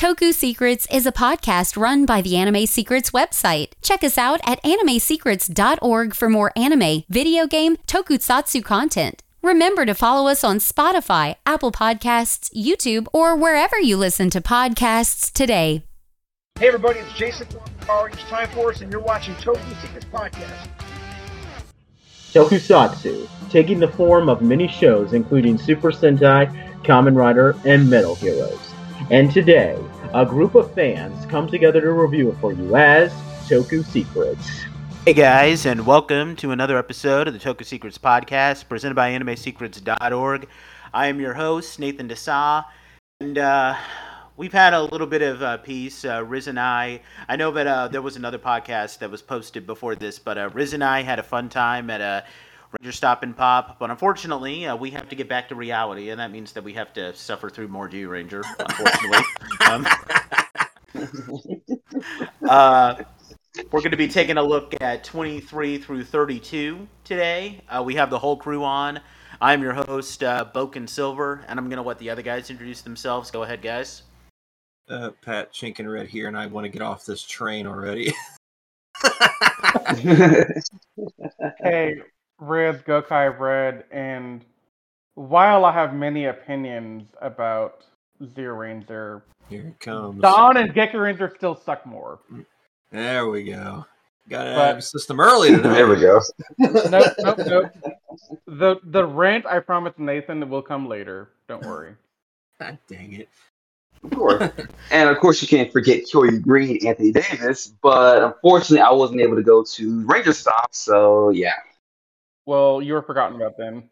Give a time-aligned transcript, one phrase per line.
[0.00, 3.72] Toku Secrets is a podcast run by the Anime Secrets website.
[3.82, 9.22] Check us out at animesecrets.org for more anime, video game, tokusatsu content.
[9.42, 15.30] Remember to follow us on Spotify, Apple Podcasts, YouTube, or wherever you listen to podcasts
[15.30, 15.84] today.
[16.58, 20.66] Hey everybody, it's Jason from Power Rangers Time Force, and you're watching Toku Secrets Podcast.
[22.32, 26.48] Tokusatsu, taking the form of many shows including Super Sentai,
[26.84, 28.69] Kamen Rider, and Metal Heroes.
[29.10, 29.76] And today,
[30.14, 33.10] a group of fans come together to review it for you as
[33.48, 34.48] Toku Secrets.
[35.04, 40.46] Hey guys, and welcome to another episode of the Toku Secrets podcast presented by AnimeSecrets.org.
[40.94, 42.64] I am your host, Nathan Desa,
[43.18, 43.74] and uh,
[44.36, 46.04] we've had a little bit of uh, peace.
[46.04, 49.66] Uh, Riz and I, I know that uh, there was another podcast that was posted
[49.66, 52.24] before this, but uh, Riz and I had a fun time at a
[52.78, 53.78] Ranger Stop and Pop.
[53.78, 56.74] But unfortunately, uh, we have to get back to reality, and that means that we
[56.74, 59.24] have to suffer through more G Ranger, unfortunately.
[59.70, 59.86] um,
[62.48, 63.02] uh,
[63.70, 67.60] we're going to be taking a look at 23 through 32 today.
[67.68, 69.00] Uh, we have the whole crew on.
[69.40, 72.82] I'm your host, uh, Bouken Silver, and I'm going to let the other guys introduce
[72.82, 73.30] themselves.
[73.30, 74.02] Go ahead, guys.
[74.88, 78.12] Uh, Pat Shinken Red here, and I want to get off this train already.
[81.62, 82.02] hey,
[82.40, 84.44] Riz, Gokai Red, and
[85.14, 87.84] while I have many opinions about
[88.22, 90.20] Zyuranger, Here it comes.
[90.20, 92.20] Dawn and Geki Ranger still suck more.
[92.90, 93.84] There we go.
[94.28, 95.62] Got to have a system early tonight.
[95.74, 96.20] There we go.
[96.58, 97.72] Nope, nope, nope.
[98.46, 101.30] The the rant I promised Nathan will come later.
[101.48, 101.94] Don't worry.
[102.60, 103.28] God dang it.
[104.04, 104.50] Of course.
[104.90, 109.36] and of course, you can't forget Corey Green, Anthony Davis, but unfortunately, I wasn't able
[109.36, 111.54] to go to Ranger Stop, so yeah.
[112.50, 113.90] Well, you were forgotten about then.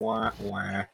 [0.00, 0.86] Wah, wah.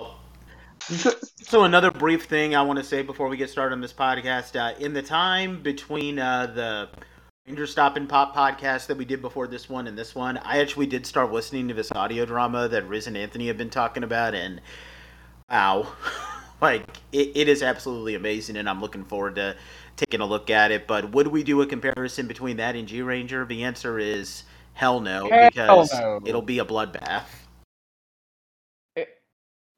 [1.44, 4.56] So another brief thing I want to say before we get started on this podcast.
[4.58, 6.88] Uh, in the time between uh, the
[7.46, 10.58] Ranger Stop and Pop podcast that we did before this one and this one, I
[10.58, 14.02] actually did start listening to this audio drama that Riz and Anthony have been talking
[14.02, 14.60] about, and
[15.48, 15.86] wow,
[16.60, 19.54] like it, it is absolutely amazing, and I'm looking forward to
[19.96, 20.88] taking a look at it.
[20.88, 23.44] But would we do a comparison between that and G Ranger?
[23.44, 24.42] The answer is
[24.74, 26.20] hell no, Hell because no.
[26.24, 27.24] it'll be a bloodbath.
[28.94, 29.08] It,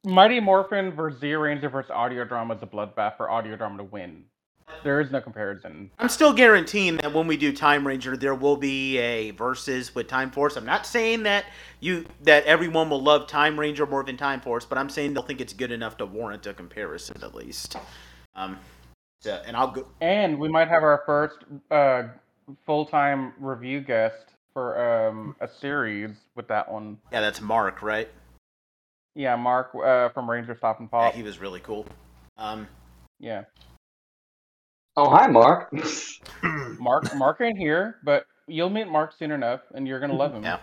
[0.04, 4.24] Mighty Morphin versus Zyuranger versus Audio Drama is a bloodbath for Audio Drama to win.
[4.82, 5.90] There is no comparison.
[5.98, 10.08] I'm still guaranteeing that when we do Time Ranger, there will be a versus with
[10.08, 10.56] Time Force.
[10.56, 11.44] I'm not saying that
[11.80, 15.22] you that everyone will love Time Ranger more than Time Force, but I'm saying they'll
[15.22, 17.76] think it's good enough to warrant a comparison at least.
[18.34, 18.58] Um,
[19.20, 19.86] so, and I'll go.
[20.00, 21.38] And we might have our first
[21.70, 22.08] uh,
[22.64, 26.96] full time review guest for um, a series with that one.
[27.12, 28.08] Yeah, that's Mark, right?
[29.14, 31.84] Yeah, Mark uh, from Ranger Stop and Yeah, he was really cool.
[32.38, 32.66] Um,
[33.20, 33.44] Yeah,
[34.96, 35.70] Oh, hi, Mark.
[36.80, 37.14] Mark.
[37.14, 40.42] Mark ain't here, but you'll meet Mark soon enough, and you're gonna love him.
[40.42, 40.60] Yeah.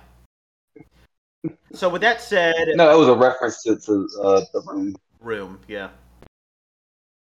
[1.75, 4.95] so with that said, no, that was a reference to, to uh, the room.
[5.19, 5.89] room, yeah,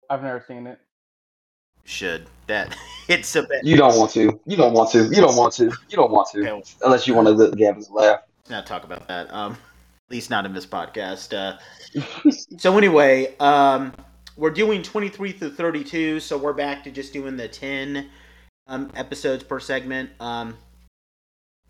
[0.08, 0.78] I've never seen it.
[1.84, 2.76] Should that
[3.08, 3.64] it's a bit.
[3.64, 4.40] You don't want to.
[4.46, 5.04] You don't want to.
[5.04, 5.64] You don't want to.
[5.64, 6.40] You don't want to.
[6.40, 8.20] Okay, Unless you want to let Gavin laugh.
[8.38, 9.32] let's not talk about that.
[9.32, 11.32] Um, at least not in this podcast.
[11.32, 11.58] Uh,
[12.58, 13.92] so anyway, um,
[14.36, 18.08] we're doing 23 through 32, so we're back to just doing the 10
[18.66, 20.10] um, episodes per segment.
[20.20, 20.56] Um,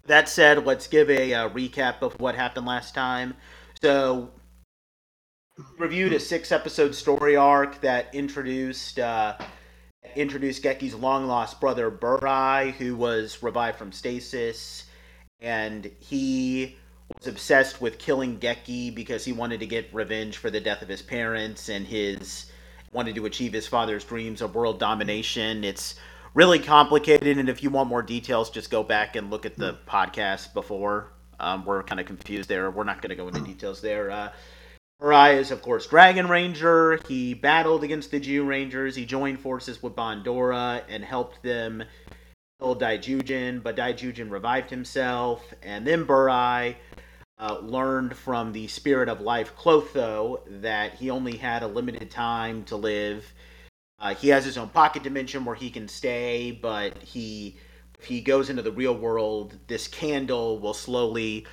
[0.06, 3.34] that said, let's give a, uh recap of what happened last time.
[3.80, 4.30] So,
[5.78, 9.36] reviewed a six-episode story arc that introduced uh,
[10.16, 14.84] introduced Geki's long lost brother Burai, who was revived from stasis,
[15.40, 16.76] and he
[17.16, 20.88] was obsessed with killing Geki because he wanted to get revenge for the death of
[20.88, 22.50] his parents and his
[22.92, 25.64] wanted to achieve his father's dreams of world domination.
[25.64, 25.96] It's
[26.34, 29.78] really complicated, and if you want more details, just go back and look at the
[29.86, 31.12] podcast before.
[31.40, 32.70] Um, we're kind of confused there.
[32.70, 34.10] We're not going to go into details there.
[34.10, 34.30] Uh,
[35.02, 37.00] Burai is, of course, Dragon Ranger.
[37.08, 38.94] He battled against the Zyurangers.
[38.94, 41.82] He joined forces with Bandora and helped them
[42.60, 45.42] kill Daijujin, but Daijujin revived himself.
[45.60, 46.76] And then Burai
[47.36, 52.62] uh, learned from the Spirit of Life Clotho that he only had a limited time
[52.66, 53.34] to live.
[53.98, 57.56] Uh, he has his own pocket dimension where he can stay, but he
[57.98, 61.46] if he goes into the real world, this candle will slowly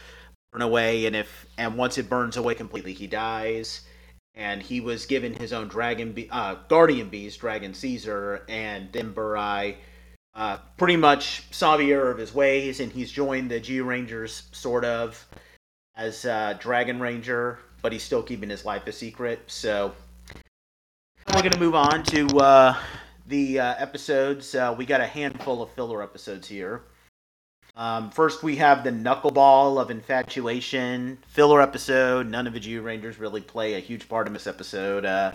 [0.52, 3.82] burn away, and if and once it burns away completely, he dies.
[4.36, 9.14] And he was given his own dragon, be- uh, guardian beast, Dragon Caesar, and then
[9.14, 9.76] Burai
[10.34, 14.44] uh, pretty much saw the error of his ways, and he's joined the G Rangers,
[14.52, 15.28] sort of,
[15.98, 19.42] as uh, Dragon Ranger, but he's still keeping his life a secret.
[19.48, 19.94] So,
[21.34, 22.78] we're going to move on to uh,
[23.28, 24.56] the uh, episodes.
[24.56, 26.84] Uh, we got a handful of filler episodes here.
[27.76, 32.28] Um, first, we have the Knuckleball of Infatuation filler episode.
[32.28, 35.06] None of the Zyurangers really play a huge part in this episode.
[35.06, 35.34] Uh,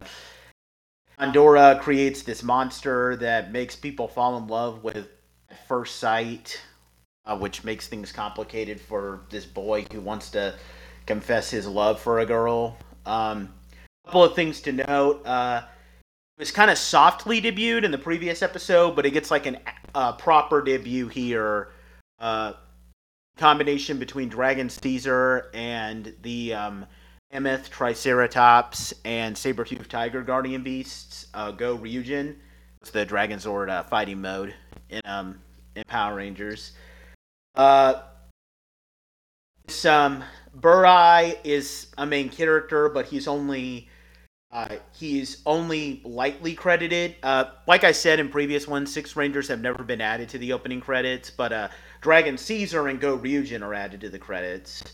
[1.18, 5.08] Bandora creates this monster that makes people fall in love with
[5.48, 6.60] at first sight,
[7.24, 10.54] uh, which makes things complicated for this boy who wants to
[11.06, 12.76] confess his love for a girl.
[13.06, 13.54] Um,
[14.04, 15.24] a couple of things to note.
[15.24, 15.62] Uh,
[16.36, 19.60] it was kind of softly debuted in the previous episode, but it gets like a
[19.94, 21.68] uh, proper debut here.
[22.18, 22.52] Uh,
[23.36, 26.86] combination between Dragon Caesar and the um,
[27.32, 32.36] Mammoth Triceratops and Saber-Tooth Tiger Guardian Beasts uh, Go Ryujin.
[32.80, 34.54] It's the Dragon Zord uh, fighting mode
[34.90, 35.40] in um
[35.74, 36.72] in Power Rangers.
[37.54, 38.02] Uh,
[39.66, 40.22] this, um,
[40.58, 43.88] Burai is a main character, but he's only
[44.52, 47.16] uh, he's only lightly credited.
[47.22, 50.52] Uh, like I said in previous ones, Six Rangers have never been added to the
[50.52, 51.68] opening credits, but uh,
[52.04, 54.84] Dragon Caesar and Go Ryujin are added to the credits.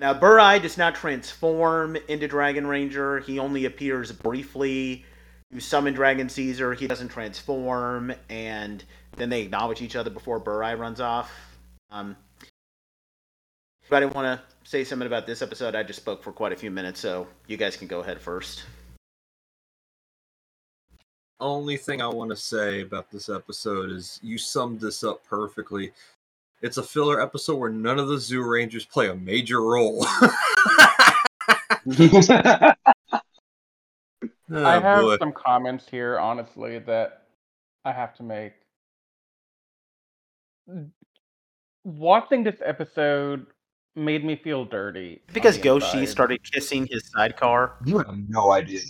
[0.00, 3.20] Now, Burai does not transform into Dragon Ranger.
[3.20, 5.04] He only appears briefly.
[5.50, 8.82] You summon Dragon Caesar, he doesn't transform, and
[9.18, 11.30] then they acknowledge each other before Burai runs off.
[11.90, 12.16] Um,
[13.90, 15.74] anybody want to say something about this episode?
[15.74, 18.64] I just spoke for quite a few minutes, so you guys can go ahead first.
[21.40, 25.92] Only thing I want to say about this episode is you summed this up perfectly.
[26.62, 30.06] It's a filler episode where none of the Zyurangers play a major role.
[34.50, 35.16] Oh, I have boy.
[35.18, 37.22] some comments here, honestly, that
[37.84, 38.52] I have to make.
[41.84, 43.46] Watching this episode
[43.96, 45.22] made me feel dirty.
[45.32, 47.76] Because Goshi started kissing his sidecar.
[47.84, 48.80] you have no idea.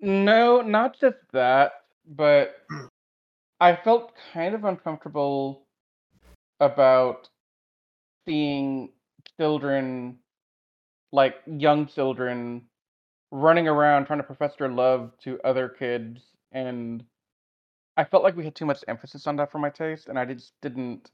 [0.00, 1.72] No, not just that,
[2.06, 2.56] but
[3.60, 5.65] I felt kind of uncomfortable
[6.60, 7.28] about
[8.26, 8.90] seeing
[9.38, 10.18] children,
[11.12, 12.62] like young children,
[13.30, 16.22] running around trying to profess their love to other kids,
[16.52, 17.04] and
[17.96, 20.24] I felt like we had too much emphasis on that for my taste, and I
[20.26, 21.10] just didn't.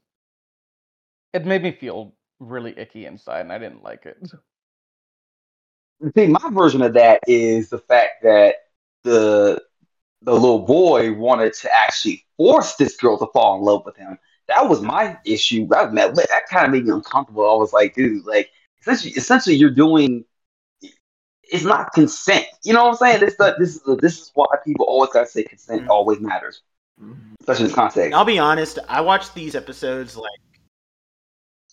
[1.33, 4.21] It made me feel really icky inside, and I didn't like it.
[4.23, 6.09] Mm-hmm.
[6.15, 8.55] See, my version of that is the fact that
[9.03, 9.61] the
[10.21, 14.17] the little boy wanted to actually force this girl to fall in love with him.
[14.55, 15.67] That was my issue.
[15.67, 15.93] That,
[16.49, 17.49] kind of made me uncomfortable.
[17.49, 18.51] I was like, dude, like
[18.81, 20.25] essentially, essentially, you're doing.
[21.43, 22.45] It's not consent.
[22.63, 23.19] You know what I'm saying?
[23.19, 25.89] This this is this is why people always gotta say consent Mhm.
[25.89, 26.61] always matters,
[27.41, 28.15] especially in this context.
[28.15, 30.39] I'll be honest, I watched these episodes like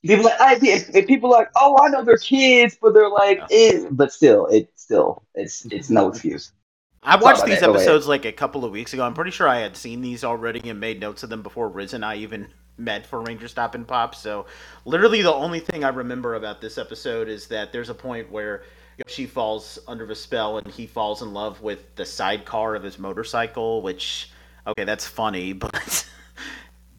[0.02, 3.42] People like, I, if, people are like, oh, I know they're kids, but they're like,
[3.50, 6.52] eh, but still, it's still, it's it's no excuse.
[7.02, 9.04] I watched these that, episodes like a couple of weeks ago.
[9.04, 11.92] I'm pretty sure I had seen these already and made notes of them before Riz
[11.92, 12.48] and I even
[12.80, 14.14] met for Ranger Stop and Pop.
[14.14, 14.46] So
[14.84, 18.62] literally the only thing I remember about this episode is that there's a point where
[19.06, 22.98] Goshi falls under the spell and he falls in love with the sidecar of his
[22.98, 24.30] motorcycle, which
[24.66, 26.06] okay, that's funny, but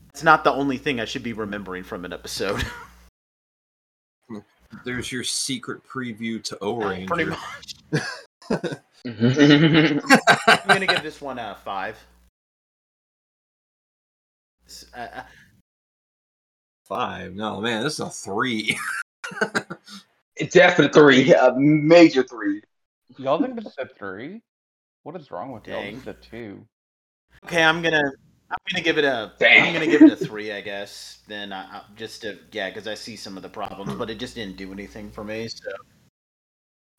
[0.10, 2.64] it's not the only thing I should be remembering from an episode.
[4.86, 7.14] There's your secret preview to O Ranger.
[7.14, 7.76] Pretty much.
[9.06, 11.98] I'm gonna give this one a five.
[14.96, 15.24] Uh, uh,
[16.92, 17.36] Five.
[17.36, 18.78] No, man, this is a three.
[20.52, 22.62] Definite three, a major three.
[23.18, 24.42] Y'all think this is a three?
[25.04, 25.82] What is wrong with y'all?
[25.82, 25.94] Dang.
[25.94, 26.68] This is a two.
[27.46, 28.12] Okay, I'm gonna
[28.50, 29.68] I'm gonna give it a Dang.
[29.68, 31.20] am gonna give it a three, I guess.
[31.30, 34.20] Then I, I just to yeah, because I see some of the problems, but it
[34.20, 35.48] just didn't do anything for me.
[35.48, 35.72] So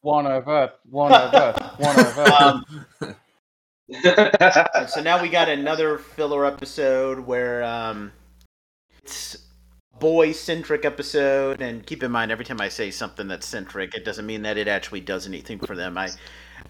[0.00, 0.70] One of us.
[0.88, 1.78] One of us.
[1.78, 2.64] One of us.
[3.02, 8.10] um, so now we got another filler episode where um,
[9.02, 9.41] it's
[10.02, 14.04] boy centric episode, and keep in mind every time I say something that's centric, it
[14.04, 15.96] doesn't mean that it actually does anything for them.
[15.96, 16.10] I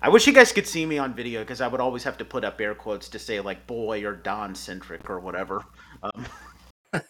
[0.03, 2.27] I wish you guys could see me on video because I would always have to
[2.27, 5.65] put up air quotes to say like boy or Don centric or whatever.
[6.03, 6.27] Um,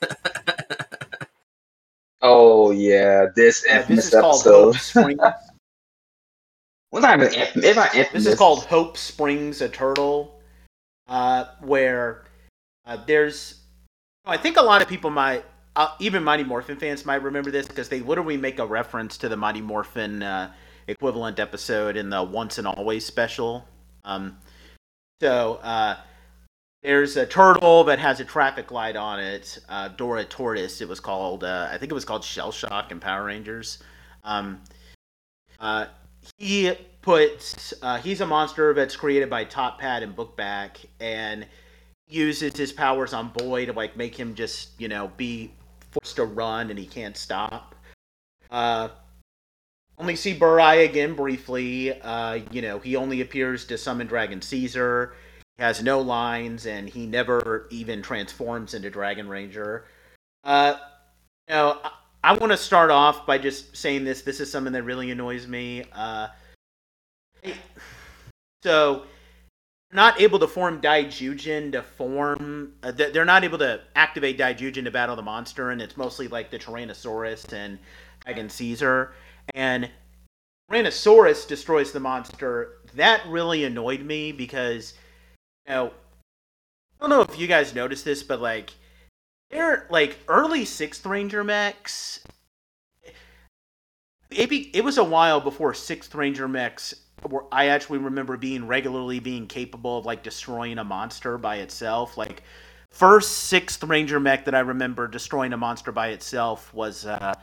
[2.23, 4.63] oh yeah, this infamous this is called episode.
[4.63, 5.21] Hope Springs.
[6.93, 7.33] well, not even.
[7.35, 7.93] It's not.
[8.13, 10.41] This is called Hope Springs a Turtle,
[11.09, 12.27] uh, where
[12.87, 13.59] uh, there's.
[14.25, 17.67] I think a lot of people might, uh, even Mighty Morphin fans might remember this
[17.67, 20.53] because they literally make a reference to the Mighty Morphin uh,
[20.87, 23.67] equivalent episode in the Once and Always special.
[24.05, 24.37] Um,
[25.23, 25.97] so uh,
[26.83, 29.59] there's a turtle that has a traffic light on it.
[29.69, 31.43] Uh, Dora Tortoise, it was called.
[31.45, 33.79] Uh, I think it was called Shell Shock in Power Rangers.
[34.25, 34.61] Um,
[35.59, 35.87] uh,
[36.37, 41.47] he puts he's a monster that's created by Totpat and Bookback, and
[42.09, 45.51] uses his powers on Boy to like make him just you know be
[45.93, 47.75] forced to run and he can't stop.
[48.51, 48.89] Uh,
[49.99, 52.01] only see Burai again briefly.
[52.01, 55.15] Uh, you know, he only appears to summon Dragon Caesar.
[55.57, 59.85] He has no lines, and he never even transforms into Dragon Ranger.
[60.45, 60.75] Uh,
[61.49, 61.91] you know, I,
[62.25, 64.23] I want to start off by just saying this.
[64.23, 65.85] This is something that really annoys me.
[65.93, 66.29] Uh,
[68.63, 69.05] so,
[69.93, 72.73] not able to form Daijujin to form.
[72.83, 76.51] Uh, they're not able to activate Daijujin to battle the monster, and it's mostly like
[76.51, 77.79] the Tyrannosaurus and
[78.25, 79.13] Dragon Caesar.
[79.55, 79.91] And
[80.71, 82.79] Tyrannosaurus destroys the monster.
[82.95, 84.95] That really annoyed me because,
[85.69, 85.93] you know,
[86.99, 88.71] I don't know if you guys noticed this, but like,
[89.51, 92.21] they're like early Sixth Ranger mechs.
[94.31, 96.95] It, be, it was a while before Sixth Ranger mechs
[97.31, 102.17] where I actually remember being regularly being capable of like destroying a monster by itself.
[102.17, 102.43] Like
[102.91, 107.35] first Sixth Ranger mech that I remember destroying a monster by itself was uh,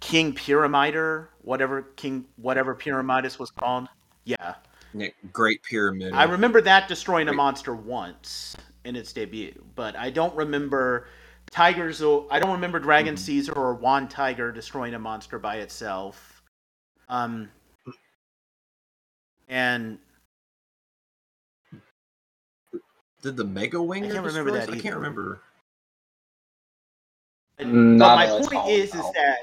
[0.00, 3.88] King Pyramider, whatever King whatever Pyramidus was called.
[4.24, 4.54] Yeah.
[5.32, 6.14] Great Pyramid.
[6.14, 11.06] I remember that destroying a monster once in its debut, but I don't remember
[11.50, 12.02] Tigers.
[12.02, 13.22] I don't remember Dragon mm-hmm.
[13.22, 16.42] Caesar or Juan Tiger destroying a monster by itself.
[17.08, 17.50] Um,
[19.48, 19.98] and
[23.22, 24.04] did the Mega Wing?
[24.04, 24.68] I can't remember that.
[24.68, 24.76] Either.
[24.76, 25.40] I can't remember.
[27.58, 29.36] Mm, but my point is, is that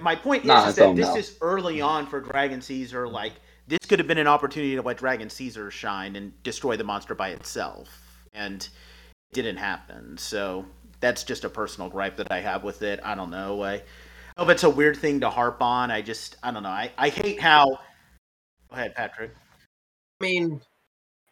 [0.00, 3.08] my point is, is that this is early on for Dragon Caesar.
[3.08, 3.32] Like
[3.68, 7.14] this could have been an opportunity to let Dragon Caesar shine and destroy the monster
[7.14, 7.88] by itself,
[8.34, 8.68] and
[9.30, 10.18] it didn't happen.
[10.18, 10.66] So
[11.00, 13.00] that's just a personal gripe that I have with it.
[13.04, 13.62] I don't know.
[13.62, 13.82] I
[14.36, 15.90] hope it's a weird thing to harp on.
[15.90, 16.68] I just I don't know.
[16.68, 17.78] I, I hate how.
[18.72, 19.32] Go ahead, Patrick.
[20.20, 20.62] I mean,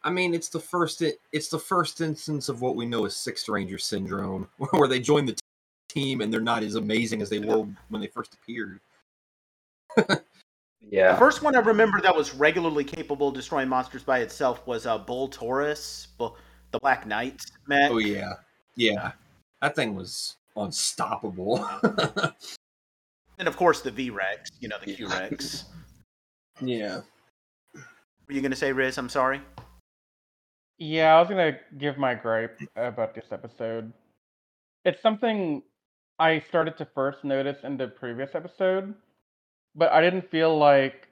[0.03, 3.49] I mean, it's the first it's the first instance of what we know as Sixth
[3.49, 5.35] Ranger syndrome, where they join the
[5.89, 8.79] team and they're not as amazing as they were when they first appeared.
[10.81, 11.13] yeah.
[11.13, 14.85] The first one I remember that was regularly capable of destroying monsters by itself was
[14.85, 17.41] uh, Bull Taurus, the Black Knight.
[17.67, 17.89] mech.
[17.89, 18.33] Oh yeah,
[18.75, 19.13] yeah,
[19.63, 21.67] that thing was unstoppable.
[23.39, 25.65] and of course the V Rex, you know the Q Rex.
[26.61, 27.01] yeah.
[28.31, 28.97] Were you gonna say Riz?
[28.97, 29.41] I'm sorry.
[30.77, 33.91] Yeah, I was gonna give my gripe about this episode.
[34.85, 35.63] It's something
[36.17, 38.93] I started to first notice in the previous episode,
[39.75, 41.09] but I didn't feel like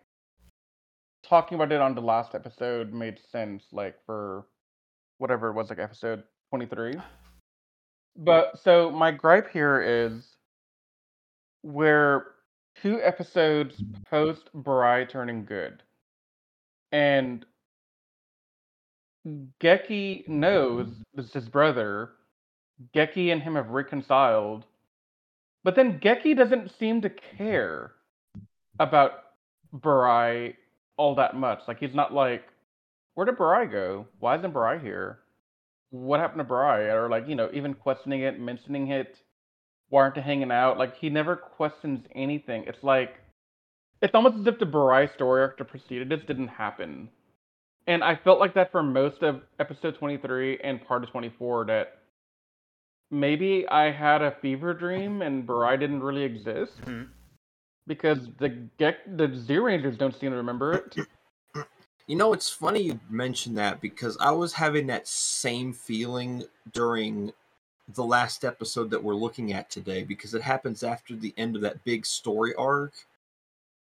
[1.22, 4.46] talking about it on the last episode made sense, like for
[5.18, 6.94] whatever it was, like episode 23.
[8.16, 10.38] But so my gripe here is
[11.64, 12.28] where
[12.82, 15.84] two episodes post Burai turning good.
[16.92, 17.46] And
[19.62, 21.02] Geki knows mm-hmm.
[21.16, 22.12] this is his brother.
[22.96, 24.66] Geki and him have reconciled.
[25.64, 27.92] But then Geki doesn't seem to care
[28.80, 29.12] about
[29.76, 30.56] Burai
[30.98, 31.60] all that much.
[31.68, 32.44] Like he's not like,
[33.14, 34.08] where did Burai go?
[34.20, 35.20] Why isn't Burai here?
[35.90, 36.94] What happened to Burai?
[36.94, 39.18] Or like, you know, even questioning it, mentioning it.
[39.90, 40.78] Why aren't they hanging out?
[40.78, 42.64] Like he never questions anything.
[42.68, 43.16] It's like
[44.02, 47.10] it's almost as if the Burai story arc that preceded this didn't happen.
[47.88, 52.00] And I felt like that for most of episode 23 and part of 24 that
[53.12, 57.04] maybe I had a fever dream and Burai didn't really exist mm-hmm.
[57.88, 60.96] because the Gek- the Zyurangers don't seem to remember it.
[62.08, 67.34] You know, it's funny you mentioned that because I was having that same feeling during
[67.94, 71.62] the last episode that we're looking at today because it happens after the end of
[71.62, 72.94] that big story arc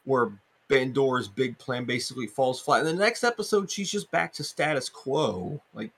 [0.05, 0.31] where
[0.69, 2.81] Bandora's big plan basically falls flat.
[2.81, 5.61] In the next episode, she's just back to status quo.
[5.73, 5.91] Like,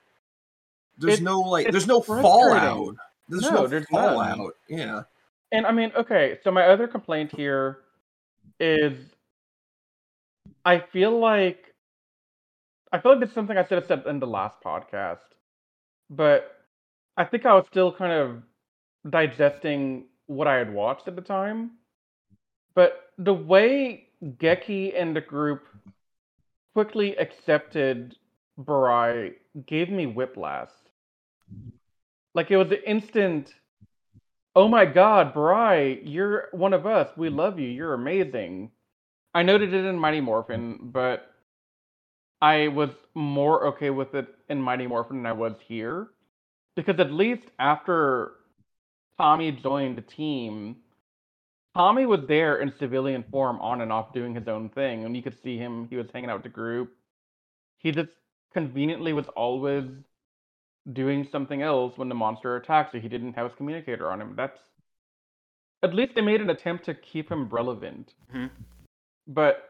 [0.98, 2.96] there's it, no like, there's no fallout.
[3.28, 4.38] There's no, no there's fallout.
[4.38, 4.50] None.
[4.68, 5.02] Yeah.
[5.52, 7.78] And I mean, okay, so my other complaint here
[8.58, 8.96] is
[10.64, 11.74] I feel like
[12.92, 15.18] I feel like it's something I should have said in the last podcast,
[16.10, 16.64] but
[17.16, 18.42] I think I was still kind of
[19.10, 21.72] digesting what I had watched at the time.
[22.74, 25.62] But the way Geki and the group
[26.74, 28.16] quickly accepted
[28.58, 29.34] Burai
[29.66, 30.70] gave me whiplash.
[32.34, 33.52] Like it was an instant,
[34.56, 37.08] oh my god, Burai, you're one of us.
[37.16, 37.68] We love you.
[37.68, 38.70] You're amazing.
[39.34, 41.30] I noted it in Mighty Morphin, but
[42.40, 46.08] I was more okay with it in Mighty Morphin than I was here.
[46.74, 48.32] Because at least after
[49.18, 50.76] Tommy joined the team,
[51.74, 55.22] Tommy was there in civilian form on and off doing his own thing, and you
[55.22, 55.86] could see him.
[55.88, 56.94] He was hanging out with the group.
[57.78, 58.10] He just
[58.52, 59.84] conveniently was always
[60.92, 64.34] doing something else when the monster attacked, so he didn't have his communicator on him.
[64.36, 64.58] That's
[65.82, 68.14] at least they made an attempt to keep him relevant.
[68.32, 68.50] Mhm.
[69.26, 69.68] But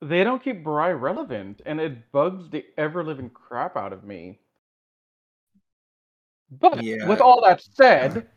[0.00, 4.40] they don't keep Burai relevant, and it bugs the ever living crap out of me.
[6.50, 7.08] But Yeah.
[7.08, 8.30] with all that said,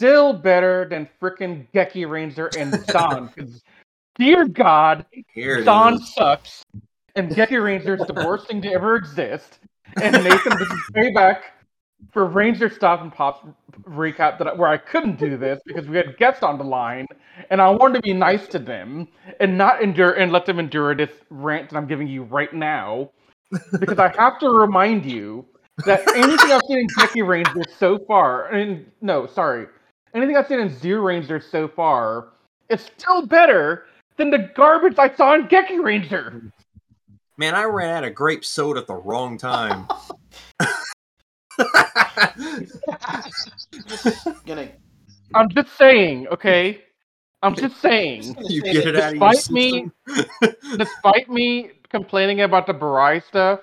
[0.00, 3.28] still better than frickin' Geki Ranger and Zan.
[3.28, 3.62] 'cause
[4.14, 5.04] dear God,
[5.34, 6.14] Here it is.
[6.14, 6.64] sucks,
[7.16, 9.58] and Geki Ranger is the worst thing to ever exist.
[10.00, 11.42] And Nathan, this is payback
[12.14, 13.46] for Ranger Stop and Pop
[13.82, 17.06] recap that I, where I couldn't do this because we had guests on the line,
[17.50, 19.06] and I wanted to be nice to them
[19.38, 23.10] and not endure and let them endure this rant that I'm giving you right now,
[23.78, 25.44] because I have to remind you
[25.84, 29.66] that anything I've seen in Geki Ranger so far, and no, sorry,
[30.14, 32.28] anything I've seen in Zyuranger so far
[32.68, 33.86] is still better
[34.16, 36.52] than the garbage I saw in Geki Ranger.
[37.36, 39.88] Man, I ran out of grape soda at the wrong time.
[44.46, 44.68] Gonna
[45.34, 46.82] I'm just saying, okay?
[47.42, 48.36] I'm just saying.
[48.48, 49.90] you get it out of Despite me-
[50.76, 53.60] Despite me complaining about the Burai stuff,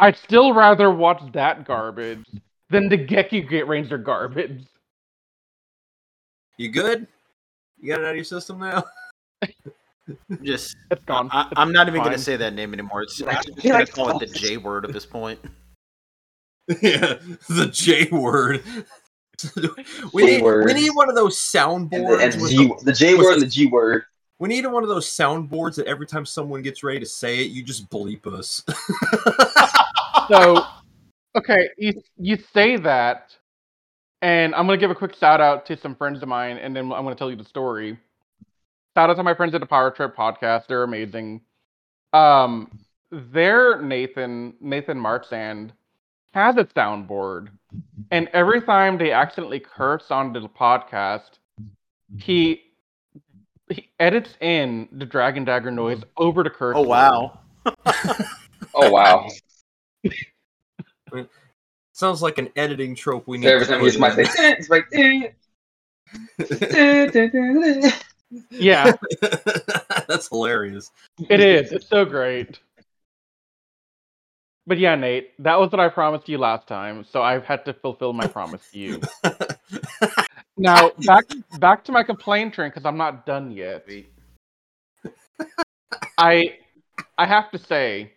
[0.00, 2.24] I'd still rather watch that garbage
[2.70, 4.64] than the Geki Ranger garbage.
[6.58, 7.06] You good?
[7.80, 8.84] You got it out of your system now?
[10.42, 10.76] just.
[10.90, 11.28] It's gone.
[11.32, 12.08] I, I'm not even fine.
[12.08, 13.02] gonna say that name anymore.
[13.02, 14.26] It's, Like- I'm just gonna like call it the.
[14.26, 14.38] Oh.
[14.38, 15.38] J word at this point.
[16.82, 17.14] yeah,
[17.48, 18.62] the J word.
[20.12, 22.22] we need we need one of those And the, soundboards.
[22.22, 24.02] and the, with G, the- the J with word the- and the G word.
[24.38, 27.50] we need one of those soundboards that every time someone gets ready to say it,
[27.52, 28.62] you just bleep us.
[30.28, 30.62] So,
[31.36, 33.34] okay, you you say that,
[34.22, 36.84] and I'm gonna give a quick shout out to some friends of mine, and then
[36.92, 37.98] I'm gonna tell you the story.
[38.96, 41.40] Shout out to my friends at the Power Trip podcast; they're amazing.
[42.12, 42.78] Um,
[43.10, 45.72] their Nathan Nathan Marchand
[46.32, 47.48] has a soundboard,
[48.10, 51.38] and every time they accidentally curse on the podcast,
[52.16, 52.62] he
[53.70, 56.74] he edits in the Dragon Dagger noise over the curse.
[56.76, 57.40] Oh wow.
[58.74, 59.28] Oh wow!
[61.98, 63.48] Sounds like an editing trope we need.
[63.48, 64.86] Every time you put might say, it's like.
[68.50, 68.92] Yeah,
[70.06, 70.90] That's hilarious.
[71.30, 71.72] It is.
[71.72, 72.58] It's so great.
[74.66, 77.72] But yeah, Nate, that was what I promised you last time, so I've had to
[77.72, 79.00] fulfill my promise to you.
[80.58, 81.24] Now, back
[81.58, 83.88] back to my complaint train because I'm not done yet.
[86.18, 86.58] I
[87.16, 88.12] I have to say,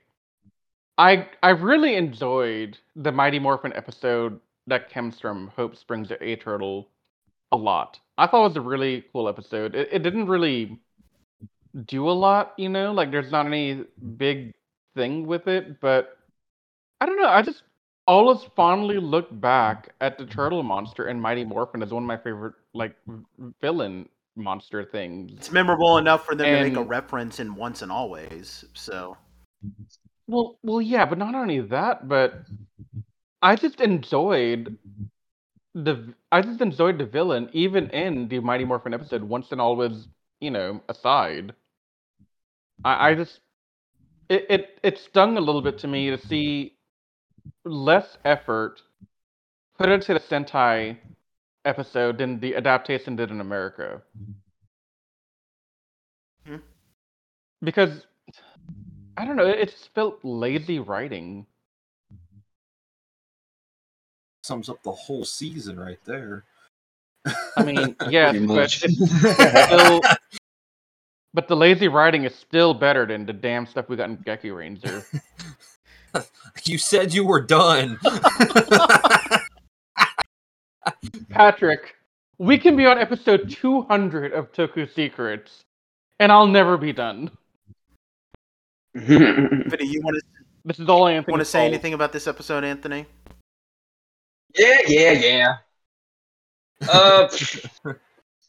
[1.01, 6.35] I I really enjoyed the Mighty Morphin episode that comes from Hope Springs to A
[6.35, 6.89] Turtle
[7.51, 7.99] a lot.
[8.19, 9.73] I thought it was a really cool episode.
[9.73, 10.79] It, it didn't really
[11.87, 13.83] do a lot, you know, like there's not any
[14.15, 14.53] big
[14.95, 16.19] thing with it, but
[16.99, 17.29] I don't know.
[17.29, 17.63] I just
[18.05, 22.17] always fondly look back at the turtle monster and Mighty Morphin as one of my
[22.17, 22.95] favorite like
[23.59, 25.31] villain monster things.
[25.35, 28.65] It's memorable enough for them to make a reference in Once and Always.
[28.75, 29.17] So
[30.27, 32.34] Well, well, yeah, but not only that, but
[33.41, 34.77] I just enjoyed
[35.73, 39.23] the I just enjoyed the villain even in the Mighty Morphin episode.
[39.23, 40.07] Once and always,
[40.39, 41.53] you know, aside.
[42.84, 43.39] I, I just
[44.29, 46.77] it, it it stung a little bit to me to see
[47.65, 48.81] less effort
[49.77, 50.97] put into the Sentai
[51.65, 54.01] episode than the adaptation did in America.
[56.45, 56.62] Hmm.
[57.63, 58.05] Because
[59.17, 61.45] I don't know, it, it just felt lazy writing.
[62.13, 62.39] Mm-hmm.
[64.43, 66.45] Sums up the whole season right there.
[67.58, 68.71] I mean, yes, Pretty but
[69.67, 70.02] still,
[71.34, 74.56] but the lazy writing is still better than the damn stuff we got in Geki
[74.56, 75.04] Ranger.
[76.65, 78.00] you said you were done.
[81.30, 81.95] Patrick,
[82.38, 85.63] we can be on episode 200 of Toku Secrets,
[86.19, 87.32] and I'll never be done.
[88.93, 90.21] Vinny, you want to
[90.65, 91.32] This is all Anthony.
[91.32, 93.06] want to say anything about this episode, Anthony?
[94.56, 95.56] yeah, yeah, yeah.
[96.89, 97.27] Uh,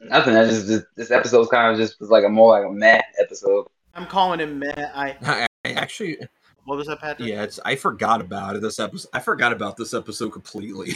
[0.01, 0.37] nothing.
[0.37, 3.01] I just this, this episode kind of just was like a more like a meh
[3.21, 3.67] episode.
[3.95, 4.73] I'm calling him meh.
[4.95, 6.19] I I, I actually,
[6.65, 7.29] what was that, Patrick?
[7.29, 7.61] yeah, it's.
[7.65, 8.63] I forgot about it.
[8.63, 10.95] This episode, I forgot about this episode completely.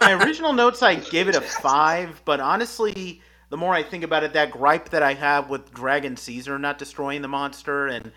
[0.00, 4.24] My original notes, I gave it a five, but honestly, the more I think about
[4.24, 8.10] it, that gripe that I have with Dragon Caesar not destroying the monster, and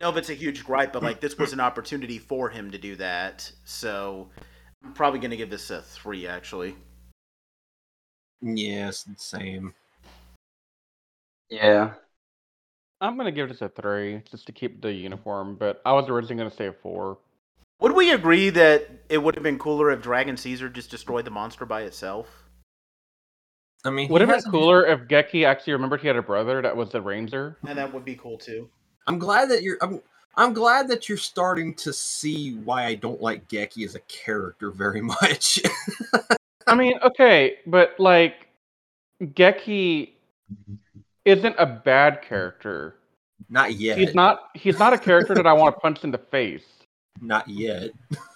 [0.00, 2.70] I know if it's a huge gripe, but like this was an opportunity for him
[2.70, 4.30] to do that, so
[4.82, 6.74] I'm probably gonna give this a three, actually.
[8.40, 9.74] yes, same.
[11.50, 11.92] Yeah.
[13.02, 16.44] I'm gonna give this a three just to keep the uniform, but I was originally
[16.44, 17.18] gonna say a four.
[17.80, 21.30] Would we agree that it would have been cooler if Dragon Caesar just destroyed the
[21.30, 22.44] monster by itself?
[23.84, 26.76] I mean, Would have been cooler if Geki actually remembered he had a brother that
[26.76, 27.58] was the ranger?
[27.66, 28.70] And that would be cool too.
[29.06, 29.78] I'm glad that you're.
[29.80, 30.00] I'm,
[30.36, 34.70] I'm glad that you're starting to see why I don't like Geki as a character
[34.70, 35.60] very much.
[36.66, 38.48] I mean, okay, but like
[39.22, 40.10] Geki
[41.24, 42.96] isn't a bad character.
[43.48, 43.98] not yet.
[43.98, 46.64] He's not he's not a character that I want to punch in the face.
[47.20, 47.90] Not yet.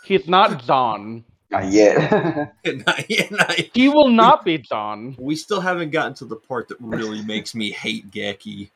[0.05, 1.25] He's not Zon.
[1.51, 2.53] Not yet.
[2.87, 3.31] not yet.
[3.31, 3.71] Not yet.
[3.73, 5.17] He will not be Zon.
[5.19, 8.71] We still haven't gotten to the part that really makes me hate Geki.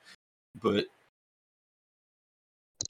[0.62, 0.86] But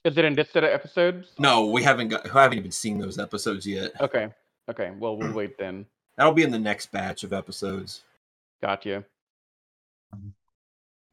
[0.05, 1.33] Is it in this set of episodes?
[1.39, 2.35] no, we haven't got.
[2.35, 3.93] I haven't even seen those episodes yet.
[4.01, 4.29] Okay.
[4.69, 4.93] Okay.
[4.99, 5.87] Well, we'll wait then.
[6.17, 8.03] That'll be in the next batch of episodes.
[8.61, 9.05] Gotcha.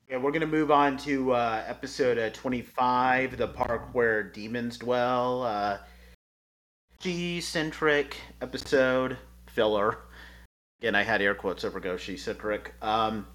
[0.09, 5.43] Yeah, we're gonna move on to uh, episode uh, 25, the park where demons dwell.
[5.43, 5.77] Uh,
[6.99, 9.17] G-centric episode
[9.47, 9.99] filler.
[10.79, 12.73] Again, I had air quotes over Goshi centric.
[12.81, 13.27] Um,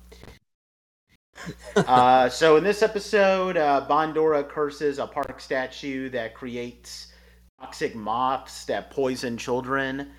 [1.76, 7.12] uh, so in this episode, uh, Bandora curses a park statue that creates
[7.61, 10.11] toxic moths that poison children.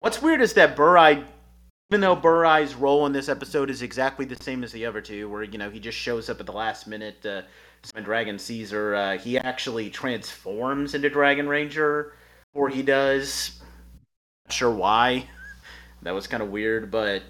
[0.00, 1.24] What's weird is that Burai,
[1.90, 5.28] even though Burai's role in this episode is exactly the same as the other two,
[5.28, 7.44] where you know he just shows up at the last minute to
[8.02, 12.12] Dragon Caesar, uh, he actually transforms into Dragon Ranger,
[12.54, 13.60] or he does.
[14.46, 15.26] Not sure why.
[16.02, 17.24] That was kind of weird, but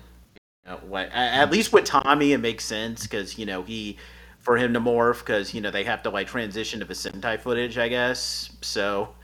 [0.69, 3.99] at least with Tommy, it makes sense because you know he,
[4.39, 7.41] for him to morph, because you know they have to like transition to the Sentai
[7.41, 8.51] footage, I guess.
[8.63, 9.15] So,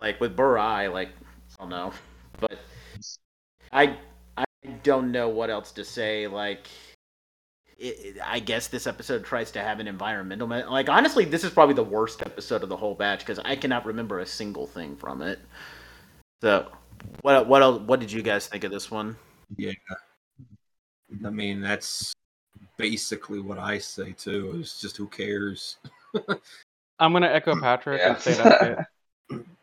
[0.00, 1.10] like with Burai, like
[1.58, 1.92] I don't know,
[2.40, 2.58] but
[3.72, 3.96] I
[4.36, 4.44] I
[4.82, 6.26] don't know what else to say.
[6.26, 6.68] Like,
[8.24, 10.48] I guess this episode tries to have an environmental.
[10.48, 13.54] me- Like, honestly, this is probably the worst episode of the whole batch because I
[13.56, 15.38] cannot remember a single thing from it.
[16.42, 16.70] So,
[17.22, 19.16] what what else, what did you guys think of this one?
[19.56, 19.72] Yeah.
[21.24, 22.12] I mean, that's
[22.76, 24.56] basically what I say too.
[24.60, 25.76] It's just who cares.
[26.98, 28.14] I'm gonna echo Patrick Yeah.
[28.14, 28.86] and say that's
[29.30, 29.44] it.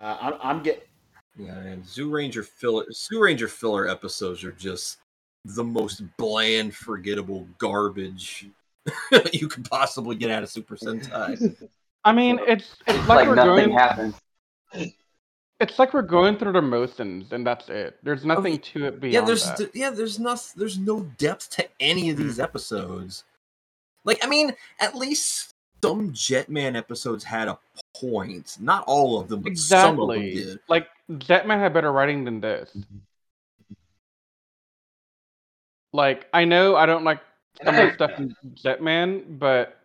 [0.00, 0.86] Uh, I'm, I'm get
[1.38, 4.98] Yeah, and Zyuranger filler Zyuranger filler episodes are just
[5.46, 8.48] the most bland, forgettable garbage
[9.32, 11.56] you could possibly get out of Super Sentai.
[12.04, 13.72] I mean, it's it's like, like nothing going.
[13.72, 14.14] happened.
[15.60, 17.98] It's like we're going through the motions, and that's it.
[18.02, 19.56] There's nothing to it beyond yeah, there's that.
[19.58, 22.42] th- yeah, there's no there's no depth to any of these mm.
[22.42, 23.24] episodes.
[24.04, 27.58] Like, I mean, at least some Jetman episodes had a
[27.96, 28.56] point.
[28.60, 30.44] Not all of them, but some of them exactly.
[30.44, 30.60] did.
[30.68, 32.70] Like Jetman had better writing than this.
[32.76, 32.98] Mm-hmm.
[35.92, 37.20] Like I know I don't like
[37.62, 39.78] some of the stuff in Jetman, but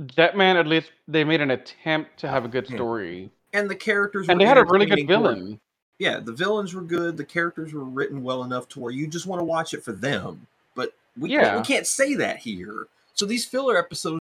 [0.00, 2.76] Jetman at least they made an attempt to have a good Yeah.
[2.76, 5.60] story, And the characters and were they had a really good entertaining to villain.
[5.98, 7.16] yeah, the villains were good.
[7.16, 9.92] The characters were written well enough to where you just want to watch it for
[9.92, 10.46] them.
[10.74, 11.56] But we can't, Yeah.
[11.56, 12.88] we can't say that here.
[13.14, 14.20] So these filler episodes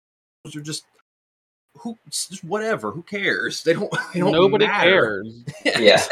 [0.55, 0.85] are just
[1.79, 2.91] who just whatever.
[2.91, 3.63] Who cares?
[3.65, 3.93] They don't.
[4.13, 5.25] They don't Nobody matter.
[5.25, 5.45] cares.
[5.81, 6.03] Yeah.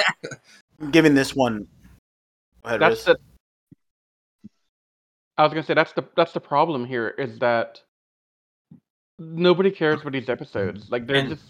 [0.80, 1.66] I'm giving this one.
[2.62, 3.16] Go ahead, That's Riz.
[3.16, 3.18] the.
[5.36, 7.80] I was gonna say that's the that's the problem here is that
[9.18, 10.90] nobody cares for these episodes.
[10.90, 11.44] Like they're And- just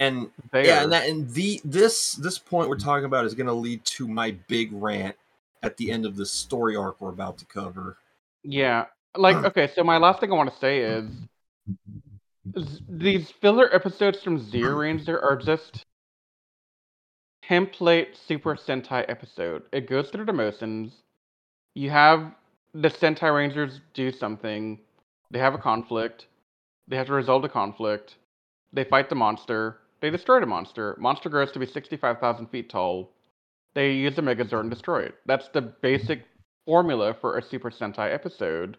[0.00, 0.64] And there.
[0.64, 3.84] yeah, and that and the this this point we're talking about is going to lead
[3.84, 5.16] to my big rant
[5.62, 7.98] at the end of the story arc we're about to cover.
[8.42, 9.70] Yeah, like okay.
[9.74, 11.10] So my last thing I want to say is,
[12.54, 15.84] is these filler episodes from Zyuranger are just
[17.48, 19.62] template Super Sentai episode.
[19.72, 20.92] It goes through the motions.
[21.74, 22.32] You have
[22.74, 24.78] the Sentai Rangers do something.
[25.30, 26.26] They have a conflict.
[26.88, 28.16] They have to resolve the conflict.
[28.72, 29.78] They fight the monster.
[30.02, 30.96] They destroy a monster.
[30.98, 33.12] Monster grows to be sixty-five thousand feet tall.
[33.74, 35.14] They use the Megazord and destroy it.
[35.24, 36.24] That's the basic
[36.66, 38.76] formula for a Super Sentai episode.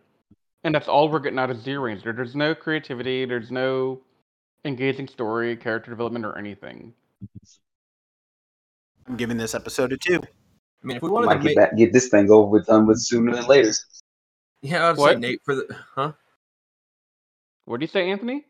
[0.66, 2.16] And that's all we're getting out of Zyuranger.
[2.16, 4.02] There's no creativity, there's no
[4.66, 6.94] engaging story, character development, or anything.
[9.08, 10.22] I'm giving this episode a two.
[10.22, 12.50] I mean, if we We wanted might to get make, that, get this thing over
[12.50, 13.72] with done with sooner than later.
[14.62, 15.20] yeah, I'd say What?
[15.20, 16.12] Nate for the huh.
[17.66, 18.46] What do you say, Anthony?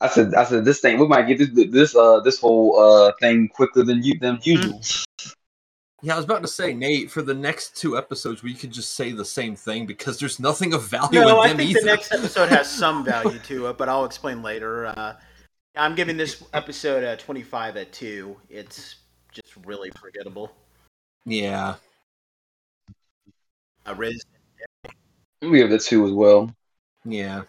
[0.00, 0.98] I said, I said this thing.
[0.98, 4.80] We might get this this uh this whole uh thing quicker than you than usual.
[6.00, 8.94] Yeah, I was about to say, Nate, for the next two episodes, we could just
[8.94, 11.80] say the same thing because there's nothing of value No, in I them think either.
[11.80, 14.86] the next episode has some value to it, but I'll explain later.
[14.86, 15.14] Uh,
[15.74, 18.36] I'm giving this episode a 25 at two.
[18.48, 18.94] It's
[19.32, 20.52] just really forgettable.
[21.26, 21.74] yeah,
[23.84, 24.24] Uh, Riz,
[25.42, 26.54] I'm gonna give it a two as well.
[27.04, 27.42] Yeah.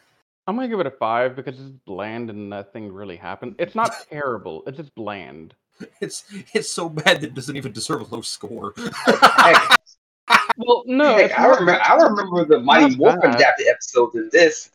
[0.49, 3.55] I'm gonna give it a five because it's bland and nothing really happened.
[3.59, 4.63] It's not terrible.
[4.65, 5.53] It's just bland.
[6.01, 8.73] It's it's so bad that it doesn't even deserve a low score.
[9.05, 9.79] Heck,
[10.57, 11.15] Well, no.
[11.15, 11.79] heck, it's I remember.
[11.81, 13.35] I remember the Mighty Not Morphin bad.
[13.35, 14.71] adapted episode than this.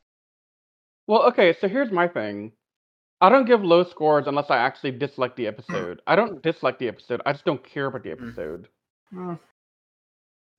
[1.06, 2.52] Well, okay, so here's my thing.
[3.20, 6.00] I don't give low scores unless I actually dislike the episode.
[6.06, 7.20] I don't dislike the episode.
[7.26, 8.22] I just don't care about the Mm.
[8.22, 8.68] episode.
[9.12, 9.34] Hmm.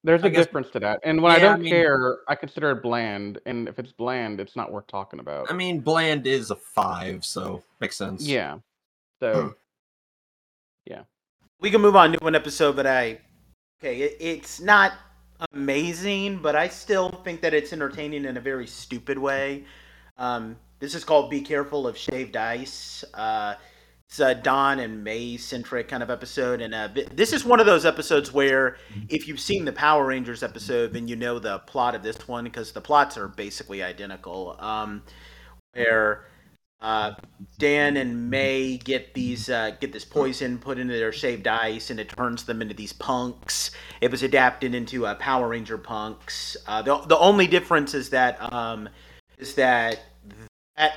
[0.06, 1.00] There's I a guess- difference to that.
[1.04, 3.40] And when I Yeah, I don't mean- care, I consider it bland.
[3.46, 5.50] And if it's bland, it's not worth talking about.
[5.52, 8.22] I mean, bland is a five, so makes sense.
[8.26, 8.60] yeah.
[9.20, 9.56] So
[10.86, 11.04] yeah.
[11.60, 13.20] we can move on to an episode but I
[13.80, 14.94] okay, it, it's not
[15.52, 19.64] amazing, but I still think that it's entertaining in a very stupid way.
[20.18, 23.56] Um, this is called "Be Careful of Shaved Ice." Uh,
[24.08, 27.66] it's a Don and May centric kind of episode, and uh, this is one of
[27.66, 28.78] those episodes where
[29.10, 32.44] if you've seen the Power Rangers episode, then you know the plot of this one
[32.44, 34.56] because the plots are basically identical.
[34.60, 35.04] Um,
[35.74, 36.26] where
[36.82, 37.14] uh,
[37.58, 42.00] Dan and May get these uh, get this poison put into their shaved ice, and
[42.00, 43.72] it turns them into these punks.
[44.02, 46.56] It was adapted into uh, Power Ranger punks.
[46.68, 48.88] Uh, the the only difference is that um,
[49.40, 50.00] is that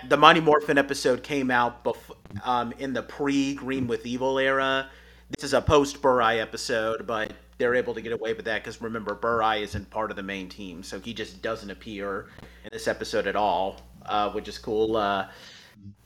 [0.08, 4.90] the Mighty Morphin episode came out bef- um, in the pre Green with Evil era.
[5.36, 8.80] This is a post Burai episode, but they're able to get away with that because
[8.80, 12.28] remember Burai isn't part of the main team, so he just doesn't appear
[12.64, 14.96] in this episode at all, uh, which is cool.
[14.96, 15.28] Uh,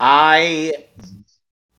[0.00, 0.87] I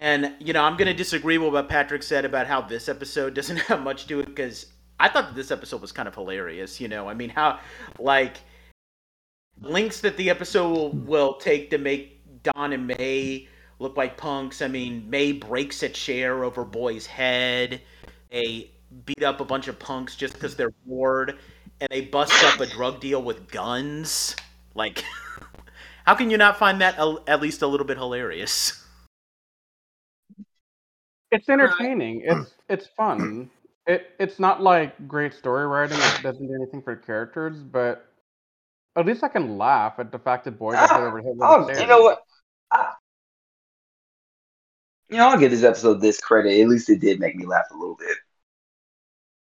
[0.01, 3.59] and you know I'm gonna disagree with what Patrick said about how this episode doesn't
[3.59, 4.67] have much to it because
[4.99, 6.81] I thought that this episode was kind of hilarious.
[6.81, 7.61] You know, I mean how
[7.99, 8.39] like
[9.61, 14.63] links that the episode will, will take to make Don and May look like punks.
[14.63, 17.81] I mean, May breaks a chair over Boy's head.
[18.31, 18.71] They
[19.05, 21.39] beat up a bunch of punks just because they're bored,
[21.81, 24.37] and they bust up a drug deal with guns.
[24.75, 25.05] Like,
[26.07, 28.83] how can you not find that a, at least a little bit hilarious?
[31.33, 32.23] it's entertaining.
[32.25, 33.51] It's it's fun.
[33.87, 35.99] It it's not like great story writing.
[35.99, 38.12] It doesn't do anything for characters, but
[38.97, 41.75] at least I can laugh at the fact that boy got hit over oh, the
[41.75, 42.23] head Oh, you know what?
[42.71, 42.93] I,
[45.09, 46.59] you know, I'll give this episode this credit.
[46.61, 48.17] At least it did make me laugh a little bit.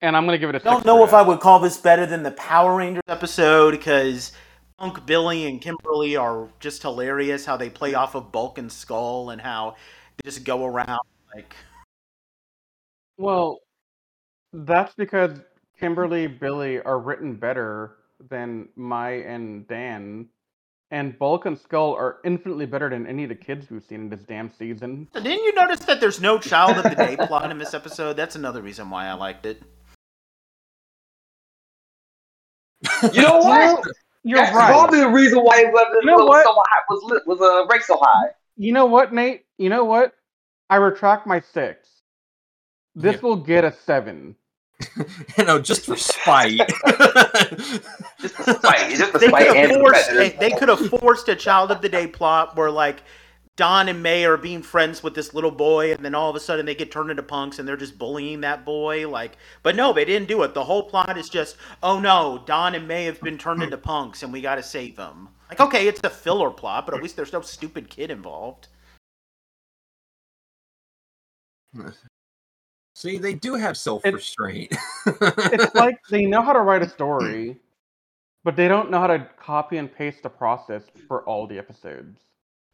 [0.01, 0.59] And I'm gonna give it a.
[0.59, 4.31] I don't know if I would call this better than the Power Rangers episode because
[4.77, 7.45] Punk Billy and Kimberly are just hilarious.
[7.45, 9.75] How they play off of Bulk and Skull and how
[10.17, 10.99] they just go around
[11.33, 11.55] like.
[13.17, 13.59] Well,
[14.51, 15.39] that's because
[15.79, 17.95] Kimberly, Billy are written better
[18.29, 20.27] than Mai and Dan,
[20.91, 24.09] and Bulk and Skull are infinitely better than any of the kids we've seen in
[24.09, 25.07] this damn season.
[25.13, 28.17] So didn't you notice that there's no Child of the Day plot in this episode?
[28.17, 29.61] That's another reason why I liked it.
[33.13, 33.83] You know what?
[34.23, 34.67] You're That's right.
[34.67, 37.65] probably the reason why it was, You know was so high, was lit, was uh,
[37.67, 38.29] ranked so high.
[38.57, 39.45] You know what, Nate?
[39.57, 40.13] You know what?
[40.69, 41.87] I retract my six.
[42.93, 43.21] This Yeah.
[43.21, 44.35] will get a seven.
[45.37, 46.59] you know, just for spite.
[48.19, 50.09] Just the spite, just the They spite could have forced.
[50.11, 53.03] the They could have forced a Child of the Day plot where like.
[53.57, 56.39] Don and May are being friends with this little boy, and then all of a
[56.39, 59.07] sudden they get turned into punks, and they're just bullying that boy.
[59.09, 60.53] Like, but no, they didn't do it.
[60.53, 64.23] The whole plot is just, oh no, Don and May have been turned into punks,
[64.23, 65.29] and we got to save them.
[65.49, 68.69] Like, okay, it's a filler plot, but at least there's no stupid kid involved.
[73.01, 74.71] See, they do have self restraint.
[75.07, 77.57] It's like they know how to write a story,
[78.43, 82.19] but they don't know how to copy and paste the process for all the episodes.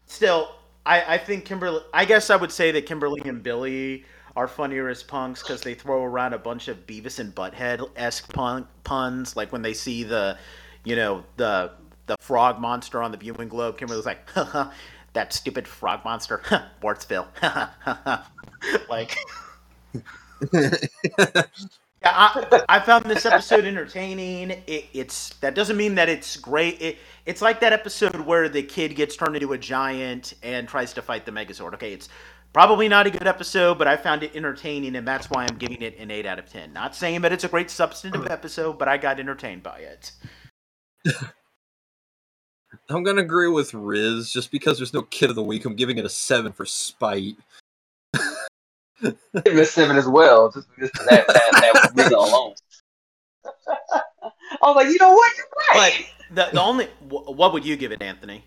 [0.05, 0.49] Still,
[0.85, 1.79] I, I think Kimberly.
[1.93, 4.03] I guess I would say that Kimberly and Billy
[4.35, 8.33] are funnier as punks because they throw around a bunch of Beavis and Butthead esque
[8.33, 10.37] pun, puns, like when they see the,
[10.83, 11.71] you know, the
[12.07, 13.77] the frog monster on the viewing globe.
[13.77, 14.29] Kimberly's like,
[15.13, 16.41] that stupid frog monster,
[16.83, 17.27] Wartsville,
[18.89, 19.17] like.
[22.03, 24.51] Yeah, I, I found this episode entertaining.
[24.67, 26.79] It, it's that doesn't mean that it's great.
[26.79, 30.93] It, it's like that episode where the kid gets turned into a giant and tries
[30.93, 31.73] to fight the Megazord.
[31.73, 32.09] Okay, it's
[32.53, 35.81] probably not a good episode, but I found it entertaining, and that's why I'm giving
[35.81, 36.71] it an eight out of ten.
[36.71, 40.11] Not saying that it's a great substantive episode, but I got entertained by it.
[42.89, 45.65] I'm gonna agree with Riz just because there's no kid of the week.
[45.65, 47.37] I'm giving it a seven for spite.
[49.01, 52.53] Give it a seven as well, just, just that, that, that reason alone.
[53.45, 54.31] I
[54.63, 55.37] was like, you know what?
[55.37, 56.05] You're But right.
[56.31, 58.43] the the only wh- what would you give it, Anthony?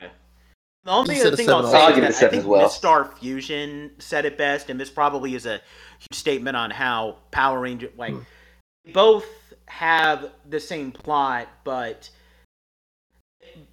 [0.00, 0.12] Okay.
[0.84, 2.62] The only other thing I'll say is give that I think well.
[2.62, 5.60] Miss Star Fusion said it best, and this probably is a
[5.98, 8.92] huge statement on how Power Ranger like Hmm.
[8.92, 9.26] both
[9.66, 12.10] have the same plot, but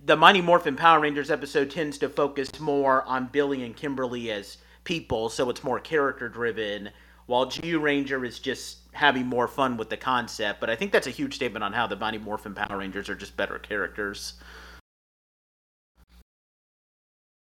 [0.06, 4.58] the Mighty Morphin Power Rangers episode tends to focus more on Billy and Kimberly as
[4.84, 6.90] people, so it's more character driven,
[7.26, 10.60] while Zyuranger is just having more fun with the concept.
[10.60, 13.16] But I think that's a huge statement on how the Mighty Morphin Power Rangers are
[13.16, 14.34] just better characters.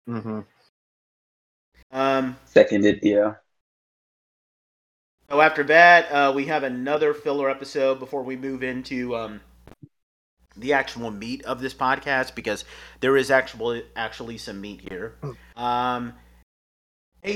[0.08, 0.40] Mm-hmm.
[1.92, 3.34] Um, Seconded, yeah.
[5.30, 9.40] So after that, uh, we have another filler episode before we move into um,
[10.56, 12.64] the actual meat of this podcast because
[13.00, 15.14] there is actually actually some meat here.
[15.56, 16.14] Um,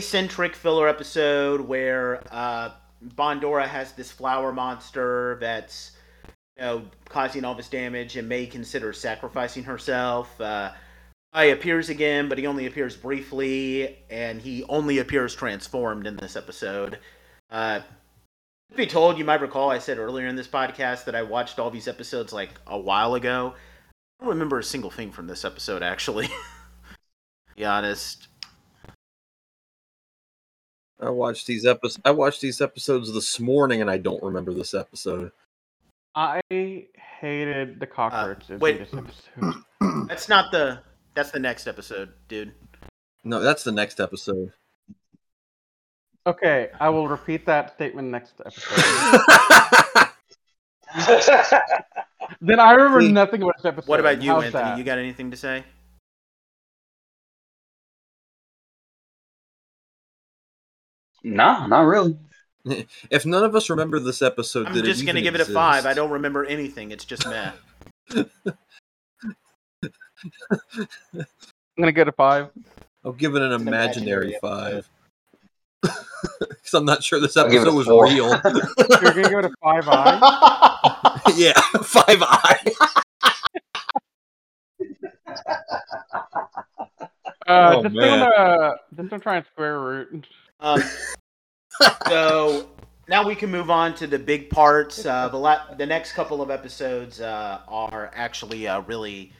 [0.01, 2.71] centric filler episode where uh,
[3.05, 5.93] Bandora has this flower monster that's
[6.57, 10.41] you know causing all this damage and may consider sacrificing herself.
[10.41, 10.73] Uh,
[11.33, 16.37] I appears again, but he only appears briefly, and he only appears transformed in this
[16.37, 16.99] episode.
[17.51, 17.81] Uh,
[18.77, 21.71] be told, you might recall I said earlier in this podcast that I watched all
[21.71, 23.55] these episodes like a while ago.
[24.21, 26.29] I don't remember a single thing from this episode, actually.
[27.57, 28.29] be honest.
[31.01, 32.01] I watched these episodes.
[32.05, 35.31] I watched these episodes this morning, and I don't remember this episode.
[36.15, 38.77] I hated the cockroaches Uh, wait.
[38.79, 39.63] in this episode.
[40.09, 40.81] That's not the.
[41.15, 42.53] That's the next episode, dude.
[43.25, 44.53] No, that's the next episode.
[46.29, 48.77] Okay, I will repeat that statement next episode.
[52.43, 53.88] then I remember See- nothing about this episode.
[53.88, 54.62] What about you, How's Anthony?
[54.62, 54.77] that?
[54.77, 55.64] You got anything to say?
[61.25, 62.19] no, not really.
[63.11, 65.87] if none of us remember this episode, I'm just gonna even give it a five.
[65.87, 66.91] I don't remember anything.
[66.91, 67.53] It's just meh.
[68.14, 68.27] I'm
[71.79, 72.51] gonna get a five.
[73.03, 74.91] I'll give it an an imaginary, imaginary five.
[76.41, 78.05] Because I'm not sure this I'll give it episode was four.
[78.07, 78.29] real.
[78.29, 81.21] You're gonna give it a five eye.
[81.37, 82.59] yeah, five eye.
[87.47, 88.19] Uh, Oh, just man.
[88.19, 90.27] don't uh, just don't try and square root.
[90.61, 90.83] Um,
[92.09, 92.69] so
[93.09, 95.07] now we can move on to the big parts.
[95.07, 99.33] Uh, the la- the next couple of episodes uh, are actually uh, really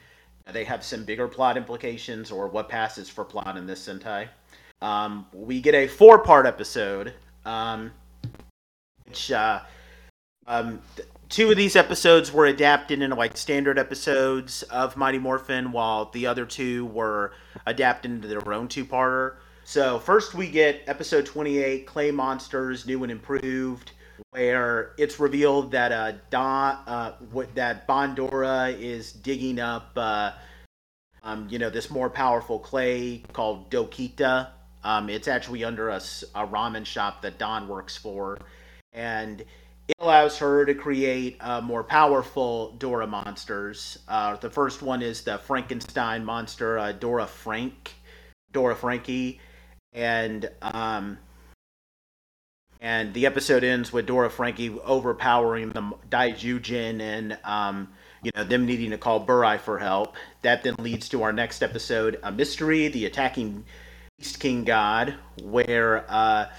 [0.51, 4.27] they have some bigger plot implications or what passes for plot in this Sentai.
[4.81, 7.13] Um, we get a four part episode,
[7.45, 7.91] um,
[9.05, 9.61] which uh,
[10.47, 15.71] um, th- two of these episodes were adapted into like standard episodes of Mighty Morphin,
[15.71, 17.33] while the other two were
[17.65, 19.35] adapted into their own two parter.
[19.63, 23.91] So first we get episode 28, Clay Monsters, new and improved,
[24.31, 30.31] where it's revealed that uh, Don, uh, what, that Bandora is digging up, uh,
[31.21, 34.47] um, you know, this more powerful clay called Dokita.
[34.83, 38.37] Um, it's actually under a ramen shop that Don works for,
[38.93, 43.97] and it allows her to create uh, more powerful Dora monsters.
[44.07, 47.95] Uh, the first one is the Frankenstein monster, uh, Dora Frank,
[48.51, 49.41] Dora Frankie,
[49.93, 51.17] and um,
[52.79, 57.89] and the episode ends with Dora Frankie overpowering the Daijujin and um,
[58.23, 60.15] you know them needing to call Burai for help.
[60.43, 63.65] That then leads to our next episode, a mystery, the attacking
[64.19, 66.49] Beast King God, where uh,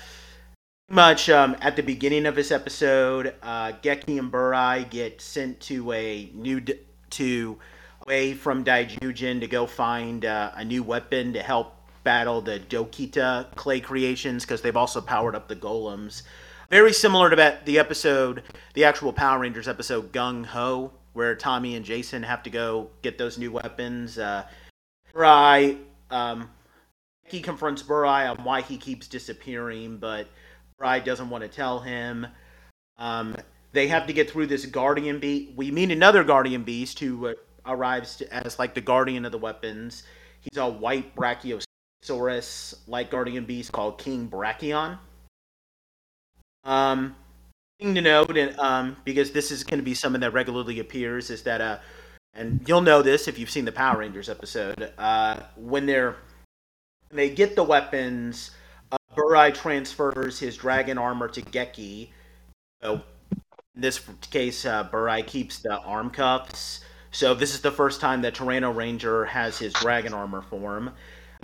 [0.88, 5.92] much um, at the beginning of this episode, uh, Geki and Burai get sent to
[5.92, 6.78] a new d-
[7.10, 7.58] to
[8.06, 13.54] away from Daijujin to go find uh, a new weapon to help battle the Dokita
[13.56, 16.22] clay creations because they've also powered up the golems.
[16.70, 18.42] Very similar to that, the episode,
[18.72, 23.18] the actual Power Rangers episode Gung Ho, where Tommy and Jason have to go get
[23.18, 24.18] those new weapons.
[24.18, 24.46] Uh,
[25.12, 25.78] Burai,
[26.10, 26.48] um,
[27.30, 30.28] he confronts Burai on why he keeps disappearing, but
[30.80, 32.26] Burai doesn't want to tell him.
[32.98, 33.36] Um,
[33.72, 35.52] they have to get through this guardian beast.
[35.56, 37.34] We meet another guardian beast who uh,
[37.66, 40.04] arrives to, as like the guardian of the weapons.
[40.40, 44.98] He's a white brachiosaurus like guardian beast called King Brachion.
[46.64, 47.16] Um,
[47.78, 51.30] thing to note, and um, because this is going to be something that regularly appears,
[51.30, 51.78] is that uh,
[52.34, 54.92] and you'll know this if you've seen the Power Rangers episode.
[54.98, 56.16] Uh, when they're
[57.10, 58.52] they get the weapons,
[58.92, 62.10] uh, Burai transfers his dragon armor to Geki.
[62.82, 63.02] So
[63.74, 64.00] in this
[64.30, 66.80] case, uh, Burai keeps the arm cuffs.
[67.10, 70.92] So this is the first time that Tyranno Ranger has his dragon armor form.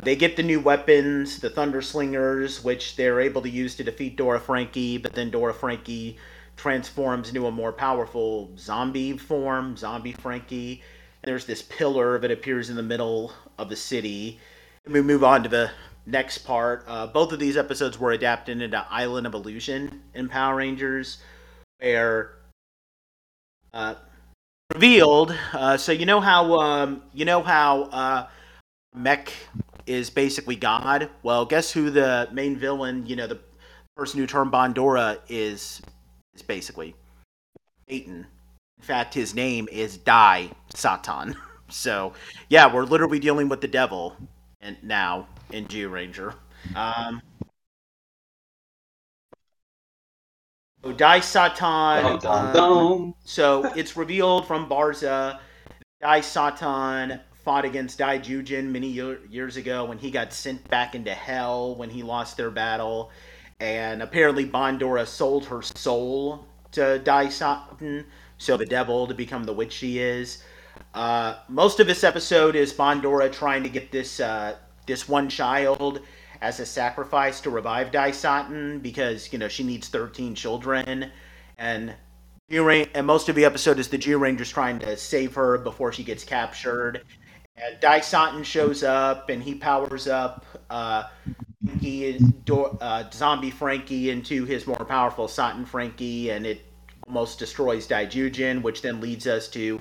[0.03, 4.17] They get the new weapons, the Thunder Slingers, which they're able to use to defeat
[4.17, 6.19] Dora Frankie, but then Dora Frankie
[6.57, 10.83] transforms into a more powerful zombie form, Zombie Frankie.
[11.23, 14.39] And there's this pillar that appears in the middle of the city.
[14.89, 15.71] We move on to the
[16.07, 16.85] next part.
[16.87, 21.19] Uh, both of these episodes were adapted into Island of Illusion in Power Rangers,
[21.81, 22.37] where
[23.75, 23.97] uh,
[24.73, 25.37] revealed.
[25.53, 28.29] Uh, so you know how um, you know how uh,
[28.95, 29.33] Mech
[29.87, 31.11] is basically God.
[31.25, 33.07] Well, guess who the main villain?
[33.07, 33.41] You know the
[33.97, 35.83] person who turned Bandora is
[36.35, 36.95] is basically
[37.89, 38.27] Satan.
[38.79, 41.37] In fact, his name is Dai Satan.
[41.69, 42.13] So
[42.49, 44.17] yeah, we're literally dealing with the devil,
[44.61, 46.35] and now in Zyuranger.
[46.75, 47.23] Um,
[50.83, 52.19] so Dai Satan.
[52.19, 55.41] Dum, dum, um, so it's revealed from Barza,
[56.01, 60.95] Dai Satan fought against Dai Jujin many year, years ago when he got sent back
[60.95, 63.11] into hell when he lost their battle.
[63.61, 68.05] And apparently Bandora sold her soul to Dai Satan,
[68.37, 70.43] so the devil to become the witch she is.
[70.97, 76.01] Uh, most of this episode is Bandora trying to get this uh, this one child
[76.41, 78.13] as a sacrifice to revive Dai
[78.79, 81.11] because you know she needs 13 children
[81.59, 81.95] and
[82.95, 86.03] and most of the episode is the G Rangers trying to save her before she
[86.03, 87.05] gets captured.
[87.59, 88.01] And Dai
[88.43, 91.05] shows up and he powers up uh,
[91.67, 92.19] Frankie,
[92.81, 96.65] uh, Zombie Frankie into his more powerful Satan Frankie, and it
[97.07, 99.79] almost destroys Daijujin, which then leads us to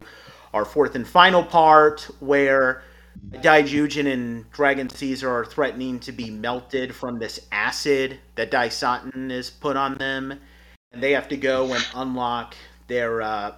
[0.55, 2.81] our fourth and final part where
[3.29, 9.31] Daijujin and Dragon Caesar are threatening to be melted from this acid that Dai Satan
[9.31, 10.39] is put on them
[10.93, 12.55] and they have to go and unlock
[12.87, 13.53] their uh,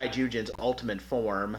[0.00, 1.56] Daijujin's ultimate form.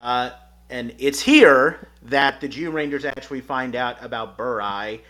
[0.00, 0.30] Uh,
[0.70, 4.94] and it's here that the Zyurangers actually find out about Burai.
[4.94, 5.00] I'm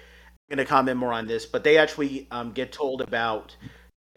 [0.49, 3.55] going to comment more on this, but they actually um, get told about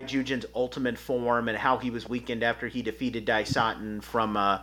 [0.02, 4.60] Daijujin's ultimate form and how he was weakened after he defeated Daisatan from uh,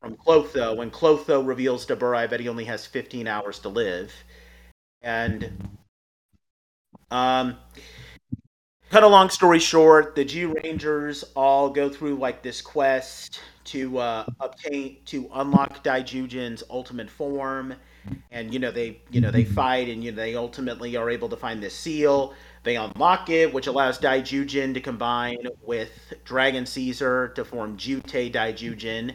[0.00, 0.76] from Clotho.
[0.76, 4.12] When Clotho reveals to Burai that he only has 15 hours to live,
[5.02, 5.68] and
[7.10, 7.56] um,
[8.90, 13.98] cut a long story short, the G Rangers all go through like this quest to
[13.98, 17.74] uh, obtain to unlock Daijujin's ultimate form,
[18.30, 21.28] and you know they you know they fight and you know they ultimately are able
[21.28, 22.34] to find this seal.
[22.64, 29.14] They unlock it, which allows Daijujin to combine with Dragon Caesar to form Jutei Daijujin,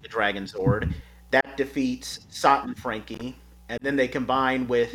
[0.00, 0.94] the Dragon Sword.
[1.30, 3.36] That defeats Satan Frankie,
[3.68, 4.94] and then they combine with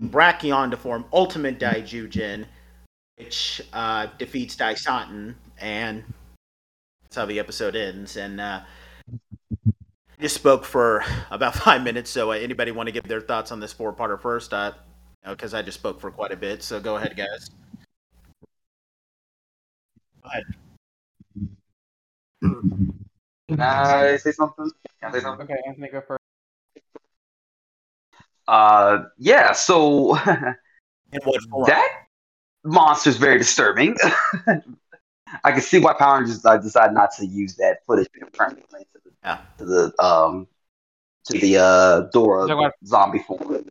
[0.00, 2.46] Brachion to form Ultimate Daijujin,
[3.16, 6.04] which uh, defeats Daisatan, and
[7.02, 8.16] that's how the episode ends.
[8.16, 8.60] And uh,
[9.12, 13.52] I just spoke for about five minutes, so uh, anybody want to give their thoughts
[13.52, 14.52] on this four-parter first?
[14.52, 14.72] Uh,
[15.24, 17.50] because I just spoke for quite a bit, so go ahead, guys.
[20.22, 20.44] Go ahead.
[23.48, 24.70] Can I say something?
[25.00, 25.44] Can I say something?
[25.44, 26.20] Okay, Anthony, go first.
[28.48, 29.52] Uh, yeah.
[29.52, 30.16] So
[31.12, 31.66] In what form?
[31.66, 31.88] that
[32.64, 33.96] monster's very disturbing.
[35.44, 38.58] I can see why Power Rangers uh, decided not to use that footage in front
[38.58, 39.38] of to the, Yeah.
[39.58, 40.46] to the um
[41.26, 43.70] to the uh Dora So zombie form.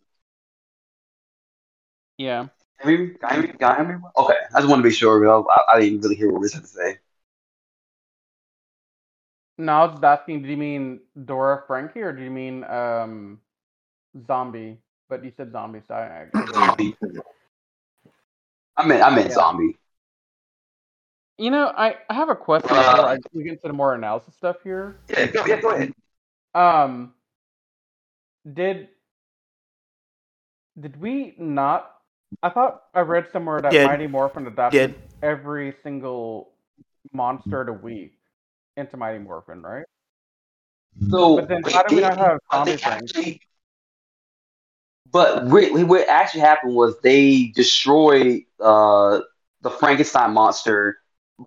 [2.21, 2.49] Yeah.
[2.81, 3.13] Can you hear me?
[3.19, 3.57] Can you hear me?
[3.59, 4.05] Can you hear me?
[4.17, 5.29] Okay, I just want to be sure.
[5.29, 6.99] I, I didn't really hear what Riz had to say.
[9.57, 13.41] No, I was asking, did you mean Dora Frankie or do you mean um
[14.27, 14.79] zombie?
[15.09, 16.95] But you said zombie, so I, I Zombie.
[18.77, 19.35] I meant I meant Yeah.
[19.35, 19.77] zombie.
[21.37, 24.35] You know, I, I have a question Uh, I, we get into the more analysis
[24.35, 24.97] stuff here.
[25.09, 25.93] Yeah, go, yeah, go ahead.
[26.53, 27.13] Um,
[28.45, 28.89] did
[30.79, 32.00] did we not?
[32.43, 33.85] I thought I read somewhere that Did.
[33.85, 34.95] Mighty Morphin adapted Did.
[35.21, 36.49] every single
[37.13, 38.13] monster to week
[38.77, 39.85] into Mighty Morphin, right?
[41.09, 43.37] So, But then how do we not have I zombie things?
[45.11, 49.19] but re- what actually happened was they destroyed uh,
[49.61, 50.99] the Frankenstein monster,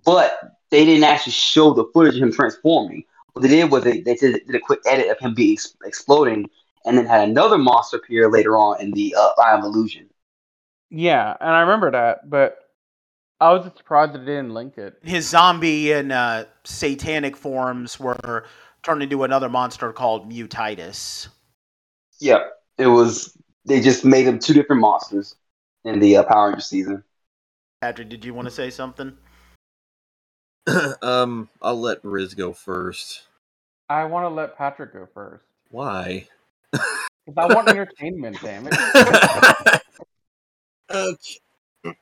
[0.04, 0.38] but
[0.70, 3.04] they didn't actually show the footage of him transforming.
[3.32, 6.48] What they did was they, they did, did a quick edit of him being exploding,
[6.84, 10.08] and then had another monster appear later on in the uh, Eye of Illusion.
[10.96, 12.56] Yeah, and I remember that, but
[13.40, 14.96] I was just surprised that it didn't link it.
[15.02, 18.46] His zombie and uh, satanic forms were
[18.84, 21.26] turned into another monster called Mutitus.
[22.20, 23.36] Yep, it was.
[23.64, 25.34] They just made them two different monsters
[25.84, 27.02] in the uh, Power Ranger season.
[27.80, 29.16] Patrick, did you want to say something?
[31.02, 33.24] um, I'll let Riz go first.
[33.88, 36.28] I want to let Patrick go first Why?
[36.72, 38.38] because I want entertainment.
[38.40, 38.74] Damn it!
[40.94, 41.96] okay.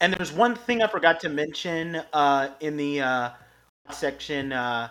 [0.00, 3.30] And there's one thing I forgot to mention uh, in the uh,
[3.90, 4.52] section.
[4.52, 4.90] Uh,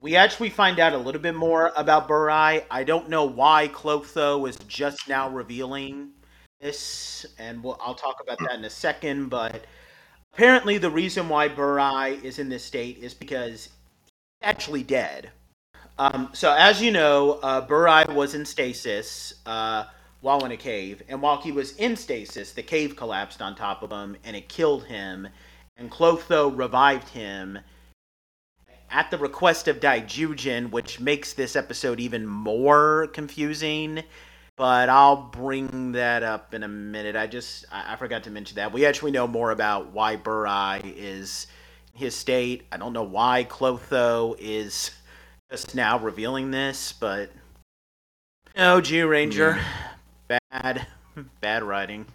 [0.00, 2.64] we actually find out a little bit more about Burai.
[2.70, 6.10] I don't know why Clotho is just now revealing
[6.60, 9.28] this, and we'll, I'll talk about that in a second.
[9.28, 9.64] But
[10.32, 13.70] apparently the reason why Burai is in this state is because
[14.04, 15.32] he's actually dead.
[15.98, 19.86] Um, so as you know, uh, Burai was in stasis uh,
[20.20, 23.82] while in a cave, and while he was in stasis, the cave collapsed on top
[23.82, 25.28] of him and it killed him.
[25.76, 27.60] And Clotho revived him
[28.90, 34.02] at the request of Daijujin, which makes this episode even more confusing.
[34.56, 37.14] But I'll bring that up in a minute.
[37.14, 41.46] I just I, forgot to mention that we actually know more about why Burai is
[41.94, 42.64] his state.
[42.72, 44.90] I don't know why Clotho is
[45.48, 47.30] just now revealing this, but
[48.56, 49.62] no, Zyuranger,
[50.28, 50.86] bad,
[51.40, 52.06] bad writing.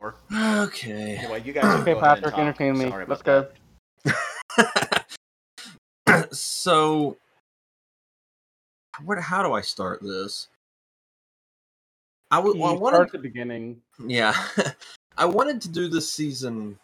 [0.00, 1.16] Or Okay.
[1.16, 1.80] anyway, you guys.
[1.80, 2.88] Okay, go Patrick, entertain me.
[2.88, 3.48] Sorry Let's go.
[6.32, 7.16] so,
[9.04, 9.18] what?
[9.18, 10.48] How do I start this?
[12.30, 12.56] I would.
[12.56, 13.80] Well, I wanted, start at the beginning.
[14.06, 14.34] yeah,
[15.18, 16.78] I wanted to do this season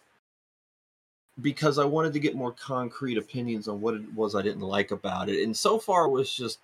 [1.41, 4.91] because I wanted to get more concrete opinions on what it was I didn't like
[4.91, 6.59] about it, and so far it was just,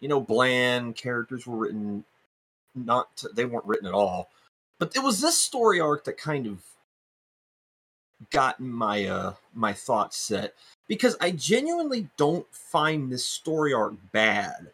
[0.00, 0.96] you know, bland.
[0.96, 2.04] Characters were written
[2.74, 3.24] not.
[3.34, 4.30] They weren't written at all.
[4.78, 6.62] But it was this story arc that kind of
[8.30, 10.54] got my uh my thoughts set
[10.88, 14.68] because I genuinely don't find this story arc bad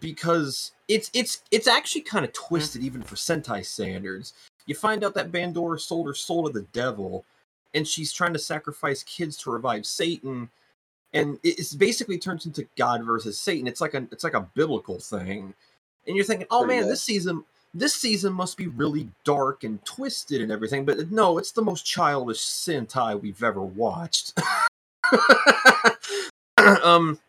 [0.00, 4.34] because it's it's it's actually kind of twisted even for Sentai standards.
[4.66, 7.24] You find out that Bandora sold her soul to the devil,
[7.74, 10.50] and she's trying to sacrifice kids to revive Satan,
[11.12, 13.68] and it- it's basically turns into God versus Satan.
[13.68, 15.54] It's like a it's like a biblical thing,
[16.06, 19.84] and you're thinking, oh Pretty man, this season this season must be really dark and
[19.84, 24.36] twisted and everything, but no, it's the most childish Sentai we've ever watched.
[26.82, 27.20] um,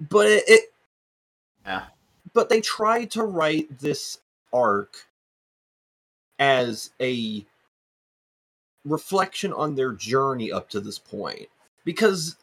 [0.00, 0.72] but it, it
[1.66, 1.84] Yeah.
[2.32, 4.18] but they tried to write this
[4.52, 5.06] arc
[6.38, 7.44] as a
[8.84, 11.48] reflection on their journey up to this point
[11.84, 12.36] because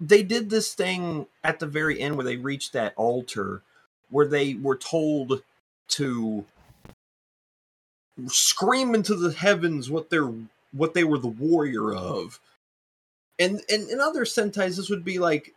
[0.00, 3.62] they did this thing at the very end where they reached that altar
[4.10, 5.42] where they were told
[5.88, 6.44] to
[8.26, 10.32] scream into the heavens what they're
[10.72, 12.40] what they were the warrior of.
[13.38, 15.54] And and in other sentais this would be like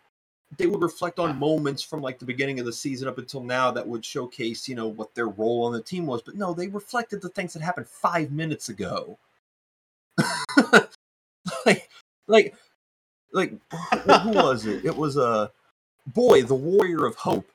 [0.57, 3.71] they would reflect on moments from like the beginning of the season up until now
[3.71, 6.21] that would showcase you know what their role on the team was.
[6.21, 9.17] But no they reflected the things that happened five minutes ago.
[11.65, 11.89] Like
[12.27, 12.55] like
[13.33, 13.51] like
[14.23, 14.85] who was it?
[14.85, 15.47] It was a uh,
[16.07, 17.47] boy the warrior of hope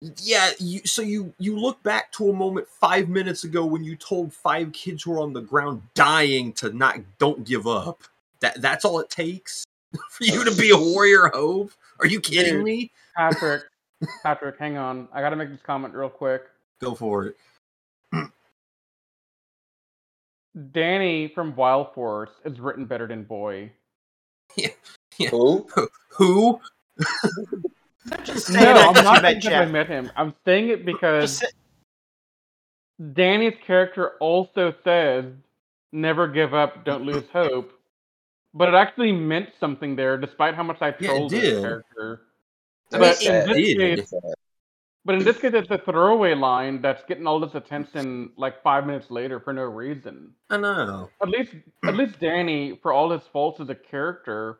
[0.00, 3.96] yeah you so you you look back to a moment five minutes ago when you
[3.96, 8.02] told five kids who are on the ground dying to not don't give up
[8.40, 9.64] that that's all it takes
[10.10, 12.64] for you to be a warrior of hope are you kidding Dude.
[12.64, 13.64] me Patrick,
[14.22, 15.08] Patrick, hang on.
[15.12, 16.42] I gotta make this comment real quick.
[16.80, 17.36] go for it
[20.72, 23.72] Danny from Wild Force is written better than Boy.
[24.56, 24.70] Yeah,
[25.30, 25.66] Who?
[26.10, 26.60] who
[28.24, 29.70] Just say No, that I'm 'cause not you met saying because I Jeff.
[29.72, 30.10] met him.
[30.16, 31.46] I'm saying it because say-
[33.12, 35.26] Danny's character also says,
[35.92, 37.72] "Never give up, don't lose hope."
[38.54, 41.62] But it actually meant something there, despite how much I Yeah, trolled his did.
[41.62, 42.22] character.
[42.92, 43.98] I But mean, in this did.
[43.98, 44.14] case,
[45.04, 48.86] but in this case, it's a throwaway line that's getting all this attention like five
[48.86, 50.34] minutes later for no reason.
[50.50, 51.54] i know At least,
[51.84, 54.58] at least Danny, for all his faults as a character.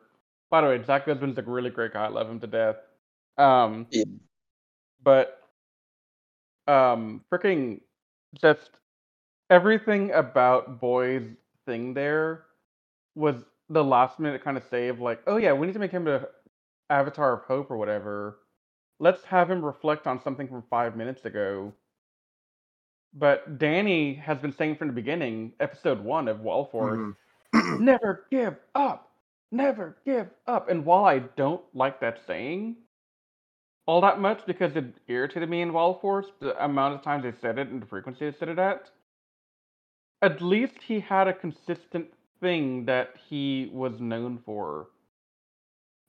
[0.51, 2.05] By the way, Jack Guzman's a really great guy.
[2.05, 2.77] I love him to death.
[3.37, 4.03] Um, Yeah.
[5.03, 5.39] but
[6.67, 7.81] um, freaking
[8.39, 8.71] just
[9.49, 11.23] everything about Boy's
[11.65, 12.45] thing there
[13.15, 13.35] was
[13.69, 14.99] the last minute kind of save.
[14.99, 16.27] Like, oh yeah, we need to make him a
[16.89, 18.39] avatar of hope or whatever.
[18.99, 21.73] Let's have him reflect on something from five minutes ago.
[23.13, 27.01] But Danny has been saying from the beginning, episode one of Wild Force,
[27.53, 27.79] Mhm.
[27.79, 29.11] never give up,
[29.51, 30.69] never give up.
[30.69, 32.77] And while I don't like that saying
[33.89, 37.33] all that much because it irritated me in Wild Wallforce, the amount of times they
[37.41, 38.91] said it and the frequency they said it at,
[40.21, 42.05] at least he had a consistent
[42.39, 44.89] thing that he was known for.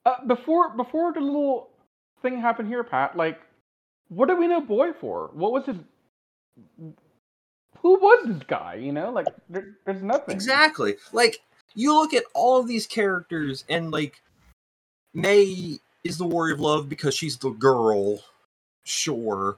[0.05, 1.71] Uh, before before the little
[2.21, 3.39] thing happened here, Pat, like,
[4.09, 5.31] what do we know Boy for?
[5.33, 5.77] What was his?
[7.79, 8.75] Who was this guy?
[8.75, 10.35] You know, like, there, there's nothing.
[10.35, 10.97] Exactly.
[11.13, 11.39] Like
[11.73, 14.21] you look at all of these characters, and like
[15.15, 18.19] May is the warrior of love because she's the girl.
[18.83, 19.57] Sure.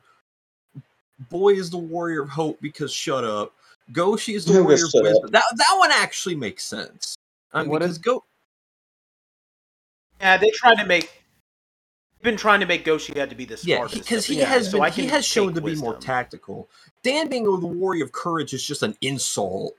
[1.29, 3.53] Boy is the warrior of hope because shut up.
[3.91, 5.11] Goshi is the Yeah, but warrior of shut up.
[5.13, 5.31] wisdom.
[5.31, 7.15] That that one actually makes sense.
[7.53, 8.23] Um, What because is- Go
[10.19, 11.19] Yeah, they tried to make.
[12.21, 14.71] Been trying to make Goshi had to be the yeah because he of the has
[14.71, 16.69] been so he has shown to be more tactical.
[17.03, 19.75] Dan being the warrior of courage is just an insult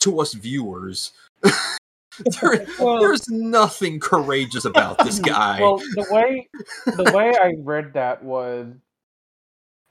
[0.00, 1.10] to us viewers.
[2.40, 5.60] There- Well- there's nothing courageous about this guy.
[5.60, 6.48] Well, the way
[6.86, 8.66] the way I read that was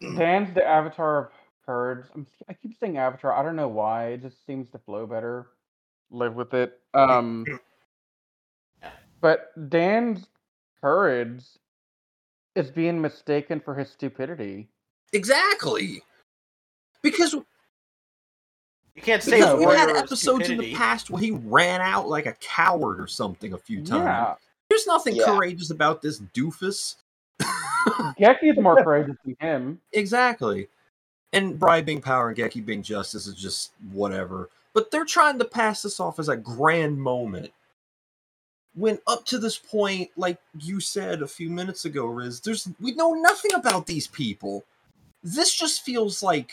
[0.01, 1.31] Dan's the avatar of
[1.65, 2.09] herds.
[2.13, 3.33] I'm, I keep saying avatar.
[3.33, 4.09] I don't know why.
[4.09, 5.47] It just seems to flow better.
[6.11, 6.79] Live with it.
[6.93, 7.45] Um,
[9.21, 10.27] but Dan's
[10.81, 11.43] courage
[12.55, 14.69] is being mistaken for his stupidity.
[15.13, 16.01] exactly.
[17.01, 17.35] Because
[18.97, 22.09] You can't say because we've had of episodes in the past where he ran out
[22.09, 24.03] like a coward or something a few times.
[24.05, 24.35] Yeah,
[24.69, 25.25] There's nothing Yeah.
[25.25, 26.95] courageous about this doofus.
[27.39, 29.81] Geki is more courageous than him.
[29.93, 30.67] Exactly.
[31.31, 34.49] And Burai being power and Geki being justice is just whatever.
[34.73, 37.51] But they're trying to pass this off as a grand moment.
[38.73, 42.93] When up to this point, like you said a few minutes ago, Riz, there's we
[42.93, 44.63] know nothing about these people.
[45.21, 46.49] This just feels like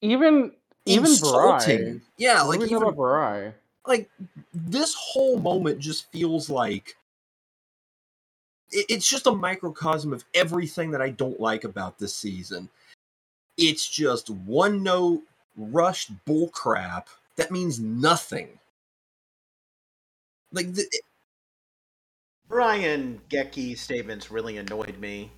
[0.00, 0.52] Even
[0.86, 1.78] even insulting.
[1.78, 2.00] Burai.
[2.16, 3.54] Yeah, like do we know even about Burai?
[3.86, 4.08] like
[4.54, 6.96] this whole moment just feels like
[8.70, 12.68] it- it's just a microcosm of everything that I don't like about this season.
[13.56, 15.22] It's just one note,
[15.56, 17.06] rushed bullcrap
[17.36, 18.58] that means nothing.
[20.52, 20.86] Like the,
[22.48, 25.32] Brian Geki statements really annoyed me.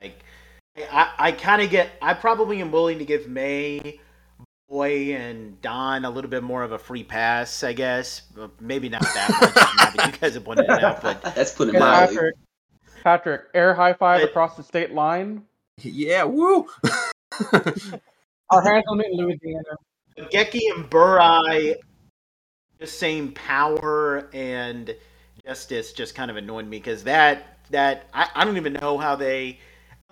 [0.00, 0.22] Like,
[0.90, 1.92] I, I kind of get.
[2.02, 4.00] I probably am willing to give May,
[4.76, 7.62] Boy, and Don a little bit more of a free pass.
[7.62, 8.22] I guess,
[8.58, 9.96] maybe not that much.
[9.98, 12.16] now you guys have pointed it out, but That's putting it mildly.
[12.16, 12.34] Patrick,
[13.04, 15.42] Patrick, air high five But- across the state line.
[15.82, 16.66] yeah, woo.
[17.52, 19.76] Our hands on it in Louisiana.
[20.18, 21.74] Geki and Burai,
[22.78, 24.96] the same power and
[25.46, 29.16] justice, just kind of annoyed me because that that I, I don't even know how
[29.16, 29.58] they.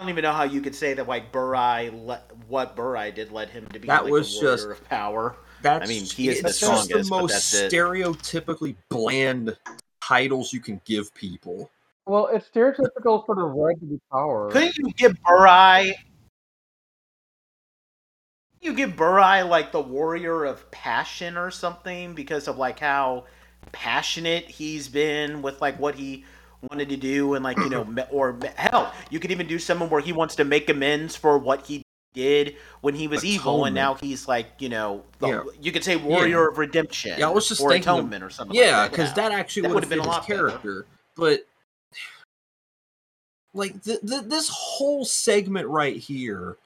[0.01, 3.31] I don't even know how you could say that like Burai le- what Burai did
[3.31, 5.37] led him to be That like was the warrior just- of power.
[5.61, 7.71] That's I mean, he is the it's just the strongest, but most that's it.
[7.71, 9.59] stereotypically bland
[10.03, 11.71] titles you can give people.
[12.07, 14.51] Well, it's stereotypical for the right to be power.
[14.51, 15.93] Couldn't you give Burai?
[18.63, 23.27] You give Burai like the warrior of passion or something because of like how
[23.73, 26.25] passionate he's been with like what he
[26.71, 30.01] wanted to do and like you know or hell you could even do someone where
[30.01, 31.83] he wants to make amends for what he
[32.13, 35.43] did when he was evil and now he's like you know the, Yeah.
[35.63, 38.31] you could say warrior of redemption Yeah, I was just or thinking of- atonement or
[38.31, 40.49] something Yeah, like because that actually would would've been a his lot better.
[40.49, 40.87] character.
[41.17, 41.47] But
[43.55, 46.57] like th- th- this whole segment right here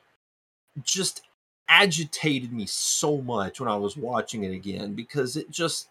[0.82, 1.22] just
[1.68, 5.88] agitated me so much when I was watching it again because it just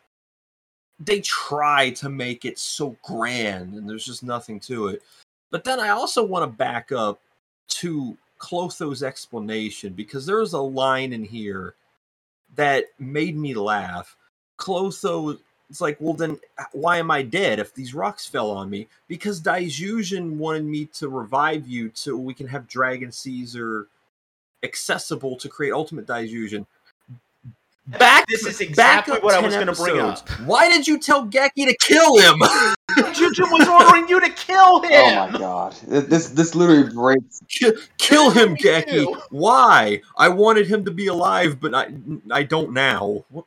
[1.00, 5.02] they try to make it so grand and there's just nothing to it.
[5.52, 7.20] But then I also want to back up
[7.70, 11.76] to Clotho's explanation because there's a line in here
[12.56, 14.16] that made me laugh.
[14.58, 15.38] Clotho
[15.70, 16.40] it's like, well, then
[16.74, 18.88] why am I dead if these rocks fell on me?
[19.08, 23.88] Because Daijujin wanted me to revive you so we can have Dragon Caesar
[24.62, 26.68] accessible to create Ultimate Daijujin.
[27.86, 30.30] Back, This is exactly what I was gonna bring up.
[30.46, 32.40] Why did you tell Geki to kill him?
[32.92, 37.42] Jujin was ordering you to kill oh him Oh my god, this this literally breaks.
[37.50, 39.22] Ki- kill him, What did he Geki.
[39.32, 40.02] Why?
[40.18, 41.94] I wanted him to be alive, but I
[42.32, 43.26] I don't now.
[43.30, 43.46] What?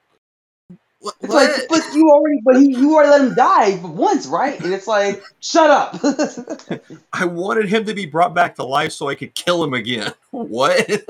[1.01, 1.15] What?
[1.21, 4.61] It's like, but you already, but he, you already let him die once, right?
[4.61, 6.01] And it's like, shut up.
[7.13, 10.13] I wanted him to be brought back to life so I could kill him again.
[10.31, 11.05] What?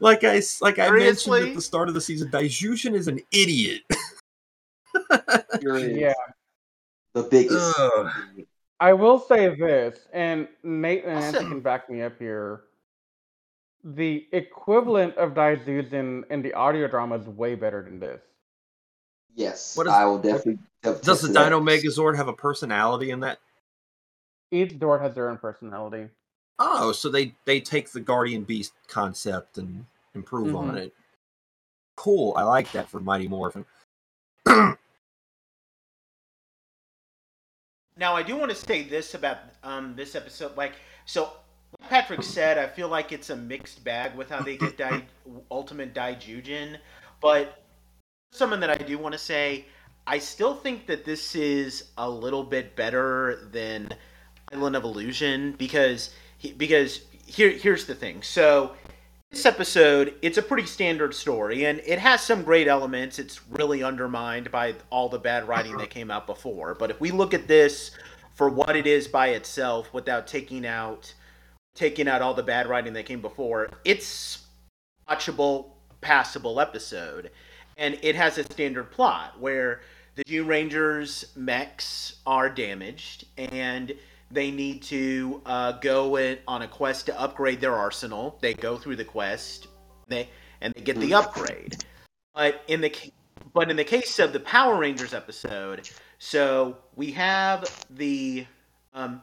[0.00, 3.20] Like I s- like I mentioned at the start of the season, Daijushin is an
[3.32, 3.82] idiot.
[5.60, 6.12] Yeah,
[7.14, 7.74] the biggest.
[7.78, 8.10] Ugh.
[8.80, 11.50] I will say this, and Nate and Nancy Awesome.
[11.50, 12.62] can back me up here.
[13.84, 18.20] The equivalent of Daijujin in the audio drama is way better than this.
[19.34, 20.58] Yes, What is- I will definitely.
[20.82, 21.28] Does the.
[21.28, 23.38] Dino Megazord have a personality in that?
[24.50, 26.08] Each Zord has their own personality.
[26.58, 30.76] Oh, so they they take the Guardian Beast concept and improve on Mhm.
[30.78, 30.94] it.
[31.96, 32.34] Cool.
[32.36, 33.64] I like that for Mighty Morphin.
[37.96, 40.56] Now, I do want to say this about um, this episode.
[40.56, 41.32] Like, so
[41.80, 45.02] like Patrick said, I feel like it's a mixed bag with how they get Dai,
[45.50, 46.78] Ultimate Daijujin.
[47.20, 47.64] But
[48.32, 49.66] something that I do want to say,
[50.06, 53.88] I still think that this is a little bit better than
[54.52, 58.22] Island of Illusion because he- because here here's the thing.
[58.22, 58.72] So
[59.30, 63.18] this episode, it's a pretty standard story, and it has some great elements.
[63.18, 66.74] It's really undermined by all the bad writing that came out before.
[66.74, 67.90] But if we look at this
[68.34, 71.12] for what it is by itself, without taking out
[71.74, 74.46] taking out all the bad writing that came before, it's
[75.08, 75.66] watchable,
[76.00, 77.30] passable episode.
[77.76, 79.80] and it has a standard plot where
[80.16, 83.92] the Zyurangers mechs are damaged and
[84.30, 88.38] they need to uh, go in, on a quest to upgrade their arsenal.
[88.40, 89.68] They go through the quest,
[90.08, 90.28] they
[90.60, 91.84] and they get the upgrade.
[92.34, 92.94] But in the
[93.54, 98.46] but in the case of the Power Rangers episode, so we have the
[98.92, 99.22] um,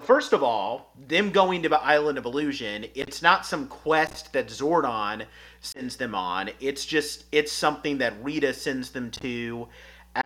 [0.00, 2.86] first of all them going to the Island of Illusion.
[2.94, 5.24] It's not some quest that Zordon
[5.60, 6.50] sends them on.
[6.60, 9.68] It's just it's something that Rita sends them to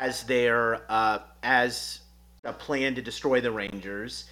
[0.00, 2.00] as their uh, as
[2.46, 4.24] a plan to destroy the Rangers.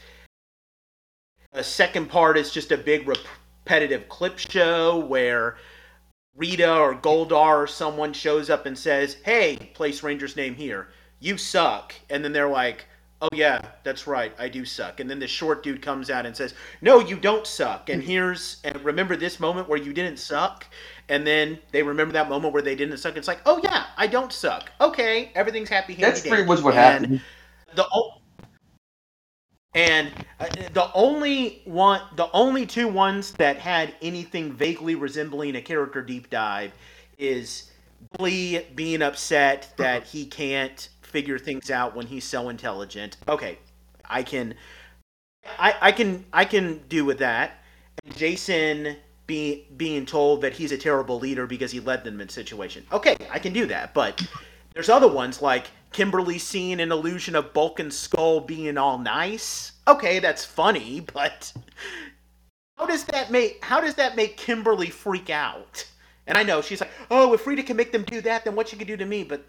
[1.53, 5.57] The second part is just a big repetitive clip show where
[6.37, 10.89] Rita or Goldar or someone shows up and says, "Hey, place Ranger's name here.
[11.21, 12.87] You suck," and then they're like.
[13.23, 14.35] Oh yeah, that's right.
[14.39, 15.01] I do suck.
[15.01, 16.53] And then the short dude comes out and says,
[16.83, 20.67] "No, you don't suck." And here's and remember this moment where you didn't suck
[21.09, 23.17] and then they remember that moment where they didn't suck.
[23.17, 24.71] It's like, oh yeah, I don't suck.
[24.81, 25.95] Okay, everything's happy.
[25.95, 26.07] Here.
[26.07, 27.21] That's pretty much what and happened.
[27.75, 27.87] The
[29.75, 35.63] and uh, the only one, the only two ones that had anything vaguely resembling a
[35.63, 36.73] character deep dive
[37.19, 37.71] is
[38.17, 43.17] Billy being upset that he can't figure things out when he's so intelligent.
[43.29, 43.59] Okay,
[44.05, 44.55] I can,
[45.59, 47.63] I, I can, I can do with that.
[48.05, 48.97] And Jason
[49.27, 52.85] being being told that he's a terrible leader because he led them in situation.
[52.93, 54.25] Okay, I can do that, but
[54.75, 59.71] there's other ones like Kimberly seeing an illusion of Bulk and Skull being all nice.
[59.87, 61.53] Okay, that's funny, but
[62.77, 65.87] how does that make how does that make Kimberly freak out?
[66.27, 68.69] And I know she's like, "Oh, if Rita can make them do that, then what
[68.69, 69.47] she could do to me?" But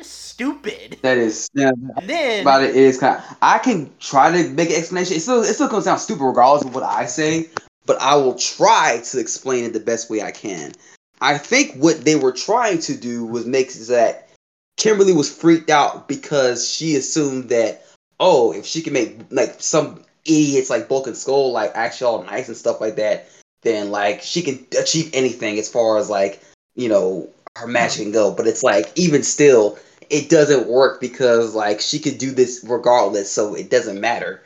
[0.00, 0.96] stupid.
[1.02, 3.36] That is yeah, And then about it is kind of.
[3.42, 5.18] I can try to make an explanation.
[5.18, 7.50] It still it still comes sound stupid regardless of what I say,
[7.84, 10.72] but I will try to explain it the best way I can.
[11.20, 14.31] I think what they were trying to do was make that
[14.76, 17.84] Kimberly was freaked out because she assumed that
[18.22, 22.22] oh, if she can make like some idiots like Bulk and Skull like actually all
[22.22, 23.28] nice and stuff like that,
[23.62, 26.40] then like she can achieve anything as far as like
[26.74, 28.32] you know her match can go.
[28.32, 33.30] But it's like even still, it doesn't work because like she could do this regardless,
[33.30, 34.42] so it doesn't matter.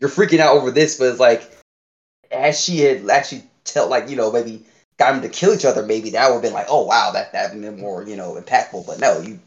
[0.00, 1.50] You're freaking out over this, but it's like
[2.30, 4.64] as she had actually tell like you know maybe
[4.98, 7.32] got them to kill each other, maybe that would have been like oh wow that
[7.32, 8.86] that would been more you know impactful.
[8.86, 9.38] But no, you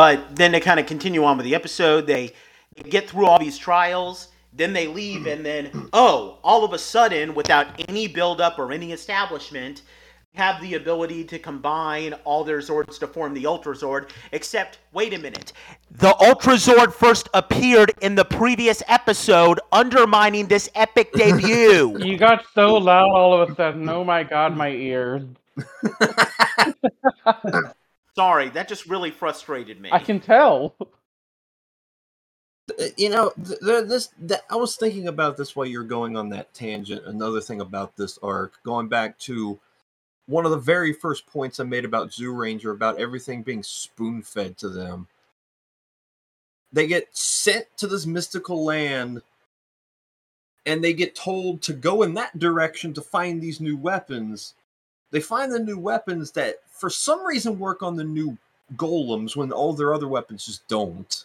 [0.00, 2.32] But then to kind of continue on with the episode, they,
[2.74, 6.78] they get through all these trials, then they leave, and then, oh, all of a
[6.78, 9.82] sudden, without any build-up or any establishment,
[10.34, 15.12] have the ability to combine all their Zords to form the Ultra Zord, except, wait
[15.12, 15.52] a minute.
[15.90, 21.98] The Ultra Zord first appeared in the previous episode, undermining this epic debut.
[21.98, 23.88] You got so loud all of a sudden.
[23.88, 25.24] Oh my god, my ears.
[28.14, 29.90] Sorry, that just really frustrated me.
[29.92, 30.76] I can tell.
[32.78, 36.16] Uh, you know th- th- this that, i was thinking about this while you're going
[36.16, 39.58] on that tangent another thing about this arc going back to
[40.30, 44.56] one of the very first points i made about Zyuranger about everything being spoon fed
[44.58, 45.08] to them.
[46.72, 49.22] They get sent to this mystical land
[50.66, 54.54] and they get told to go in that direction to find these new weapons.
[55.10, 58.38] They find the new weapons that for some reason work on the new
[58.76, 61.24] golems when all their other weapons just don't.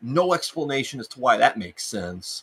[0.00, 2.42] No explanation as to why that makes sense.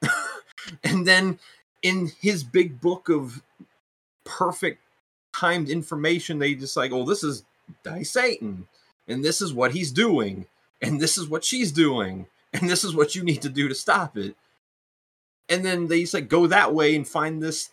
[0.84, 1.40] and then
[1.82, 3.42] in his big book of
[4.22, 4.80] perfect
[5.38, 7.44] timed information, they just like, oh, this is
[7.82, 8.66] Dai Satan,
[9.08, 10.46] and this is what he's doing,
[10.80, 13.74] and this is what she's doing, and this is what you need to do to
[13.74, 14.36] stop it.
[15.48, 17.70] And then they just like go that way and find this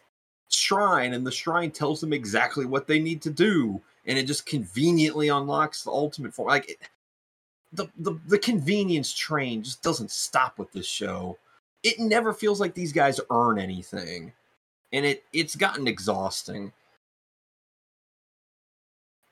[0.49, 4.45] shrine, and the shrine tells them exactly what they need to do, and it just
[4.45, 6.49] conveniently unlocks the ultimate form.
[6.49, 6.78] Like, it,
[7.72, 11.38] the, the the convenience train just doesn't stop with this show.
[11.82, 14.34] It never feels like these guys earn anything,
[14.91, 16.72] and it it's gotten exhausting.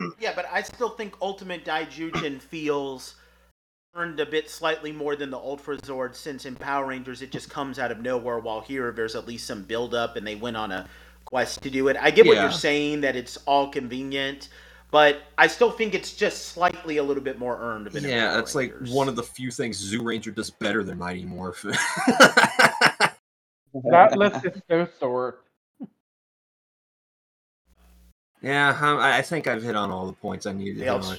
[0.01, 0.09] Hmm.
[0.19, 3.15] Yeah, but I still think Ultimate Daijujin feels
[3.93, 7.49] earned a bit slightly more than the Ultra Zord since in Power Rangers it just
[7.49, 10.55] comes out of nowhere while here there's at least some build up and they went
[10.55, 10.87] on a
[11.25, 11.97] quest to do it.
[11.99, 14.47] I get what you're saying that it's all convenient,
[14.91, 18.35] but I still think it's just slightly a little bit more earned than Yeah, Power
[18.37, 21.75] that's like one of the few things Zyuranger does better than Mighty Morphin.
[23.73, 25.45] That list is so short.
[28.41, 31.17] Yeah, um, I, I think I've hit on all the points I needed to on.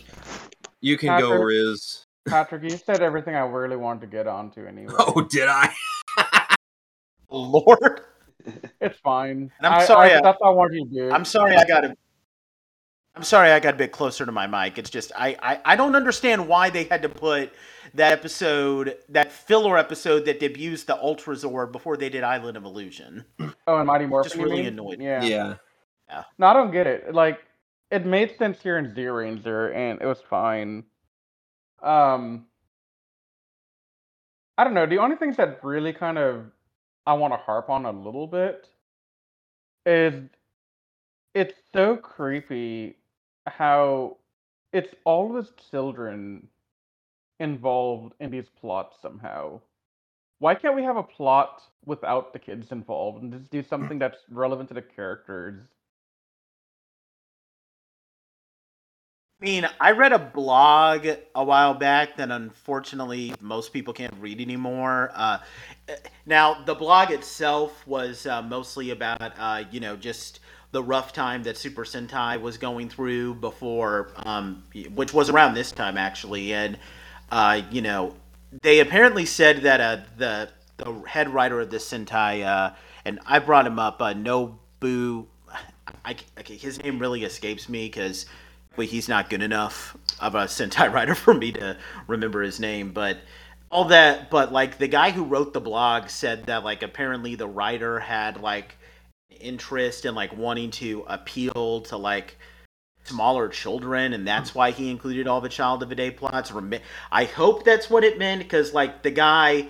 [0.80, 2.06] You can go, Riz.
[2.28, 4.92] Patrick, you said everything I really wanted to get onto anyway.
[4.98, 5.72] Oh, did I?
[7.30, 8.02] Lord.
[8.80, 9.50] It's fine.
[9.58, 11.10] And I'm sorry, I, I- that's all I wanted you to do.
[11.12, 11.96] I'm sorry I got a
[13.14, 14.78] I'm sorry I got a bit closer to my mic.
[14.78, 17.52] It's just I, I, I don't understand why they had to put
[17.94, 22.64] that episode that filler episode that debuts the Ultra Zord before they did Island of
[22.64, 23.24] Illusion.
[23.66, 24.30] oh, and Mighty Morphin.
[24.30, 24.66] Just you really mean?
[24.66, 25.00] annoyed.
[25.00, 25.22] Yeah.
[25.22, 25.54] Yeah.
[26.38, 27.14] No, I don't get it.
[27.14, 27.40] Like,
[27.90, 30.84] it made sense here in Zero Ranger, and it was fine.
[31.82, 32.46] Um,
[34.56, 34.86] I don't know.
[34.86, 36.46] The only things that really kind of
[37.06, 38.68] I want to harp on a little bit
[39.86, 40.28] is
[41.34, 42.96] it's so creepy
[43.46, 44.16] how
[44.72, 46.48] it's always children
[47.40, 49.60] involved in these plots somehow.
[50.38, 54.18] Why can't we have a plot without the kids involved and just do something that's
[54.30, 55.62] relevant to the characters?
[59.42, 64.40] I mean, I read a blog a while back that unfortunately most people can't read
[64.40, 65.10] anymore.
[65.16, 65.38] Uh,
[66.26, 70.38] now, the blog itself was uh, mostly about, uh, you know, just
[70.70, 74.62] the rough time that Super Sentai was going through before, um,
[74.94, 76.78] which was around this time actually, and
[77.32, 78.14] uh, you know,
[78.62, 82.74] they apparently said that uh, the the head writer of the Sentai, uh,
[83.04, 85.26] and I brought him up, uh, Nobu.
[86.04, 86.16] I,
[86.46, 88.26] his name really escapes me because
[88.76, 92.92] but he's not good enough of a Sentai writer for me to remember his name.
[92.92, 93.18] But
[93.70, 97.48] all that, but like the guy who wrote the blog said that like apparently the
[97.48, 98.76] writer had like
[99.40, 102.36] interest in like wanting to appeal to like
[103.04, 106.52] smaller children and that's why he included all the child of the day plots.
[107.10, 109.68] I hope that's what it meant because like the guy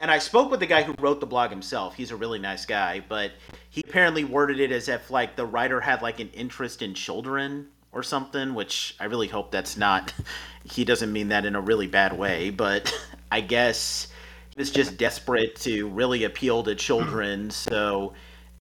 [0.00, 1.94] and i spoke with the guy who wrote the blog himself.
[1.96, 3.32] He's a really nice guy but
[3.68, 7.68] he apparently worded it as if like the writer had like an interest in children
[7.92, 10.12] or something which i really hope that's not
[10.64, 12.92] he doesn't mean that in a really bad way but
[13.32, 14.08] i guess
[14.56, 18.12] it's just desperate to really appeal to children so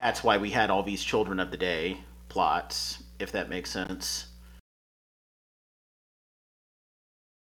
[0.00, 1.96] that's why we had all these children of the day
[2.28, 4.28] plots if that makes sense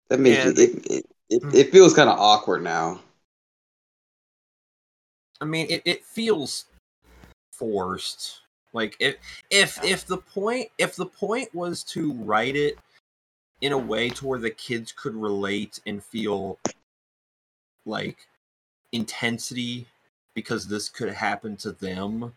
[0.10, 0.52] That makes Yeah.
[0.52, 1.50] it, it, it, it, hmm.
[1.54, 3.00] it feels kind of awkward now.
[5.42, 6.66] I mean, it, it feels
[7.52, 8.42] forced.
[8.76, 9.16] Like if
[9.50, 12.78] if if the point if the point was to write it
[13.62, 16.60] in a way to where the kids could relate and feel
[17.86, 18.28] like
[18.92, 19.88] intensity
[20.34, 22.34] because this could happen to them,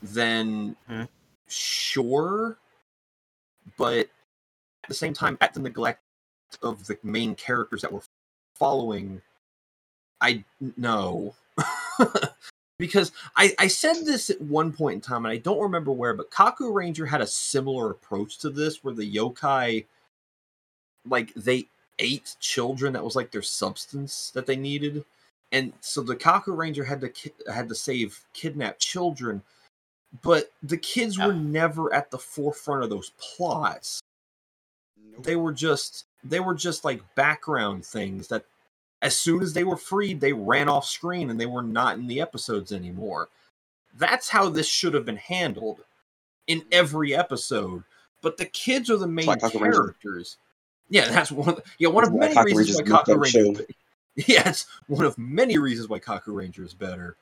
[0.00, 1.08] then Mhm.
[1.46, 2.56] sure.
[3.76, 4.08] But
[4.82, 6.02] at the same time, at the neglect
[6.62, 8.00] of the main characters that we're
[8.54, 9.20] following,
[10.22, 10.42] I
[10.78, 11.34] no.
[12.80, 16.14] because I, I said this at one point in time, and I don't remember where,
[16.14, 19.84] but Kaku Ranger had a similar approach to this, where the yokai,
[21.06, 21.68] like they
[21.98, 22.94] ate children.
[22.94, 25.04] That was like their substance that they needed,
[25.52, 29.42] and so the Kaku Ranger had to ki- had to save kidnapped children,
[30.22, 34.00] but the kids were never at the forefront of those plots.
[35.22, 38.44] They were just they were just like background things that
[39.02, 42.06] as soon as they were freed, they ran off screen and they were not in
[42.06, 43.28] the episodes anymore.
[43.96, 45.80] That's how this should have been handled
[46.46, 47.82] in every episode.
[48.22, 50.36] But the kids are the main why Ranger- characters.
[50.90, 51.48] Yeah, that's one.
[51.50, 53.66] Of the, yeah, one of many why Kaku reasons why Ranger's a Kaku Ranger.
[54.16, 57.16] Yeah, it's one of many reasons why Kaku Ranger is better.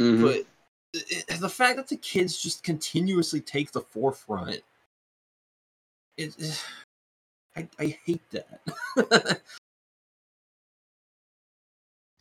[0.00, 0.22] Mhm.
[0.22, 0.46] But
[0.94, 4.62] it, the fact that the kids just continuously take the forefront,
[6.16, 6.64] it, it-
[7.56, 9.40] I, I hate that.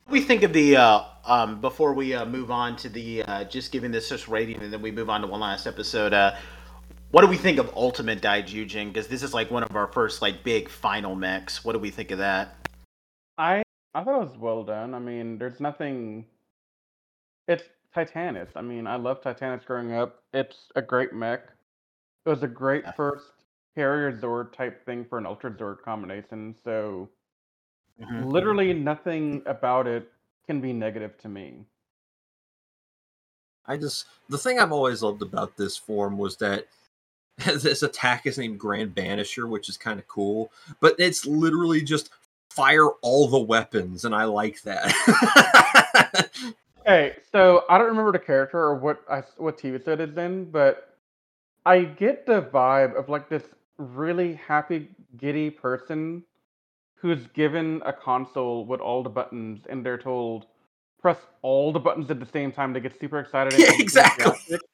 [0.09, 3.21] What do we think of the uh, um, before we uh, move on to the
[3.21, 6.15] uh, just giving this just rating and then we move on to one last episode
[6.15, 6.35] uh,
[7.11, 10.19] what do we think of ultimate daijujin because this is like one of our first
[10.23, 12.57] like big final mechs what do we think of that
[13.37, 13.61] I
[13.93, 14.95] I thought it was well done.
[14.95, 16.25] I mean, there's nothing.
[17.47, 18.49] It's Titanus.
[18.55, 20.23] I mean, I love Titanus growing up.
[20.33, 21.41] It's a great mech.
[22.25, 22.93] It was a great Yeah.
[22.93, 23.31] first
[23.75, 26.55] carrier Zord type thing for an Ultra Zord combination.
[26.63, 27.09] So
[28.01, 28.31] Mhm.
[28.31, 30.11] literally nothing about it
[30.45, 31.65] can be negative to me.
[33.65, 36.67] I just the thing I've always loved about this form was that
[37.45, 42.09] this attack is named Grand Banisher, which is kind of cool, but it's literally just
[42.49, 44.93] fire all the weapons, and I like that.
[46.81, 50.49] Okay, so I don't remember the character or what I what TV episode it's in,
[50.49, 50.97] but
[51.65, 53.43] I get the vibe of like this
[53.77, 56.23] really happy, giddy person
[57.01, 60.45] who's given a console with all the buttons, and they're told
[61.01, 63.53] press all the buttons at the same time to get super excited.
[63.53, 64.33] and Yeah, exactly.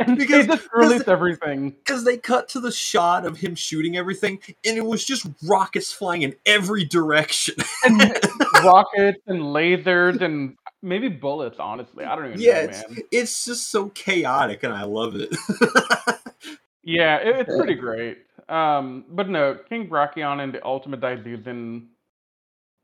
[0.00, 1.70] And Because- they just released everything.
[1.72, 5.92] Because they cut to the shot of him shooting everything, and it was just rockets
[5.92, 7.54] flying in every direction.
[7.84, 8.00] and
[8.64, 11.58] rockets and lasers and maybe bullets.
[11.60, 12.98] Honestly, I don't even Yeah, know, it's, man.
[13.12, 15.28] it's just so chaotic, and I love it.
[16.86, 18.18] Yeah, it, it's pretty great.
[18.48, 21.86] Um, but no, King Brachion and the Ultimate Daijujin,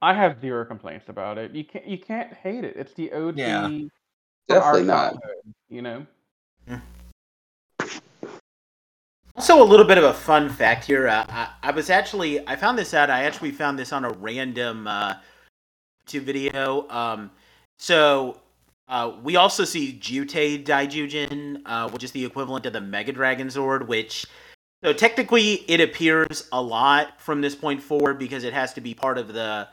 [0.03, 1.53] I have zero complaints about it.
[1.53, 2.75] You can't you can't hate it.
[2.77, 3.63] It's the OG Yeah.
[3.67, 3.91] from
[4.51, 5.11] our Definitely not.
[5.13, 6.07] childhood, you know.
[9.37, 11.09] Also, a little bit of a fun fact here.
[11.09, 13.11] Uh, I, I was actually I found this out.
[13.11, 15.15] I actually found this on a random uh,
[16.07, 16.89] YouTube video.
[16.91, 17.31] Um,
[17.79, 18.41] so
[18.89, 23.47] uh, we also see Jutei Daijujin, uh, which is the equivalent of the Mega Dragon
[23.49, 23.87] Zord.
[23.87, 24.27] Which
[24.83, 28.95] so technically it appears a lot from this point forward because it has to be
[28.95, 29.69] part of the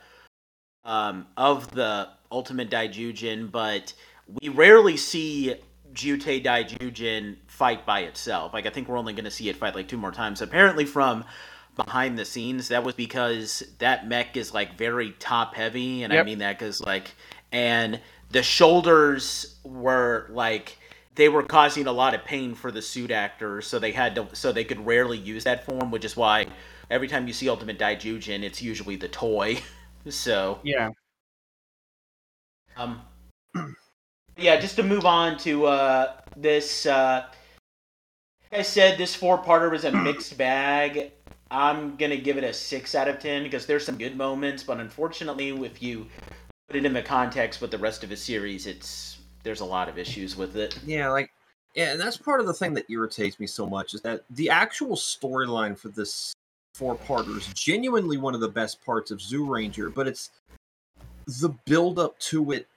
[0.84, 3.94] um, of the Ultimate Daijujin, but
[4.42, 5.56] we rarely see
[5.94, 8.54] Jutei Daijujin fight by itself.
[8.54, 10.42] Like I think we're only going to see it fight like two more times.
[10.42, 11.26] Apparently, from
[11.76, 16.24] behind the scenes, that was because that mech is like very top heavy, and I
[16.24, 17.12] mean that because like,
[17.52, 18.00] and
[18.32, 20.78] the shoulders were like
[21.18, 24.28] they were causing a lot of pain for the suit actors, so they had to,
[24.34, 26.46] so they could rarely use that form, which is why
[26.92, 29.58] every time you see Ultimate Daijujin, it's usually the toy.
[30.10, 30.92] so Yeah.
[32.78, 33.02] um,
[34.38, 36.86] yeah, just to move on to uh, this.
[36.86, 37.26] Uh,
[38.52, 41.12] like I said this four-parter was a mixed bag.
[41.50, 44.80] I'm gonna give it a six out of ten because there's some good moments, but
[44.80, 46.06] unfortunately, if you
[46.68, 49.17] put it in the context with the rest of the series, it's
[49.48, 50.78] there's a lot of issues with it.
[50.86, 51.32] Yeah, like
[51.74, 54.50] yeah, and that's part of the thing that irritates me so much is that the
[54.50, 56.34] actual storyline for this
[56.74, 60.32] four parter is genuinely one of the best parts of Zyuranger, but it's
[61.40, 62.68] the build up to it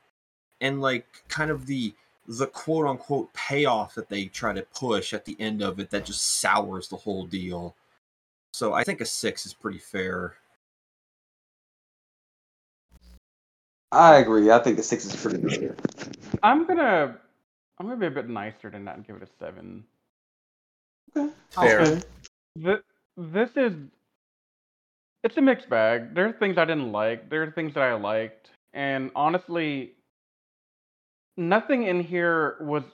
[0.60, 1.92] and like kind of the
[2.28, 6.04] the quote unquote payoff that they try to push at the end of it that
[6.04, 7.74] just sours the whole deal.
[8.52, 10.34] So I think a six is pretty fair.
[13.92, 14.50] I agree.
[14.50, 15.76] I think the six is pretty good.
[16.42, 17.16] I'm gonna
[17.78, 19.84] I'm gonna be a bit nicer than that and give it a seven.
[21.14, 21.80] Fair.
[21.80, 22.00] Okay.
[22.62, 22.82] Th-
[23.16, 23.72] this is
[25.24, 26.14] it's a mixed bag.
[26.14, 27.28] There are things I didn't like.
[27.28, 29.92] There are things that I liked, and honestly,
[31.36, 32.84] nothing in here was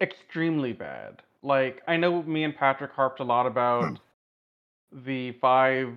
[0.00, 1.22] extremely bad.
[1.42, 3.98] Like I know me and Patrick harped a lot about
[4.92, 5.94] the five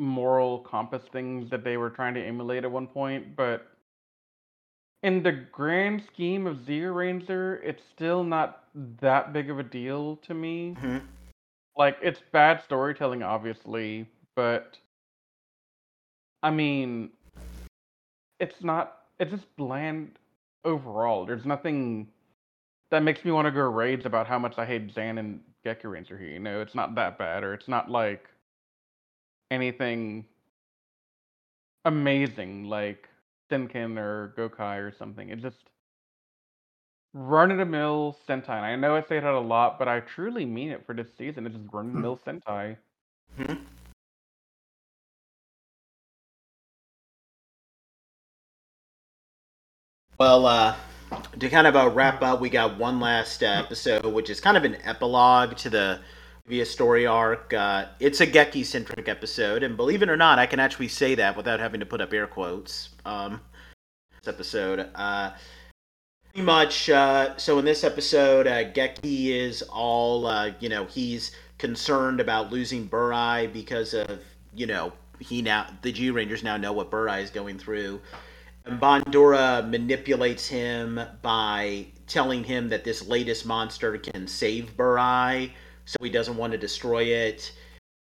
[0.00, 3.66] moral compass things that they were trying to emulate at one point, but
[5.02, 8.64] in the grand scheme of Zyuranger, it's still not
[9.00, 10.74] that big of a deal to me.
[10.80, 11.02] Mhm.
[11.76, 14.76] like it's bad storytelling obviously but
[16.42, 17.10] i mean
[18.40, 20.18] it's not it's just bland
[20.64, 21.24] overall.
[21.26, 22.08] There's nothing
[22.90, 25.84] that makes me want to go raids about how much i hate zan and Geki
[25.84, 26.60] Ranger here you know?
[26.60, 28.28] It's not that bad or it's not like
[29.50, 30.24] anything
[31.84, 33.08] amazing like
[33.50, 35.28] Shinken or Gokai or something.
[35.30, 35.70] It's just
[37.12, 38.48] run of the mill Sentai.
[38.48, 41.08] And I know I say that a lot, but I truly mean it for this
[41.16, 41.46] season.
[41.46, 42.76] It's just run of the mill Sentai.
[43.38, 43.58] Mhm.
[50.18, 50.76] Well, uh,
[51.38, 54.56] to kind of uh, wrap up, we got one last uh, episode, which is kind
[54.56, 56.00] of an epilogue to the
[56.44, 57.52] previous story arc.
[57.54, 61.14] Uh, it's a Geki centric episode, and believe it or not, I can actually say
[61.14, 62.90] that without having to put up air quotes.
[63.04, 63.40] Um,
[64.22, 65.32] this episode, uh,
[66.32, 66.90] pretty much.
[66.90, 72.50] Uh, so in this episode, uh, Geki is all, uh, you know, he's concerned about
[72.50, 74.20] losing Burai because of,
[74.54, 78.00] you know, he now the Zyurangers now know what Burai is going through.
[78.64, 85.50] And Bandora manipulates him by telling him that this latest monster can save Burai,
[85.90, 87.50] so he doesn't want to destroy it.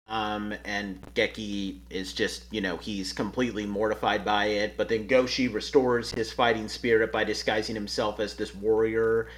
[0.08, 4.76] Um, and Geki is just, you know, he's completely mortified by it.
[4.76, 9.28] But then Goshi restores his fighting spirit by disguising himself as this warrior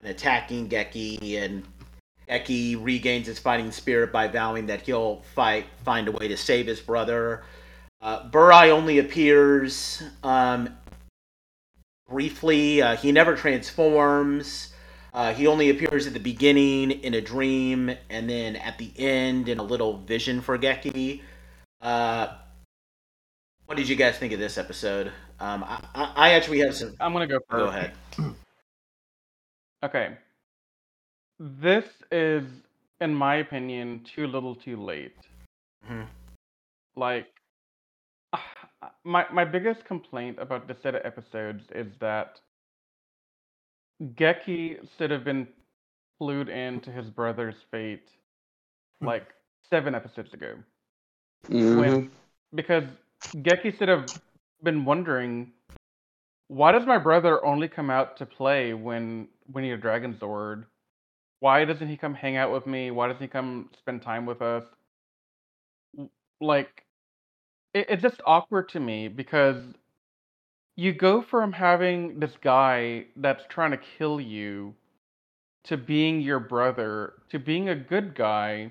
[0.00, 1.42] and attacking Geki.
[1.42, 1.64] And
[2.28, 6.68] Geki regains his fighting spirit by vowing that he'll fight, find a way to save
[6.68, 7.42] his brother.
[8.00, 10.68] Uh, Burai only appears um,
[12.08, 12.82] briefly.
[12.82, 14.72] Uh, he never transforms.
[15.16, 19.48] Uh, he only appears at the beginning in a dream, and then at the end
[19.48, 21.22] in a little vision for Geki.
[21.80, 22.36] Uh,
[23.64, 25.06] what did you guys think of this episode?
[25.40, 26.94] Um, I, I, I actually have some.
[27.00, 27.64] I'm gonna go first.
[27.64, 27.92] Go ahead.
[29.84, 30.16] Okay.
[31.38, 32.44] This is,
[33.00, 35.14] in my opinion, too little too late.
[35.88, 36.06] Mhm.
[36.96, 37.28] Like,
[39.04, 42.40] my my biggest complaint about this set of episodes is that
[44.02, 45.48] Geki should have been
[46.20, 48.08] clued into his brother's fate
[49.00, 49.28] like
[49.70, 50.54] seven episodes ago.
[51.48, 51.78] Mhm.
[51.78, 52.10] When
[52.54, 52.84] because
[53.34, 54.04] Geki should have
[54.62, 55.52] been wondering
[56.48, 60.64] why does my brother only come out to play when we need a Dragon Zord?
[61.40, 62.90] Why doesn't he come hang out with me?
[62.90, 64.64] Why doesn't he come spend time with us?
[66.40, 66.84] Like,
[67.74, 69.62] it, it's just awkward to me because
[70.76, 74.74] you go from having this guy that's trying to kill you
[75.64, 78.70] to being your brother to being a good guy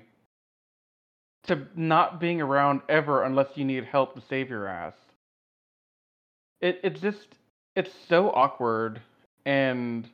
[1.44, 4.94] to not being around ever unless you need help to save your ass.
[6.60, 7.28] It it's just
[7.74, 9.00] it's so awkward
[9.44, 10.08] and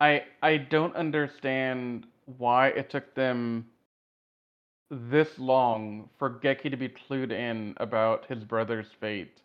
[0.00, 2.06] I I don't understand
[2.38, 3.66] why it took them
[4.90, 9.40] this long for Geki to be clued in about his brother's fate.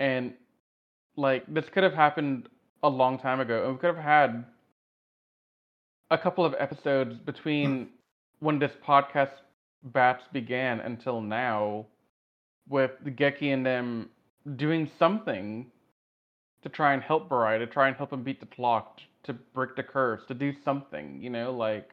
[0.00, 0.34] And
[1.16, 2.48] like this could have happened
[2.82, 3.64] a long time ago.
[3.64, 4.44] And we could have had
[6.10, 7.88] a couple of episodes between
[8.40, 9.30] when this podcast
[9.84, 11.86] batch began until now
[12.68, 14.10] with the Geki and them
[14.56, 15.70] doing something
[16.62, 19.76] to try and help Burai, to try and help him beat the clock, to break
[19.76, 21.90] the curse, to do something, you know, like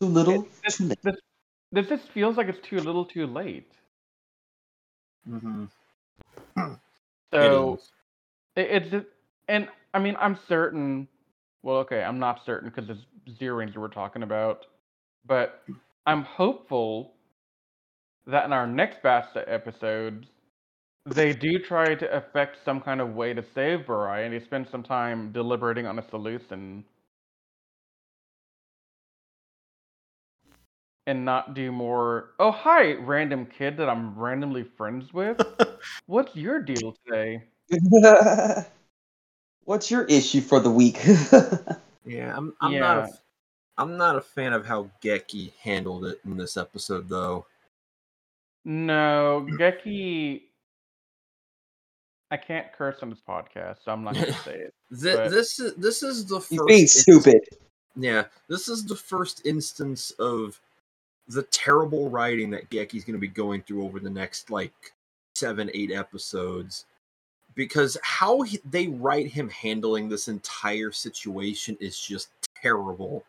[0.00, 0.98] Too little, this, too late.
[1.02, 1.16] this,
[1.72, 3.72] this just feels like it's too little too late.
[5.28, 5.64] Mm-hmm.
[7.32, 7.78] So
[8.56, 9.06] it, it's
[9.48, 11.08] and I mean, I'm certain.
[11.62, 14.66] Well, okay, I'm not certain because it's Zyuranger we're talking about,
[15.26, 15.62] but
[16.06, 17.14] I'm hopeful
[18.26, 20.26] that in our next batch of episodes,
[21.06, 24.66] they do try to effect some kind of way to save Burai, and they spend
[24.70, 26.84] some time deliberating on a solution.
[31.06, 32.30] And not do more.
[32.38, 35.40] Oh, hi, random kid that I'm randomly friends with.
[36.06, 37.42] What's your deal today?
[39.64, 41.00] What's your issue for the week?
[42.04, 42.52] Yeah, I'm.
[42.60, 42.96] I'm not.
[42.96, 43.06] A, Yeah.
[43.06, 43.22] f-
[43.78, 47.46] I'm not a fan of how Geki handled it in this episode, though.
[48.64, 50.42] No, Geki.
[52.32, 54.74] I can't curse on this podcast, so I'm not going to say it.
[55.00, 56.66] Th- But- this is this is the He's first.
[56.66, 57.40] being inst- stupid.
[57.94, 60.60] Yeah, this is the first instance of
[61.28, 64.72] the terrible writing that Geki's going to be going through over the next like
[65.34, 66.86] seven, eight episodes.
[67.54, 72.28] Because how he, they write him handling this entire situation is just
[72.60, 73.24] terrible.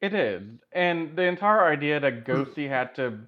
[0.00, 0.42] It is.
[0.72, 3.18] And the entire idea that Goshi had to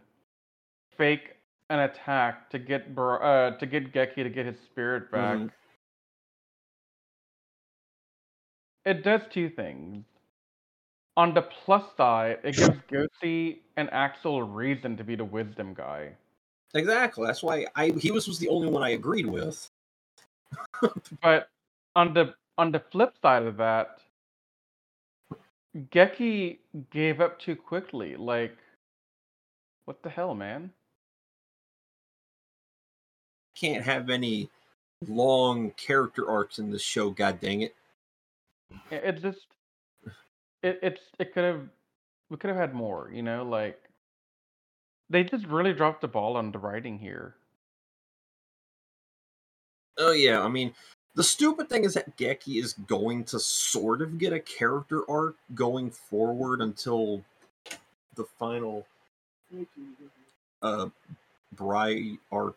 [0.97, 1.37] fake
[1.71, 5.39] an attack to get uh, to get Geki to get his spirit back.
[5.39, 5.51] Mhm.
[8.85, 10.05] It does two things.
[11.17, 16.11] On the plus side, it gives Goshi an actual reason to be the wisdom guy.
[16.75, 17.27] Exactly.
[17.27, 19.71] That's why I he was was the only one I agreed with.
[21.23, 21.49] But
[21.97, 23.99] on the on the flip side of that,
[25.77, 26.59] Geki
[26.91, 28.17] gave up too quickly.
[28.17, 28.57] Like,
[29.85, 30.73] what the hell, man?
[33.55, 34.51] Can't have any
[35.07, 37.11] long character arcs in this show.
[37.11, 37.63] God dang!
[37.63, 37.75] It,
[38.91, 39.47] it just,
[40.65, 41.61] it it's it could have,
[42.31, 43.11] we could have had more.
[43.13, 43.81] You know, like
[45.11, 47.37] they just really dropped the ball on the writing here.
[49.99, 50.75] Oh yeah, I mean,
[51.15, 55.37] the stupid thing is that Geki is going to sort of get a character arc
[55.55, 57.23] going forward until
[58.17, 58.87] the final
[60.63, 60.89] uh
[61.55, 62.57] Burai arc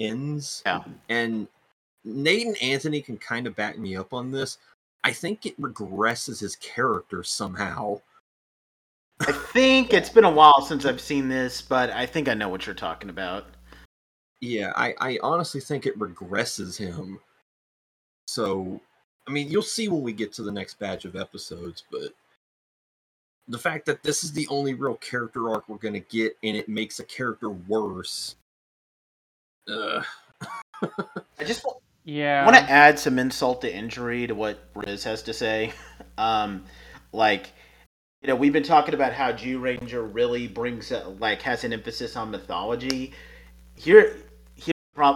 [0.00, 0.62] ends.
[0.66, 0.82] Yeah.
[1.08, 1.46] And
[2.04, 4.58] Nate and Anthony can kind of back me up on this.
[5.04, 8.00] I think it regresses his character somehow.
[9.20, 12.48] I think it's been a while since I've seen this, but I think I know
[12.48, 13.46] what you're talking about.
[14.40, 17.20] Yeah, I, I honestly think it regresses him.
[18.26, 18.80] So,
[19.28, 22.12] I mean, you'll see when we get to the next batch of episodes, but
[23.46, 26.56] the fact that this is the only real character arc we're going to get and
[26.56, 28.36] it makes a character worse.
[29.68, 30.02] Uh,
[30.82, 31.64] I just
[32.04, 32.42] Yeah.
[32.42, 35.72] I want to add some insult to injury to what Riz has to say.
[36.16, 36.64] Um,
[37.10, 37.50] like,
[38.22, 42.14] you know, we've been talking about how Zyuranger really brings, a, like, has an emphasis
[42.14, 43.12] on mythology.
[43.74, 44.16] Here,
[44.54, 44.72] here,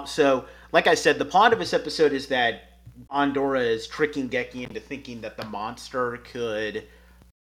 [0.07, 2.81] so, like I said, the plot of this episode is that
[3.13, 6.89] Bandora is tricking Geki into thinking that the monster could,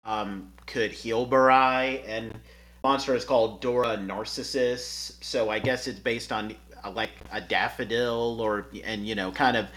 [0.06, 2.40] um, could heal Burai, and
[2.84, 5.18] monster is called Dora Narcissus.
[5.22, 9.58] So I guess it's based on uh, like a daffodil, or and you know, kind
[9.58, 9.68] of.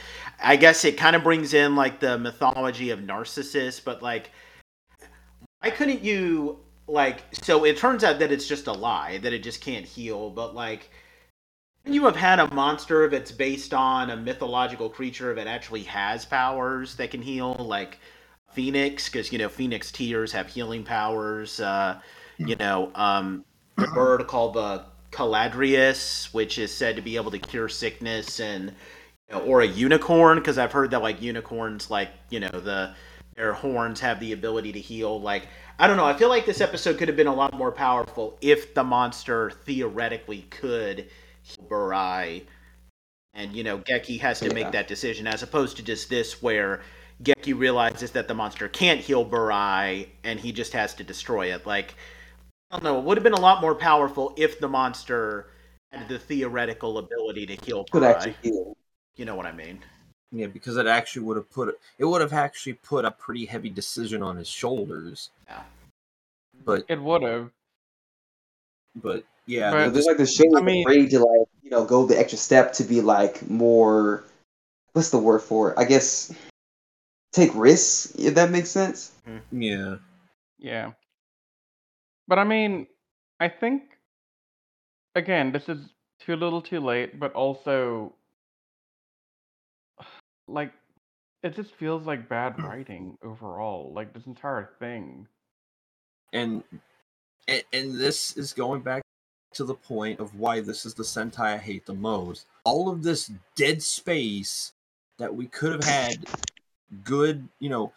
[0.42, 4.30] I guess it kind of brings in like the mythology of Narcissus, but like,
[5.60, 7.22] why couldn't you like?
[7.32, 10.54] So it turns out that it's just a lie that it just can't heal, but
[10.54, 10.90] like.
[11.86, 16.94] You have had a monster that's based on a mythological creature that actually has powers
[16.96, 17.98] that can heal, like
[18.52, 21.58] Phoenix, because you know Phoenix tears have healing powers.
[21.58, 21.98] Uh,
[22.38, 23.44] you know, um,
[23.76, 28.74] the bird called the Caladrius, which is said to be able to cure sickness, and
[29.28, 32.94] you know, or a unicorn because I've heard that like unicorns, like you know the
[33.36, 35.20] their horns have the ability to heal.
[35.20, 37.72] Like I don't know, I feel like this episode could have been a lot more
[37.72, 41.08] powerful if the monster theoretically could
[41.42, 42.44] heal Burai,
[43.34, 44.54] and you know Geki has to Yeah.
[44.54, 46.82] make that decision as opposed to just this where.
[47.22, 51.66] Geki realizes that the monster can't heal Burai, and he just has to destroy it.
[51.66, 51.94] Like,
[52.70, 52.98] I don't know.
[52.98, 55.48] It would have been a lot more powerful if the monster
[55.92, 58.76] had the theoretical ability to heal Could actually heal.
[59.16, 59.80] You know what I mean?
[60.32, 63.70] Yeah, because it actually would have put it would have actually put a pretty heavy
[63.70, 65.30] decision on his shoulders.
[65.48, 65.62] Yeah.
[66.64, 67.50] But It would have.
[68.94, 71.70] but yeah, But- they there's just- like the show I mean- afraid to like you
[71.70, 74.24] know go the extra step to be like more.
[74.92, 75.78] What's the word for it?
[75.78, 76.32] I guess
[77.32, 78.14] take risks.
[78.16, 79.10] If that makes sense.
[79.24, 79.38] Hmm.
[79.50, 79.96] yeah.
[80.58, 80.92] Yeah.
[82.30, 82.86] But I mean,
[83.40, 83.82] I think
[85.16, 85.78] again, this is
[86.24, 88.14] too little, too late, but also
[90.48, 90.72] like
[91.42, 92.62] it just feels like bad mm.
[92.62, 93.92] writing overall.
[93.92, 95.26] Like this entire thing.
[96.32, 96.62] and
[97.48, 99.02] and, and this is going back
[99.54, 102.46] to the point of why this is the Sentai I hate the most.
[102.62, 104.72] All of this dead space
[105.18, 106.24] that we could have had
[107.02, 107.92] good, you know,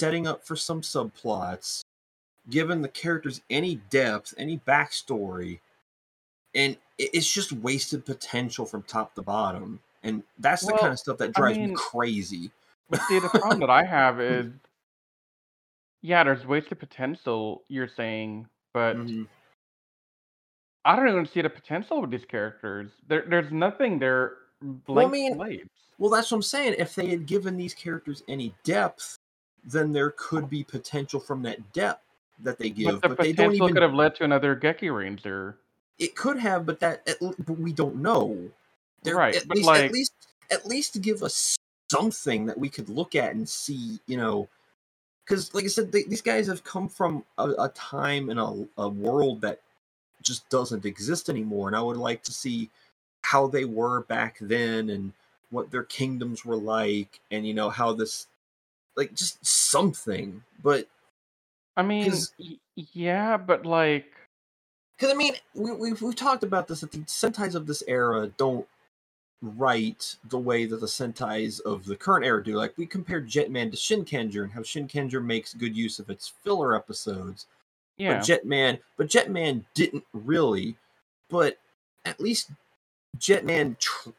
[0.00, 1.82] setting up for some subplots,
[2.50, 5.60] given the characters any depth, any backstory,
[6.54, 9.80] and it's just wasted potential from top to bottom.
[10.02, 12.50] And that's the kind of stuff that I drives me crazy.
[12.90, 14.52] But see, the problem that I have is,
[16.02, 17.62] yeah, there's wasted potential.
[17.68, 19.28] You're saying, but Mhm.
[20.84, 22.90] I don't even see the potential with these characters.
[23.06, 24.00] There, there's nothing.
[24.00, 25.68] They're blank mean, slates.
[25.98, 26.74] Well, that's what I'm saying.
[26.78, 29.16] If they had given these characters any depth,
[29.64, 32.02] then there could be potential from that depth
[32.42, 33.00] that they give.
[33.00, 33.74] But the But, they don't potential even.
[33.74, 35.58] could have led to another Geki Ranger.
[35.98, 37.06] It could have, but that.
[37.08, 38.50] At, but we don't know.
[39.02, 40.12] There- Right, At but least, like- at least,
[40.50, 41.56] at least give us
[41.90, 44.00] something that we could look at and see.
[44.06, 44.48] You know,
[45.24, 48.68] because like I said, they, these guys have come from a, a time and a,
[48.78, 49.60] a world that
[50.22, 52.70] just doesn't exist anymore, and I would like to see
[53.22, 55.12] how they were back then and
[55.50, 58.26] what their kingdoms were like and you know how this
[58.96, 60.88] like just something but
[61.76, 64.12] I mean, y- yeah, but like,
[65.02, 68.28] because i mean we, we've, we've talked about this that the sentais of this era
[68.36, 68.66] don't
[69.42, 73.70] write the way that the sentais of the current era do like we compared jetman
[73.70, 77.46] to shinkenger and how shinkenger makes good use of its filler episodes
[77.96, 80.76] yeah, but jetman but jetman didn't really
[81.28, 81.58] but
[82.04, 82.52] at least
[83.18, 84.10] jetman tr-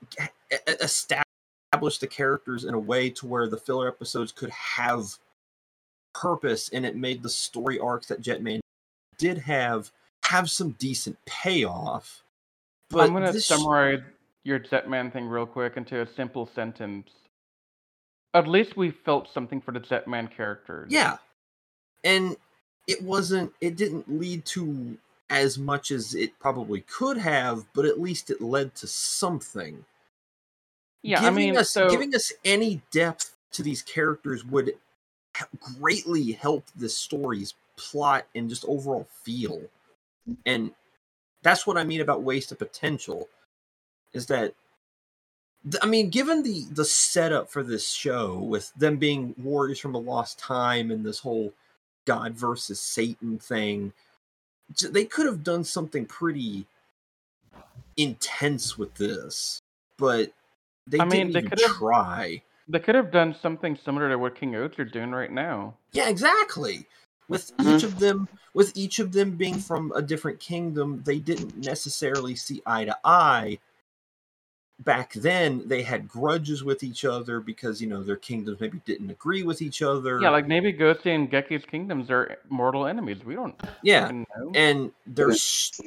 [0.82, 5.18] established the characters in a way to where the filler episodes could have
[6.14, 8.60] purpose and it made the story arcs that jetman
[9.18, 9.92] did have
[10.26, 12.24] have some decent payoff
[12.90, 14.02] but I'm gonna this- summarize
[14.44, 17.10] your Jetman thing real quick into a simple sentence.
[18.34, 20.92] At least we felt something for the Jetman characters.
[20.92, 21.18] Yeah.
[22.04, 22.36] And
[22.88, 24.98] it wasn't it didn't lead to
[25.30, 29.86] as much as it probably could have, but at least it led to something.
[31.02, 31.20] yeah.
[31.20, 34.74] I giving mean, us so giving us any depth to these characters would
[35.80, 39.62] greatly help the story's plot and just overall feel.
[40.46, 40.72] And
[41.42, 43.28] that's what I mean about waste of potential
[44.14, 44.54] is that
[45.82, 50.00] I mean, given the the setup for this show with them being warriors from a
[50.00, 51.54] lost time and this whole
[52.06, 53.94] God versus Satan thing,
[54.82, 56.66] they could have done something pretty
[57.96, 59.62] intense with this,
[59.98, 60.34] but
[60.86, 62.42] they I mean, didn't they even try.
[62.68, 65.76] They could have done something similar to what King-Ohger are doing right now.
[65.92, 66.88] Yeah, exactly.
[67.28, 67.76] With Mhm.
[67.78, 72.36] each of them, with each of them being from a different kingdom, they didn't necessarily
[72.36, 73.60] see eye to eye.
[74.80, 79.12] Back then, they had grudges with each other because you know their kingdoms maybe didn't
[79.12, 80.20] agree with each other.
[80.20, 83.24] Yeah, like maybe Goshi and Geki's kingdoms are mortal enemies.
[83.24, 84.52] We don't yeah, know.
[84.56, 85.36] and they're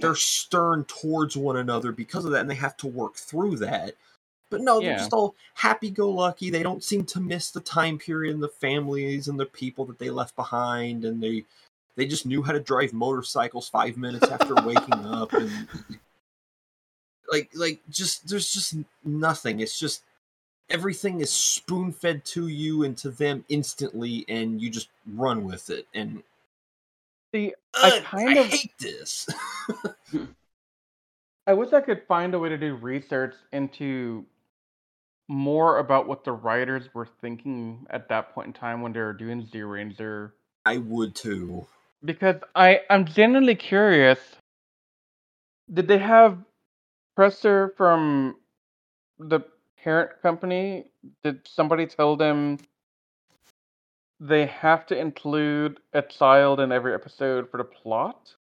[0.01, 3.97] they're stern towards one another because of that, and they have to work through that.
[4.51, 4.99] But no, they're Yeah.
[4.99, 6.51] just all happy-go-lucky.
[6.51, 9.99] They don't seem to miss the time period and the families and the people that
[9.99, 11.45] they left behind, and they
[11.97, 15.51] they just knew how to drive motorcycles five minutes after waking up, and
[17.31, 18.75] like like just there's just
[19.05, 19.61] nothing.
[19.61, 20.05] It's just
[20.69, 25.87] everything is spoon-fed to you and to them instantly, and you just run with it.
[25.95, 26.23] And
[27.35, 29.29] See, I kind I of- hate this.
[31.49, 34.25] I wish I could find a way to do research into
[35.29, 39.13] more about what the writers were thinking at that point in time when they were
[39.13, 40.33] doing Zyuranger.
[40.65, 41.67] I would too.
[42.05, 44.19] Because I, I'm genuinely curious.
[45.73, 46.39] Did they have
[47.17, 48.37] presser from
[49.19, 49.41] the
[49.87, 50.85] parent company,
[51.23, 52.59] did somebody tell them
[54.19, 58.35] they have to include a child in every episode for the plot?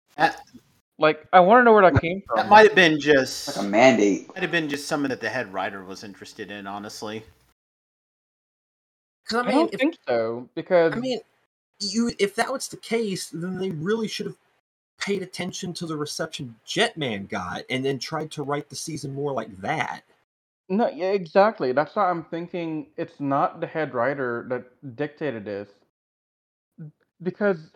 [0.99, 2.49] Like, I want to know where that came that from.
[2.49, 4.29] might have been just Like a mandate.
[4.29, 6.67] might have been just something that the head writer was interested in.
[6.67, 7.25] Honestly,
[9.25, 11.21] Because I mean, I mean, don't if, think so because I mean,
[11.81, 14.37] you if that was the case, then they really should have
[14.99, 19.33] paid attention to the reception Jetman got, and then tried to write the season more
[19.33, 20.03] like that.
[20.69, 21.73] no, yeah, exactly.
[21.73, 25.69] That's why I'm thinking it's not the head writer that dictated this
[27.23, 27.71] because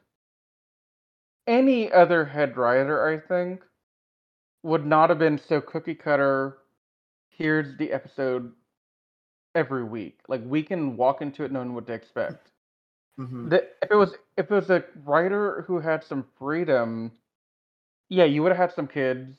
[1.46, 3.62] any other head writer, I think,
[4.62, 6.58] would not have been so cookie cutter.
[7.28, 8.52] Here's the episode
[9.54, 10.20] every week.
[10.28, 12.50] Like we can walk into it knowing what to expect.
[13.18, 13.48] Mm-hmm.
[13.48, 17.12] The, if it was if it was a writer who had some freedom,
[18.08, 19.36] yeah, you would have had some kids,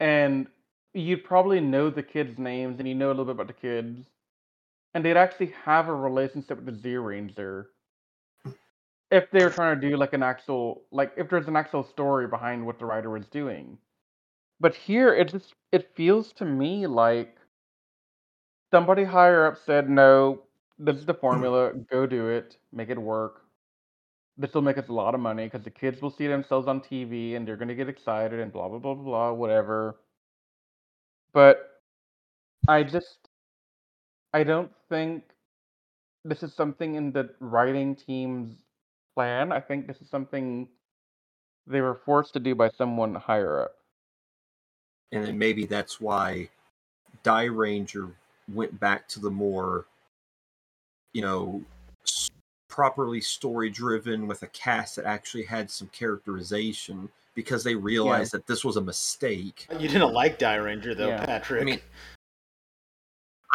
[0.00, 0.46] and
[0.94, 4.06] you'd probably know the kids' names and you know a little bit about the kids,
[4.94, 7.66] and they'd actually have a relationship with the Zyuranger.
[9.12, 12.66] If they're trying to do like an actual like if there's an actual story behind
[12.66, 13.78] what the writer was doing,
[14.58, 17.36] but here it just it feels to me like
[18.72, 20.42] somebody higher up said no,
[20.78, 21.20] this is the hmm.
[21.20, 23.42] formula, go do it, make it work.
[24.38, 26.80] This will make us a lot of money because the kids will see themselves on
[26.80, 30.00] TV and they're going to get excited and blah blah blah blah blah whatever.
[31.34, 31.58] But
[32.66, 33.28] I just
[34.32, 35.24] I don't think
[36.24, 38.61] this is something in the writing team's
[39.14, 39.52] plan.
[39.52, 40.68] I think this is something
[41.66, 43.74] they were forced to do by someone higher up.
[45.12, 46.48] and then maybe that's why
[47.22, 48.10] Dairanger
[48.52, 49.84] went back to the more,
[51.12, 51.62] you know,
[52.02, 52.30] s-
[52.68, 58.46] properly story driven with a cast that actually had some characterization because they realized that
[58.46, 59.66] this was a mistake.
[59.78, 61.24] you didn't like Dairanger though, Yeah.
[61.26, 61.60] Patrick.
[61.62, 61.80] I mean,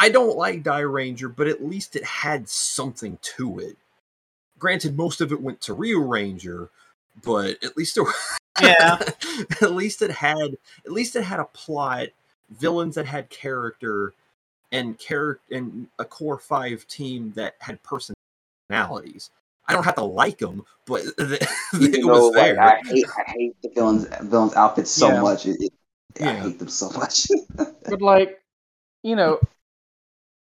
[0.00, 3.76] I don't like Dairanger, but at least it had something to it.
[4.58, 6.70] Granted, most of it went to Ryu Ranger,
[7.22, 8.06] but at least it,
[8.60, 8.98] Yeah.
[9.62, 12.08] at least it had at least it had a plot,
[12.50, 14.14] villains that had character,
[14.72, 19.30] and character and a core five team that had personalities.
[19.68, 21.48] I don't have to like them, but it
[21.78, 22.62] Even was though, like, there.
[22.62, 25.20] I hate, I hate the villains, villains outfits so Yeah.
[25.20, 25.46] much.
[25.46, 25.72] It, it,
[26.22, 27.28] I hate them so much.
[27.88, 28.42] But like,
[29.02, 29.40] you know,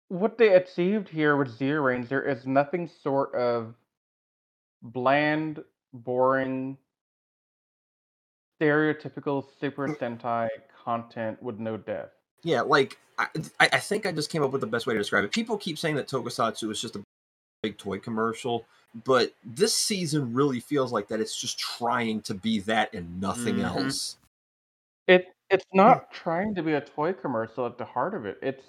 [0.08, 3.74] what they achieved here with Zyuranger is nothing short of
[4.82, 5.62] bland,
[5.92, 6.76] boring,
[8.60, 10.48] stereotypical Super Sentai
[10.84, 12.14] content with no depth.
[12.42, 13.26] Yeah, like I,
[13.60, 15.30] I think I just came up with the best way to describe it.
[15.32, 17.02] People keep saying that Tokusatsu is just a
[17.62, 18.64] big toy commercial,
[19.04, 23.56] but this season really feels like that it's just trying to be that and nothing
[23.56, 23.64] Mhm.
[23.64, 24.16] else.
[25.06, 28.38] It it's not trying to be a toy commercial at the heart of it.
[28.40, 28.64] It's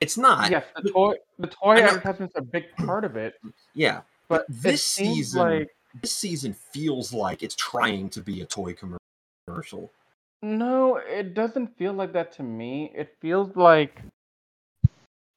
[0.00, 0.50] It's not.
[0.50, 3.34] yes, the toy the toy advertisement's a big part of it,
[3.74, 8.74] Yeah, but this season, like this season feels like it's trying to be a toy
[9.46, 9.90] commercial.
[10.42, 12.92] No, it doesn't feel like that to me.
[12.94, 14.02] It feels like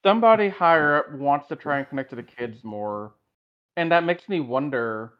[0.05, 3.13] somebody higher up wants to try and connect to the kids more.
[3.77, 5.13] And that makes me wonder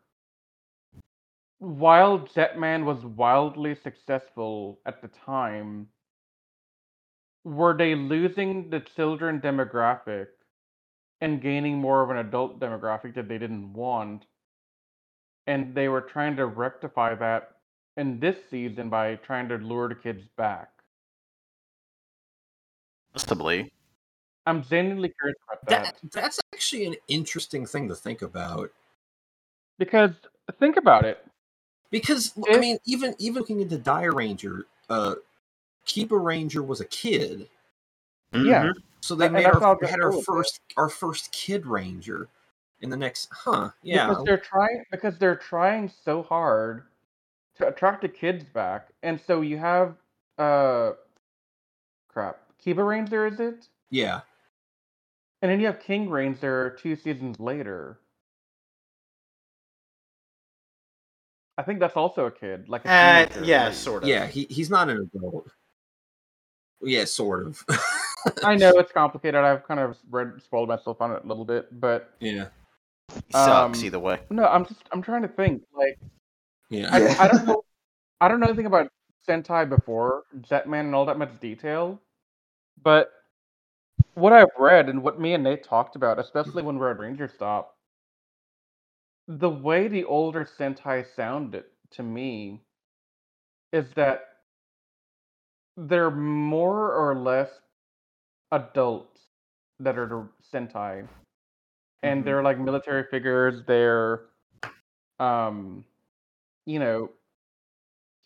[1.62, 5.88] while Jetman was wildly successful at the time,
[7.44, 10.28] were they losing the children demographic
[11.22, 14.26] and gaining more of an adult demographic that they didn't want?
[15.46, 17.58] And they were trying to rectify that
[17.96, 20.82] in this season by trying to lure the kids back.
[23.14, 23.72] Possibly.
[24.46, 25.96] I'm genuinely curious about that.
[26.02, 28.72] That that's actually an interesting thing to think about
[29.78, 30.12] Because
[30.60, 31.26] think about it.
[31.92, 35.16] because I mean, even even looking into Dairanger, uh,
[35.86, 37.50] Kiba Ranger was a kid.
[38.34, 38.72] Yeah.
[38.72, 38.74] Mhm.
[39.02, 42.28] So they And made our they had our go first our first kid ranger
[42.82, 46.84] in the next huh yeah Because they're trying because they're trying so hard
[47.58, 48.90] to attract the kids back.
[49.04, 49.96] And so you have
[50.38, 50.92] uh
[52.08, 52.40] crap.
[52.64, 53.68] Kiba Ranger is it?
[53.90, 54.22] yeah
[55.42, 57.98] And then you have King Ranger two seasons later.
[61.58, 64.10] I think that's also a kid, like a Uh, yeah, sort of.
[64.10, 65.48] yeah he he's not an adult
[66.82, 67.64] yeah sort of
[68.44, 69.36] I know it's complicated.
[69.42, 72.48] I've kind of read spoiled myself on it a little bit, but yeah
[73.14, 74.20] He sucks Um, either way.
[74.30, 75.64] no, I'm just I'm trying to think.
[75.76, 75.98] Like
[76.70, 77.16] yeah I, Yeah.
[77.20, 77.64] I don't know
[78.20, 78.92] I don't know anything about
[79.28, 82.00] Sentai before Jetman and all that much detail,
[82.82, 83.12] but
[84.16, 87.28] what I've read and what me and Nate talked about, especially when we're at Ranger
[87.34, 87.76] Stop,
[89.28, 92.62] the way the older Sentai sounded to me
[93.72, 94.22] is that
[95.78, 97.50] they're more or less
[98.52, 99.22] adults
[99.80, 101.08] that are the Sentai,
[102.04, 102.26] and Mhm.
[102.26, 103.64] they're like military figures.
[103.66, 104.24] They're,
[105.20, 105.86] um,
[106.66, 107.12] you know,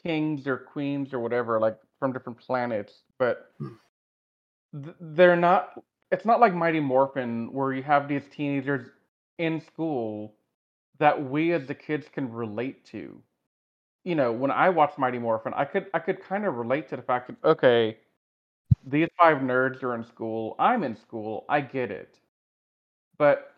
[0.04, 3.52] kings or queens or whatever, like from different planets, but
[4.74, 5.82] th- they're not.
[6.12, 8.88] It's not like Mighty Morphin where you have these teenagers
[9.38, 10.36] in school
[11.00, 13.22] that we as the kids can relate to.
[14.04, 16.96] You know, when I watched Mighty Morphin, I could I could kind of relate to
[16.98, 17.98] the fact that okay,
[18.86, 20.56] these five nerds are in school.
[20.60, 21.45] I'm in school.
[21.49, 22.20] I get it.
[23.18, 23.53] But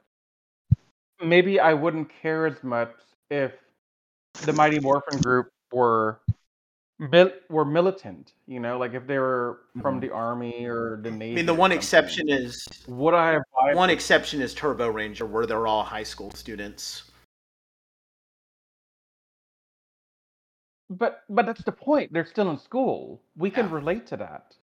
[1.23, 2.93] maybe I wouldn't care as much
[3.29, 3.51] if
[4.45, 6.19] the Mighty Morphin group were
[6.99, 10.07] mil- were militant, you know, like if they were from mm-hmm.
[10.07, 11.33] the army or the navy.
[11.33, 15.45] I mean, the one exception is Would I have one exception is Turbo Ranger, where
[15.45, 17.03] they're all high school students.
[20.89, 22.13] But but that's the point.
[22.13, 23.21] They're still in school.
[23.35, 23.75] We can Yeah.
[23.75, 24.55] relate to that.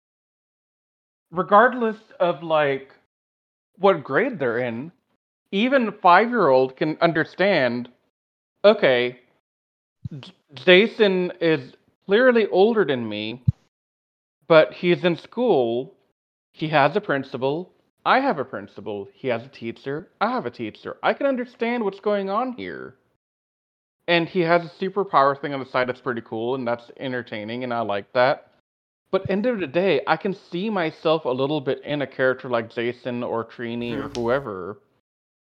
[1.35, 2.91] Regardless of like
[3.79, 4.93] what grade they're in,
[5.51, 7.89] even a 5-year-old can understand
[8.65, 9.19] okay,
[10.55, 11.75] Jason is
[12.07, 13.43] clearly older than me,
[14.47, 15.95] but he's in school.
[16.53, 17.73] He has a principal.
[18.07, 19.09] I have a principal.
[19.13, 20.09] He has a teacher.
[20.21, 20.97] I have a teacher.
[21.03, 22.95] I can understand what's going on here.
[24.07, 27.65] And he has a superpower thing on the side that's pretty cool and that's entertaining
[27.65, 28.51] and I like that.
[29.15, 32.49] But end of the day, I can see myself a little bit in a character
[32.49, 34.81] like Jason or Trini or whoever.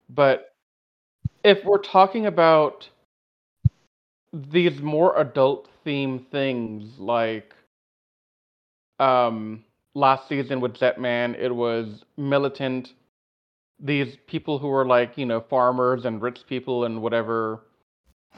[0.09, 0.55] But
[1.43, 2.89] if we're talking about
[4.33, 7.53] these more adult theme things like
[8.97, 9.63] um
[9.93, 12.93] last season with Jetman, it was militant
[13.79, 17.61] these people who were like, you know, farmers and rich people and whatever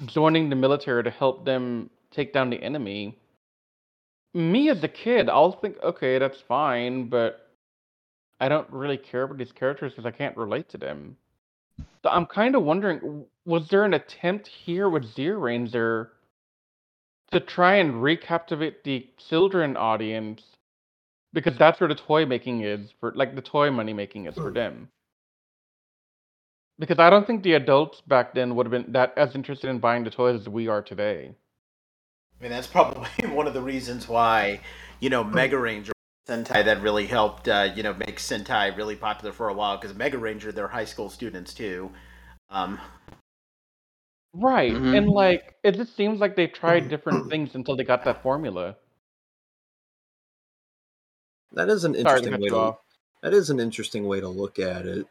[0.05, 3.17] joining the military to help them take down the enemy.
[4.33, 7.47] Me as a kid, I'll think, okay, that's fine, but
[8.39, 11.17] I don't really care about these characters because I can't relate to them.
[12.01, 16.09] So I'm kind of wondering, was there an attempt here with Zyuranger
[17.31, 20.41] to try and recaptivate the children audience?
[21.31, 24.51] Because that's where the toy making is for, like the toy money making is for
[24.51, 24.89] them.
[26.79, 29.79] Because I don't think the adults back then would have been that as interested in
[29.79, 31.35] buying the toys as we are today.
[32.43, 34.59] I mean, that's probably one of the reasons why,
[34.99, 35.93] you know, Mega Ranger
[36.27, 39.95] Sentai that really helped, uh, you know, make Sentai really popular for a while because
[39.95, 41.89] Mega Ranger, they're high school students too.
[42.49, 42.81] Um,
[44.33, 44.73] Right.
[44.73, 44.97] Mhm.
[44.97, 48.75] And like it just seems like they tried different things until they got that formula.
[51.53, 52.55] That is an Sorry to interesting cut way to.
[52.57, 52.79] off.
[53.21, 55.07] That is an interesting way to look at it.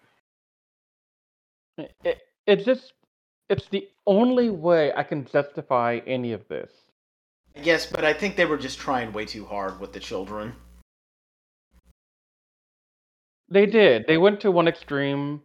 [1.78, 2.92] It, it, it's just
[3.48, 6.70] it's the only way I can justify any of this.
[7.54, 10.54] Yes, but I think they were just trying way too hard with the children.
[13.48, 14.06] They did.
[14.06, 15.42] They went to one extreme.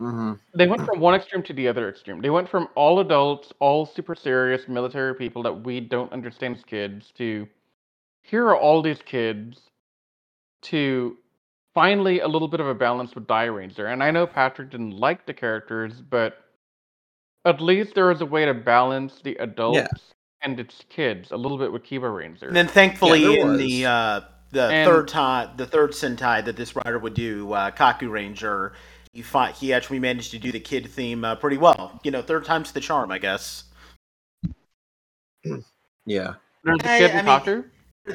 [0.00, 0.34] Mm-hmm.
[0.56, 2.20] They went from one extreme to the other extreme.
[2.20, 6.64] They went from all adults, all super serious military people that we don't understand as
[6.64, 7.48] kids to
[8.22, 9.60] here are all these kids
[10.62, 11.16] to
[11.74, 13.92] finally a little bit of a balance with Dairanger.
[13.92, 16.38] And I know Patrick didn't like the characters, but
[17.44, 20.13] at least there was a way to balance the adults
[20.44, 22.46] and its kids a little bit with Kiba Ranger.
[22.46, 23.58] And then thankfully Yeah, in was.
[23.58, 27.70] the uh, the And- third time, the third Sentai that this writer would do, uh,
[27.72, 28.74] Kaku Ranger,
[29.12, 31.98] he fought, he actually managed to do the kid theme uh, pretty well.
[32.04, 33.64] You know, third time's the charm, I guess.
[36.06, 36.34] Yeah.
[36.64, 37.64] There's a I- kid I in mean- Kaku?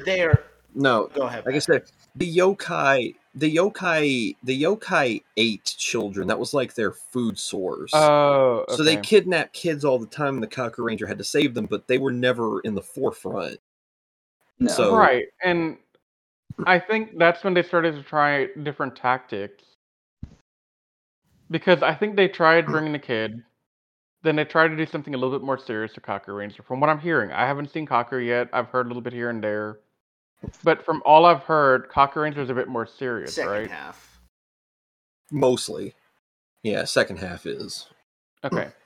[0.06, 0.44] There,
[0.76, 1.44] No, go ahead.
[1.48, 1.84] like I said,
[2.16, 6.28] the yokai, the yokai, the yokai ate children.
[6.28, 7.92] That was like their food source.
[7.94, 8.76] Oh, okay.
[8.76, 11.66] So they kidnapped kids all the time, and the Kaku Ranger had to save them,
[11.66, 13.60] but they were never in the forefront.
[14.60, 14.72] No.
[14.72, 15.78] So- right, and
[16.68, 19.64] I think that's when they started to try different tactics.
[21.52, 22.72] Because I think they tried hmm.
[22.72, 23.42] bringing the kid,
[24.22, 26.62] then they tried to do something a little bit more serious to Kaku Ranger.
[26.62, 28.50] From what I'm hearing, I haven't seen Kaku yet.
[28.52, 29.80] I've heard a little bit here and there,
[30.64, 33.70] but from all I've heard, Kaku Ranger is a bit more serious, second right?
[33.72, 34.20] half.
[35.32, 35.94] Mostly.
[36.64, 37.88] Yeah, second half is.
[38.44, 38.70] Okay.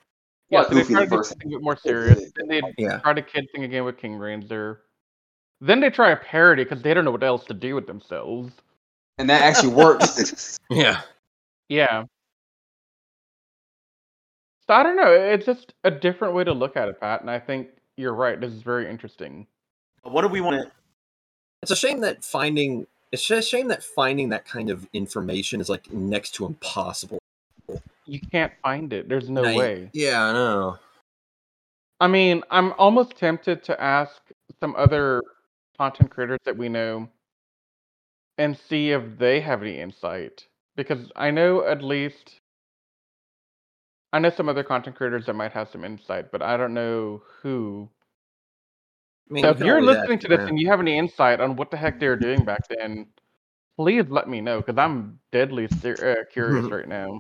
[0.50, 2.32] Yeah, Yeah, so they Goofy tried to the do something a bit more serious.
[2.36, 3.00] Then they Yeah.
[3.00, 4.82] tried a kid thing again with King Ranger.
[5.62, 8.52] Then they try a parody because they don't know what else to do with themselves.
[9.18, 10.60] And that actually works.
[10.70, 11.02] Yeah.
[11.70, 12.04] Yeah.
[14.68, 15.12] So I don't know.
[15.12, 17.22] It's just a different way to look at it, Pat.
[17.22, 18.40] And I think you're right.
[18.40, 19.48] This is very interesting.
[20.04, 20.72] What do we want to?
[21.64, 25.70] It's a shame that finding it's a shame that finding that kind of information is
[25.70, 27.20] like next to impossible.
[28.06, 29.08] You can't find it.
[29.08, 29.90] There's no Now, way.
[29.94, 30.78] Yeah, I know.
[32.02, 34.22] I mean, I'm almost tempted to ask
[34.60, 35.22] some other
[35.78, 37.08] content creators that we know
[38.38, 40.48] and see if they have any insight.
[40.76, 42.42] Because I know at least
[44.12, 47.22] I know some other content creators that might have some insight, but I don't know
[47.42, 47.88] who.
[49.30, 50.50] I mean, So if you're listening ask to this Grant.
[50.52, 53.08] and you have any insight on what the heck they were doing back then,
[53.78, 57.20] please let me know because I'm deadly ser- uh, curious right now.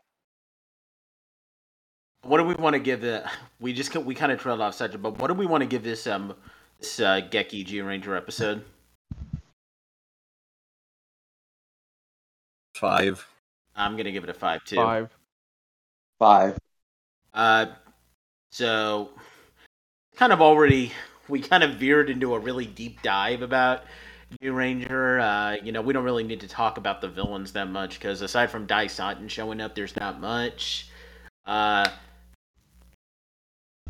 [2.23, 3.29] What do we want to give the?
[3.59, 5.83] We just we kind of trailed off subject, but what do we want to give
[5.83, 6.35] this um
[6.79, 8.63] this uh, Geki G Ranger episode?
[12.75, 13.27] Five.
[13.75, 14.77] I'm gonna give it a five too.
[14.77, 15.09] Five.
[16.19, 16.57] Five.
[17.33, 17.65] Uh,
[18.51, 19.09] so
[20.15, 20.91] kind of already
[21.27, 23.83] we kind of veered into a really deep dive about
[24.41, 25.21] Zyuranger.
[25.21, 28.21] Uh, you know, we don't really need to talk about the villains that much because
[28.21, 30.87] aside from Dai Satan showing up, there's not much.
[31.45, 31.89] Uh,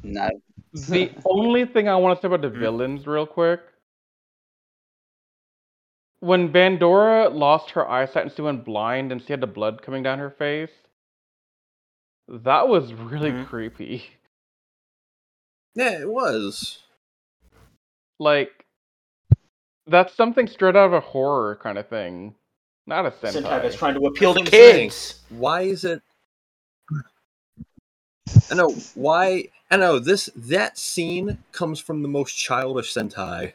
[0.03, 0.34] Not.
[0.73, 2.60] The only thing I want to say about the Mhm.
[2.60, 3.61] villains, real quick,
[6.19, 10.03] when Bandora lost her eyesight and she went blind and she had the blood coming
[10.03, 10.72] down her face,
[12.27, 13.47] that was really Mhm.
[13.47, 14.03] creepy.
[15.76, 16.82] Yeah, it was.
[18.24, 18.66] Like,
[19.86, 22.36] that's something straight out of a horror kind of thing,
[22.88, 23.78] not a Sentai was Sentai.
[23.78, 24.90] trying to appeal to That's what I'm saying.
[24.90, 25.22] kids.
[25.30, 26.02] Why is it?
[28.50, 29.50] I know why.
[29.70, 30.30] I know this.
[30.36, 33.54] That scene comes from the most childish Sentai.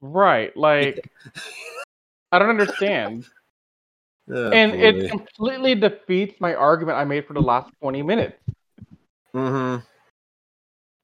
[0.00, 1.08] Right, like,
[2.32, 3.26] I don't understand.
[4.32, 4.78] Oh, and boy.
[4.78, 8.36] it completely defeats my argument I made for the last 20 minutes.
[9.34, 9.82] Mhm.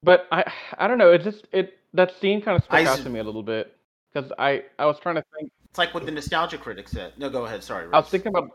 [0.01, 2.97] But I I don't know, it just it that scene kind of stuck I out
[2.99, 3.75] s- to me a little bit
[4.13, 7.13] because I I was trying to think It's like what the nostalgia critic said.
[7.17, 7.63] No, go ahead.
[7.63, 7.87] Sorry.
[7.91, 8.49] I was thinking about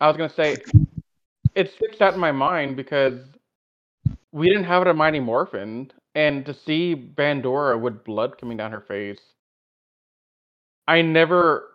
[0.00, 0.56] I was gonna say
[1.54, 3.20] it sticks out in my mind because
[4.32, 8.72] we didn't have it in Mighty Morphin, and to see Bandora with blood coming down
[8.72, 9.20] her face,
[10.88, 11.70] I never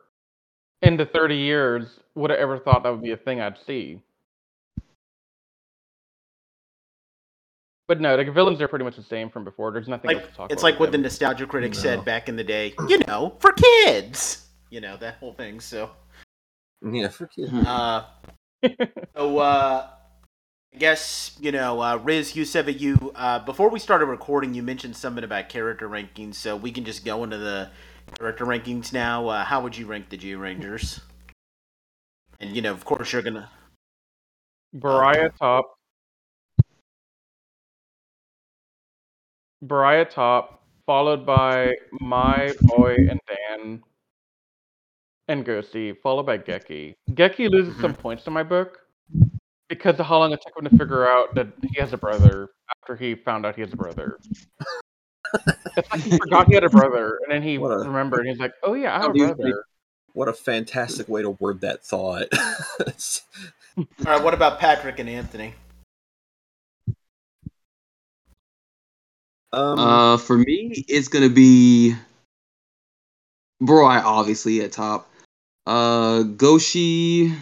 [0.82, 4.02] in the 30 years would have ever thought that would be a thing I'd see.
[7.90, 9.72] But no, the villains are pretty much the same from before.
[9.72, 10.52] There's nothing like else to talk about.
[10.52, 11.80] it's like what with the nostalgia critic No.
[11.80, 12.76] said back in the day.
[12.88, 14.48] You know, for kids.
[14.70, 15.60] You know that whole thing.
[15.60, 15.90] So.
[16.88, 17.52] Yeah, for kids.
[17.52, 18.06] Uh,
[19.16, 19.88] so, uh,
[20.72, 24.54] I guess, you know, uh, Riz, you said that you, uh, before we started recording,
[24.54, 27.72] you mentioned something about character rankings, so we can just go into the
[28.20, 29.28] character rankings now.
[29.30, 31.02] Uh, how would you rank the Zyurangers?
[32.40, 33.50] And, you know, of course, you're gonna.
[34.76, 35.79] Baraya top.
[39.64, 43.84] Baraya top, followed by my boy and Dan
[45.28, 46.96] and Goshi, followed by Geki.
[47.12, 48.02] Geki loses some mm-hmm.
[48.02, 48.80] points to my book
[49.68, 52.50] because of how long it took him to figure out that he has a brother
[52.82, 54.18] after he found out he has a brother.
[55.78, 58.40] it's like he forgot he had a brother, and then he a- remembered, and he's
[58.40, 59.64] like, "Oh yeah, I have a brother."
[60.14, 62.28] What a fantastic way to word that thought.
[63.78, 65.54] All right, what about Patrick and Anthony?
[69.52, 71.96] Um, Uh, for me, it's gonna be
[73.62, 75.10] Burai, obviously at top.
[75.66, 77.34] Uh, Goshi.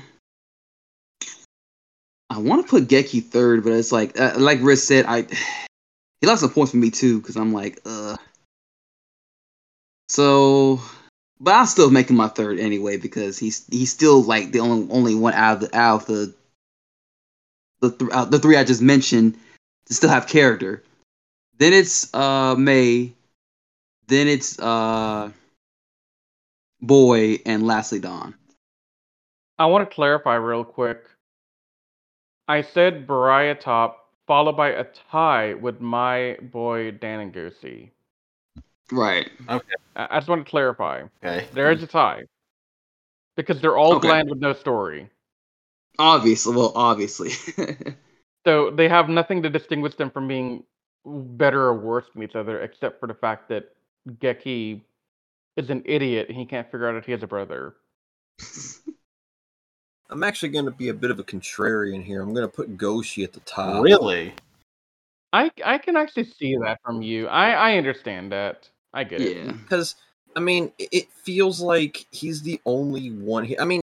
[2.30, 5.22] I want to put Geki third, but it's like, uh, like Riz said, I
[6.22, 8.18] he lost some points for me too because I'm like, uh.
[10.10, 10.82] So,
[11.40, 14.92] but I'll still make him my third anyway because he's he's still like the only
[14.92, 16.34] only one out of the out of the
[17.82, 19.38] the th- the three I just mentioned
[19.86, 20.84] to still have character.
[21.58, 23.14] Then it's uh Mei.
[24.08, 25.32] Then it's uh
[26.82, 28.36] Boi and lastly Don.
[29.60, 31.04] I want to clarify real quick.
[32.48, 37.92] I said Baraya top, followed by a tie with my boy Dan and Goshi.
[38.92, 39.30] Right.
[39.48, 39.60] I
[39.96, 41.04] I just want to clarify.
[41.24, 41.48] Okay.
[41.54, 42.24] There is a tie.
[43.36, 44.08] Because they're all Okay.
[44.08, 45.10] bland with no story.
[46.00, 47.32] Obviously, well, obviously.
[48.46, 50.64] So they have nothing to distinguish them from being
[51.08, 53.74] better or worse than each other, except for the fact that
[54.22, 54.82] Geki
[55.56, 57.76] is an idiot and he can't figure out if he has a brother.
[60.10, 62.22] I'm actually going to be a bit of a contrarian here.
[62.22, 63.84] I'm going to put Goshi at the top.
[63.84, 64.34] Really?
[65.34, 67.28] I I can actually see that from you.
[67.28, 68.70] I I understand that.
[68.94, 69.36] I get it.
[69.38, 69.52] yeah.
[69.52, 69.96] because
[70.36, 73.44] I mean, it- it feels like he's the only one.
[73.44, 73.82] He, I mean,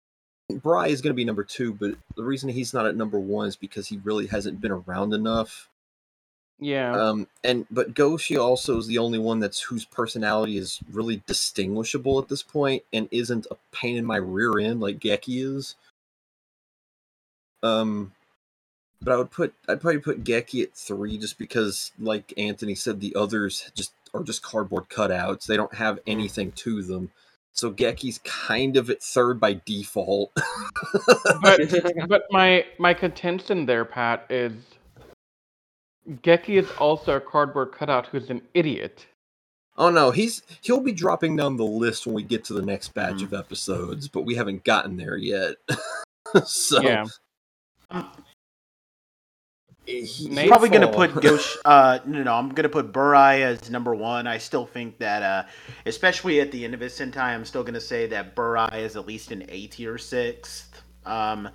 [0.51, 3.49] Burai is going to be number two, but the reason he's not at number one
[3.49, 5.69] is because he really hasn't been around enough.
[6.59, 6.93] Yeah.
[6.93, 12.19] Um, and but Goshi also is the only one that's whose personality is really distinguishable
[12.19, 15.75] at this point and isn't a pain in my rear end like Geki is.
[17.63, 18.13] Um,
[19.03, 23.01] but I would put I'd probably put Geki at three just because, like Anthony said,
[23.01, 25.47] the others just are just cardboard cutouts.
[25.47, 27.11] They don't have anything to them.
[27.53, 30.33] So Geki's kind of at third by default.
[31.43, 31.61] But
[32.09, 34.53] but my my contention there, Pat, is
[36.09, 39.07] Geki is also a cardboard cutout who's an idiot.
[39.79, 42.95] oh no, he's he'll be dropping down the list when we get to the next
[42.95, 43.25] batch Mhm.
[43.25, 45.57] of episodes, but we haven't gotten there yet.
[46.47, 47.05] so Yeah.
[49.85, 51.57] he- Nate- probably going to put Gosh.
[51.65, 54.27] Uh, no, no, I'm going to put Burai as number one.
[54.27, 55.45] I still think that, uh,
[55.87, 58.97] especially at the end of his Sentai, I'm still going to say that Burai is
[58.97, 60.83] at least an A tier sixth.
[61.05, 61.49] Um,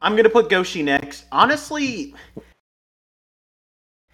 [0.00, 1.24] I'm going to put Goshi next.
[1.32, 2.40] Honestly, I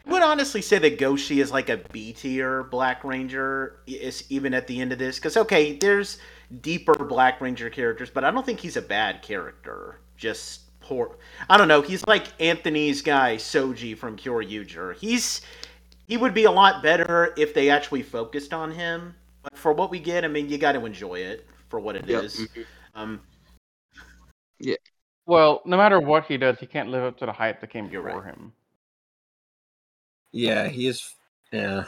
[0.06, 4.66] would honestly say that Goshi is like a B tier Black Ranger, is even at
[4.66, 5.16] the end of this.
[5.16, 6.18] Because okay, there's
[6.60, 10.01] deeper Black Ranger characters, but I don't think he's a bad character.
[10.16, 11.16] Just poor.
[11.48, 11.82] I don't know.
[11.82, 14.97] He's like Anthony's guy Soji from Kyoryuger.
[14.97, 15.40] He's
[16.06, 19.14] he would be a lot better if they actually focused on him.
[19.43, 22.06] But for what we get, I mean, you got to enjoy it for what it
[22.06, 22.24] Yep.
[22.24, 22.48] is.
[22.94, 23.20] Um,
[24.59, 24.76] yeah.
[25.26, 27.89] Well, no matter what he does, he can't live up to the hype that came
[27.90, 28.35] You're before right.
[28.35, 28.52] him.
[30.35, 31.15] Yeah, he is.
[31.52, 31.85] Yeah,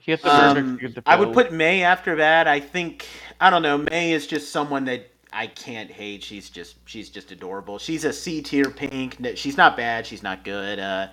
[0.00, 2.46] He has to Um, big shoes to I would put Mei after that.
[2.46, 3.06] I think
[3.40, 3.78] I don't know.
[3.78, 6.22] Mei is just someone that I can't hate.
[6.22, 7.78] She's just she's just adorable.
[7.78, 9.18] She's a C tier pink.
[9.34, 10.06] She's not bad.
[10.06, 10.78] She's not good.
[10.78, 11.08] Uh,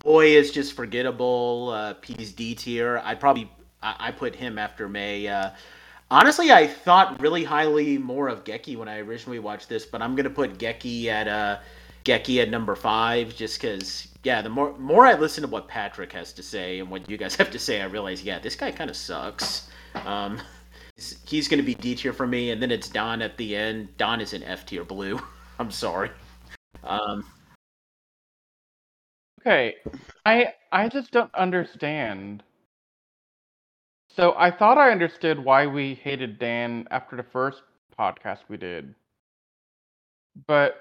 [0.00, 1.70] Boi is just forgettable.
[1.72, 3.00] Uh, P's D tier.
[3.04, 3.50] I'd probably
[3.82, 5.28] I, I put him after Mei.
[5.28, 5.50] Uh,
[6.10, 10.16] honestly, I thought really highly more of Geki when I originally watched this, but I'm
[10.16, 11.58] gonna put Geki at uh
[12.04, 16.12] Geki at number five just because yeah the more more I listen to what Patrick
[16.12, 18.70] has to say and what you guys have to say, I realize yeah this guy
[18.70, 19.68] kind of sucks.
[20.04, 20.40] Um,
[20.96, 23.96] he's, he's gonna be D tier for me, and then it's Dan at the end.
[23.96, 25.20] Dan is an F tier blue.
[25.58, 26.10] I'm sorry.
[26.82, 27.24] Um,
[29.46, 29.74] Okay,
[30.24, 32.42] I I just don't understand.
[34.08, 37.60] So I thought I understood why we hated Dan after the first
[37.98, 38.94] podcast we did.
[40.46, 40.76] But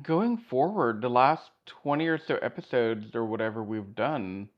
[0.00, 4.48] going forward, the last 20 or so episodes or whatever we've done,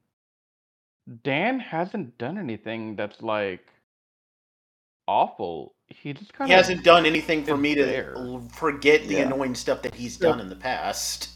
[1.22, 3.66] Dan hasn't done anything that's like
[5.06, 5.74] awful.
[5.88, 8.16] He just kind of he of hasn't done anything for me to there.
[8.52, 9.26] forget the Yeah.
[9.26, 10.30] annoying stuff that he's Yeah.
[10.30, 11.30] done in the past.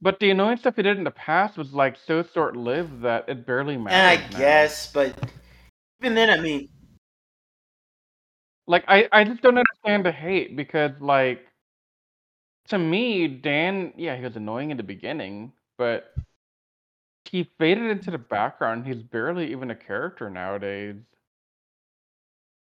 [0.00, 3.28] But the annoying stuff he did in the past was like so short lived that
[3.28, 4.38] it barely And I now.
[4.38, 5.16] guess, but
[6.00, 6.68] even then, I mean,
[8.66, 11.46] Like I, I just don't understand the hate because like
[12.68, 16.12] to me, Dan, yeah, he was annoying in the beginning, but
[17.24, 18.86] he faded into the background.
[18.86, 20.96] He's barely even a character nowadays.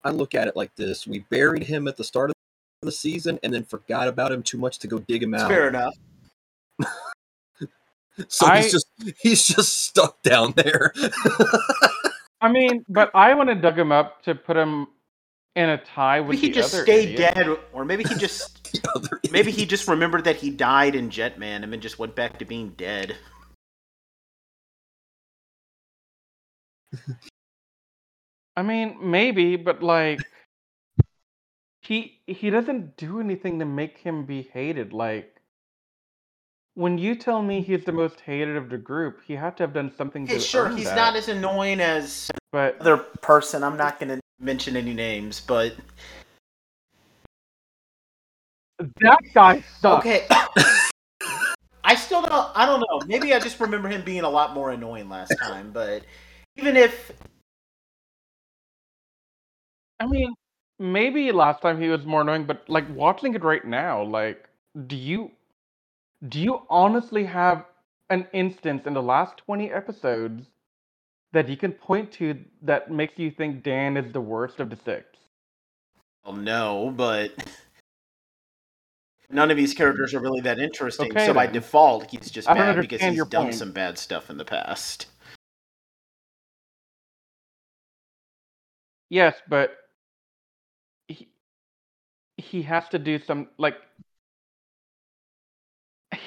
[0.03, 2.35] I look at it like this: we buried him at the start of
[2.81, 5.49] the season, and then forgot about him too much to go dig him out.
[5.49, 5.95] fair enough.
[8.29, 8.87] So I- he's just
[9.19, 10.91] he's just stuck down there.
[12.41, 14.87] I mean, but I want to dug him up to put him
[15.57, 17.33] in a tie with Maybe he the just other stayed idiot.
[17.35, 18.69] dead, or maybe he just
[19.31, 22.45] maybe he just remembered that he died in Jetman and then just went back to
[22.45, 23.17] being dead.
[28.55, 30.19] I mean, maybe, but like
[31.81, 34.93] he he doesn't do anything to make him be hated.
[34.93, 35.35] Like
[36.75, 39.73] when you tell me he's the most hated of the group, he had to have
[39.73, 40.95] done something Okay, to sure, earn he's that.
[40.95, 43.63] not as annoying as But other person.
[43.63, 45.75] I'm not going to mention any names, but
[48.79, 49.85] that guy sucks.
[49.85, 50.27] okay.
[51.83, 52.51] I still don't.
[52.53, 53.07] I don't know.
[53.07, 55.71] Maybe I just remember him being a lot more annoying last time.
[55.71, 56.03] But
[56.57, 57.13] even if
[59.99, 60.33] I mean,
[60.79, 64.47] maybe last time he was more annoying, but like watching it right now, like,
[64.85, 65.31] do you
[66.27, 67.65] do you honestly have
[68.09, 70.47] an instance in the last twenty episodes
[71.33, 74.77] that you can point to that makes you think Dan is the worst of the
[74.77, 75.05] six?
[76.25, 77.31] well, no, but
[79.29, 81.11] none of these characters are really that interesting.
[81.11, 83.55] Okay, so by default, he's just I bad because he's done point.
[83.55, 85.07] some bad stuff in the past.
[89.09, 89.71] Yes, but
[91.07, 91.29] he
[92.35, 93.77] he has to do some like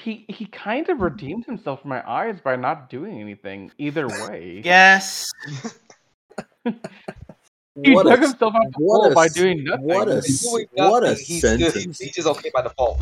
[0.03, 1.05] he he kind of mm-hmm.
[1.05, 4.63] redeemed himself in my eyes by not doing anything either way.
[4.65, 5.31] Yes.
[7.85, 9.85] He What dug a, himself out the hole a by doing nothing.
[9.85, 10.45] what a He's
[10.75, 11.15] what a.
[11.15, 11.61] He's good.
[11.73, 11.99] sentence!
[12.01, 13.01] He's just okay by default.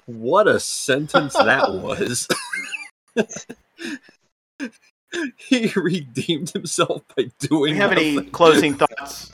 [0.06, 2.26] What a sentence that was.
[5.36, 7.74] he redeemed himself by Do doing.
[7.74, 9.30] you have any closing thoughts?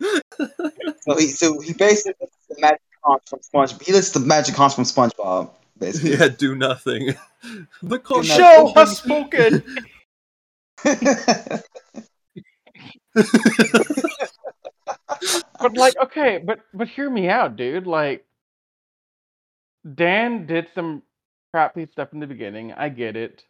[0.00, 3.82] so he so he basically listens to magic conch from SpongeBob.
[3.82, 5.50] He listens the magic conch from SpongeBob.
[5.78, 6.12] Basically.
[6.16, 7.14] Yeah, do nothing.
[7.82, 8.22] the Do nothing.
[8.24, 9.62] Show has spoken.
[15.60, 17.86] But like, okay, but but hear me out, dude.
[17.86, 18.24] Like,
[19.94, 21.02] Dan did some
[21.52, 22.72] crappy stuff in the beginning.
[22.72, 23.44] I get it.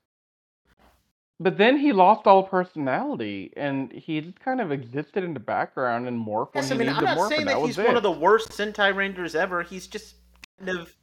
[1.39, 6.09] But then he lost all personality, and he just kind of existed in the background
[6.09, 7.97] and morphed when Yes, he I mean, I'm not saying that that he's one it.
[7.97, 9.63] of the worst Sentai Rangers ever.
[9.63, 10.15] He's just
[10.59, 10.95] kind of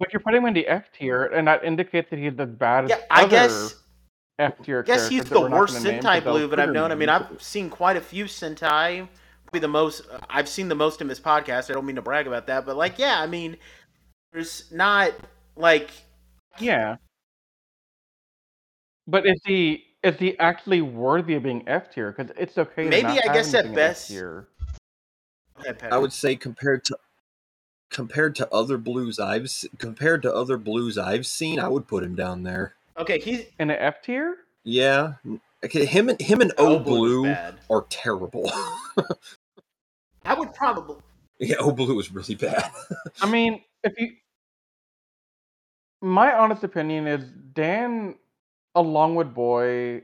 [0.00, 2.84] But you're putting him in the F tier, and that indicates that he's as bad
[2.84, 3.00] as yeah.
[3.10, 3.74] I other guess
[4.38, 6.72] F tier I guess he's the worst gonna name Sentai 'cause they'll Blue that I've
[6.72, 6.90] known.
[6.90, 9.06] I mean, I've seen quite a few Sentai.
[9.44, 11.68] Probably the most I've seen the most in this podcast.
[11.70, 13.58] I don't mean to brag about that, but like, yeah, I mean,
[14.32, 15.12] there's not
[15.54, 15.90] like
[16.58, 16.96] Yeah.
[19.06, 22.10] But is he is he actually worthy of being F tier?
[22.10, 22.84] Because it's okay.
[22.84, 24.48] To Maybe, not I guess at best- F tier.
[25.90, 26.96] I would say compared to
[27.90, 32.14] compared to other blues I've compared to other blues I've seen, I would put him
[32.14, 32.74] down there.
[32.98, 34.38] Okay, he's In an F tier?
[34.64, 35.14] Yeah,
[35.64, 37.54] okay, him and him and O Blue Blue bad.
[37.68, 38.50] are terrible.
[40.24, 40.96] I would probably
[41.38, 42.70] yeah, O Blue is really bad.
[43.20, 44.12] I mean, if you
[46.02, 48.14] my honest opinion is Dan
[48.74, 50.02] along with Boi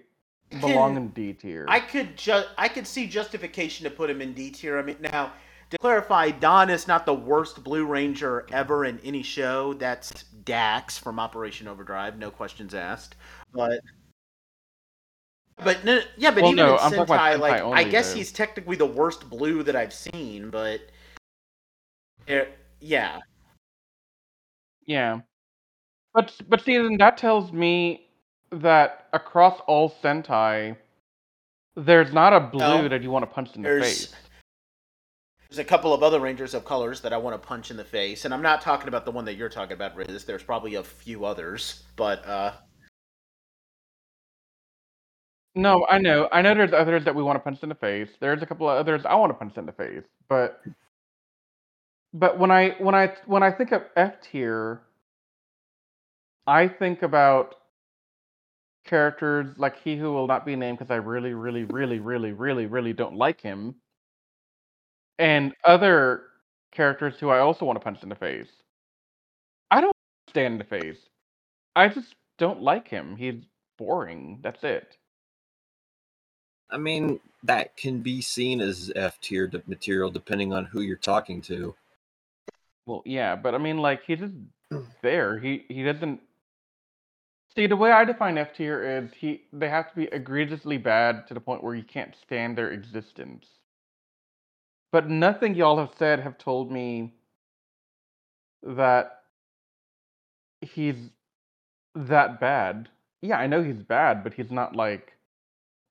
[0.60, 1.66] belong in D tier.
[1.68, 4.78] I could just I could see justification to put him in D tier.
[4.78, 5.32] I mean, now
[5.76, 9.74] to clarify, Dan is not the worst Blue Ranger ever in any show.
[9.74, 13.16] That's Dax from Operation Overdrive, no questions asked.
[13.52, 13.80] But
[15.64, 18.16] but no, yeah, but Well, even no, in Sentai, Sentai like I guess though.
[18.18, 20.50] he's technically the worst Blue that I've seen.
[20.50, 20.80] But
[22.28, 22.44] eh,
[22.80, 23.20] yeah,
[24.86, 25.20] Yeah.
[26.12, 28.06] But but see then that tells me
[28.50, 30.76] that across all Sentai
[31.76, 32.88] there's not a blue No.
[32.88, 34.14] that you want to punch in the face.
[35.48, 37.84] There's a couple of other Rangers of colors that I want to punch in the
[37.84, 40.24] face, and I'm not talking about the one that you're talking about, Riz.
[40.24, 42.52] There's probably a few others, but uh.
[45.54, 46.28] No, I know.
[46.32, 48.10] I know there's others that we want to punch in the face.
[48.20, 50.04] There's a couple of others I want to punch in the face.
[50.28, 50.62] But
[52.12, 54.82] but when I when I when I think of F tier,
[56.46, 57.54] I think about
[58.84, 62.66] characters like he who will not be named because I really, really, really, really, really,
[62.66, 63.74] really don't like him.
[65.18, 66.24] And other
[66.72, 68.50] characters who I also want to punch in the face.
[69.70, 69.96] I don't
[70.28, 70.98] stand in the face.
[71.74, 73.16] I just don't like him.
[73.16, 73.42] He's
[73.78, 74.40] boring.
[74.42, 74.96] That's it.
[76.70, 81.40] I mean, that can be seen as F tier material depending on who you're talking
[81.42, 81.74] to.
[82.86, 84.34] Well, yeah, but I mean, like he's just
[85.02, 85.38] there.
[85.38, 86.20] He he doesn't.
[87.54, 91.26] See, the way I define F tier is he they have to be egregiously bad
[91.28, 93.46] to the point where you can't stand their existence.
[94.92, 97.12] But nothing y'all have said have told me
[98.62, 99.22] that
[100.60, 101.10] he's
[101.94, 102.88] that bad.
[103.22, 105.14] Yeah, I know he's bad, but he's not like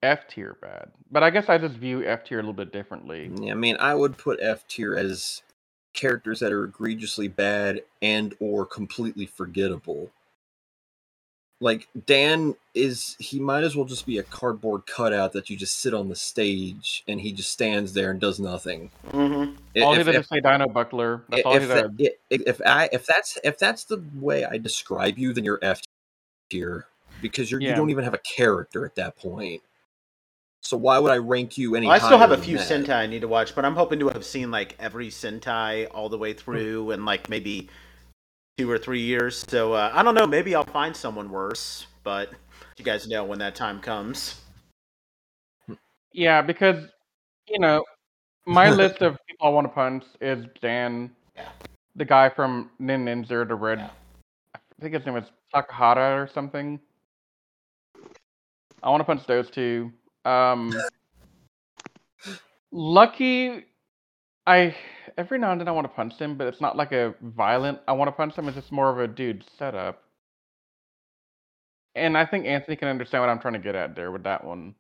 [0.02, 0.92] F tier bad.
[1.12, 3.30] But I guess I just view F tier a little bit differently.
[3.30, 5.42] Mm, yeah, I mean, I would put F tier as
[5.94, 10.12] characters that are egregiously bad and or completely forgettable.
[11.62, 15.80] Like Dan is he might as well just be a cardboard cutout that you just
[15.80, 18.92] sit on the stage and he just stands there and does nothing.
[19.12, 19.56] mhm.
[19.82, 21.24] All he If- does if- is say Dino Buckler.
[21.30, 21.92] That's all he if, does.
[21.98, 25.46] that, i- if if I if that's if that's the way I describe you, then
[25.46, 25.80] you're F
[26.50, 26.88] tier
[27.22, 29.62] because you're you don't even have a character at that point.
[30.62, 31.86] So why would I rank you any?
[31.88, 32.68] Well, I still have a few that?
[32.68, 36.10] Sentai I need to watch, but I'm hoping to have seen like every Sentai all
[36.10, 37.70] the way through and like maybe
[38.58, 39.44] two or three years.
[39.48, 40.28] So uh, I don't know.
[40.28, 42.30] Maybe I'll find someone worse, but
[42.78, 44.42] you guys know when that time comes.
[46.14, 46.86] Yeah, because
[47.48, 47.84] you know,
[48.46, 51.50] my list of people I want to punch is Dan, Yeah.
[51.96, 53.80] the guy from Ninninger, the red.
[53.80, 53.90] Yeah.
[54.56, 56.80] I think his name is Takahata or something.
[58.84, 59.92] I want to punch those two.
[60.26, 60.74] Um,
[62.72, 63.66] Lucky,
[64.48, 64.76] I
[65.18, 67.80] every now and then I want to punch him, but it's not like a violent.
[67.88, 68.48] I want to punch him.
[68.48, 70.04] It's just more of a dude setup.
[71.96, 74.44] And I think Anthony can understand what I'm trying to get at there with that
[74.44, 74.76] one.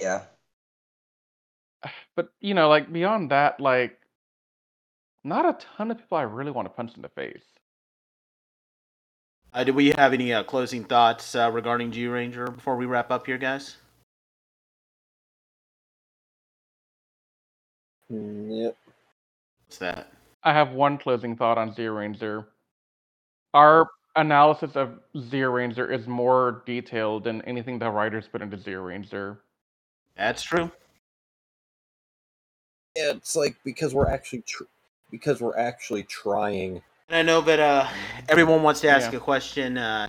[0.00, 0.22] Yeah.
[2.16, 3.96] But you know, like beyond that, like
[5.22, 7.44] not a ton of people I really want to punch in the face.
[9.52, 13.26] Uh, do we have any uh, closing thoughts uh, regarding Zyuranger before we wrap up
[13.26, 13.76] here, guys?
[18.12, 18.76] Mm, Yep.
[19.66, 20.12] What's that?
[20.44, 22.46] I have one closing thought on Zyuranger.
[23.54, 29.38] Our analysis of Zyuranger is more detailed than anything the writers put into Zyuranger.
[30.16, 30.70] That's true.
[32.96, 34.64] Yeah, it's like because we're actually tr-
[35.10, 37.86] because we're actually trying And I know that uh,
[38.28, 39.18] everyone wants to ask Yeah.
[39.18, 39.78] a question.
[39.78, 40.08] Uh,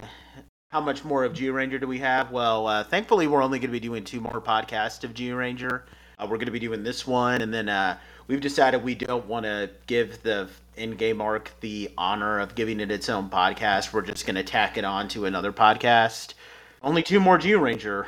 [0.72, 2.32] how much more of Zyuranger do we have?
[2.32, 5.84] Well, uh, thankfully, we're only going to be doing two more podcasts of Zyuranger.
[6.20, 7.98] Uh, we're going to be doing this one, and then uh,
[8.28, 12.92] we've decided we don't want to give the in-game arc the honor of giving it
[12.92, 13.94] its own podcast.
[13.94, 16.34] We're just going to tack it on to another podcast.
[16.82, 18.06] Only two more Zyuranger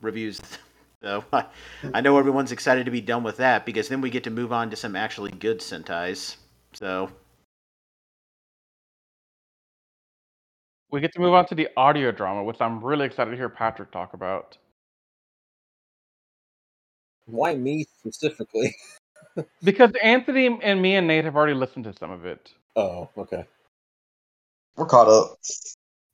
[0.00, 0.40] reviews.
[1.02, 1.46] So I,
[1.94, 4.52] I know everyone's excited to be done with that because then we get to move
[4.52, 6.36] on to some actually good Sentais.
[6.74, 7.10] So
[10.90, 13.48] We get to move on to the audio drama, which I'm really excited to hear
[13.48, 14.58] Patrick talk about.
[17.30, 18.74] Why me specifically?
[19.62, 22.52] Because Anthony and me and Nate have already listened to some of it.
[22.74, 23.44] Oh, okay.
[24.76, 25.38] We're caught up.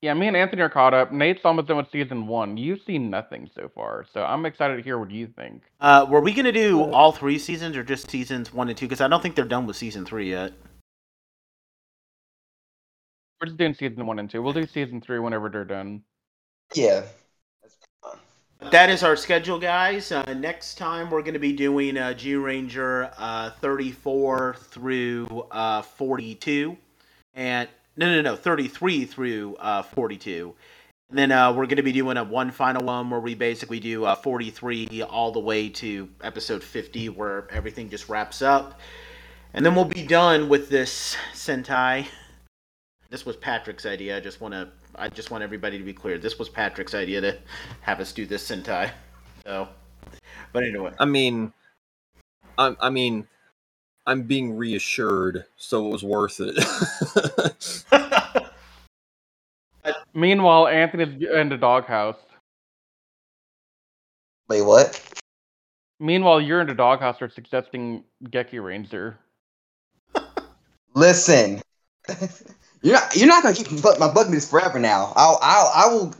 [0.02, 1.12] Yeah, me and Anthony are caught up.
[1.12, 2.56] Nate's almost done with season one.
[2.56, 5.62] You've seen nothing so far, so I'm excited to hear what you think.
[5.80, 8.86] Uh, were we gonna do all three seasons or just seasons one and two?
[8.86, 10.52] Because I don't think they're done with season three yet.
[13.40, 14.42] We're just doing season one and two.
[14.42, 16.02] We'll do season three whenever they're done.
[16.74, 17.02] Yeah.
[18.60, 20.10] That is our schedule, guys.
[20.10, 26.76] Uh, next time we're gonna be doing uh, Zyuranger uh, 34 through uh, 42,
[27.34, 30.54] and no, no, no, 33 through uh, 42.
[31.10, 33.78] And then uh, we're going to be doing a one final one where we basically
[33.78, 38.80] do uh, 43 all the way to episode 50, where everything just wraps up.
[39.54, 42.06] And then we'll be done with this Sentai.
[43.10, 44.16] This was Patrick's idea.
[44.16, 46.18] I just want to, I just want everybody to be clear.
[46.18, 47.38] This was Patrick's idea to
[47.80, 48.90] have us do this Sentai.
[49.44, 49.68] So,
[50.52, 51.52] but anyway, I mean,
[52.58, 53.26] I, I mean,
[54.06, 56.56] I'm being reassured, so it was worth it.
[60.14, 62.16] Meanwhile, Anthony's in the doghouse.
[64.48, 65.00] Wait, what?
[66.00, 69.18] Meanwhile, you're in the doghouse for suggesting Geki Ranger.
[70.94, 71.60] Listen,
[72.86, 75.12] you're not you're not gonna keep bu- my bug this forever now.
[75.16, 76.14] I'll I'll I will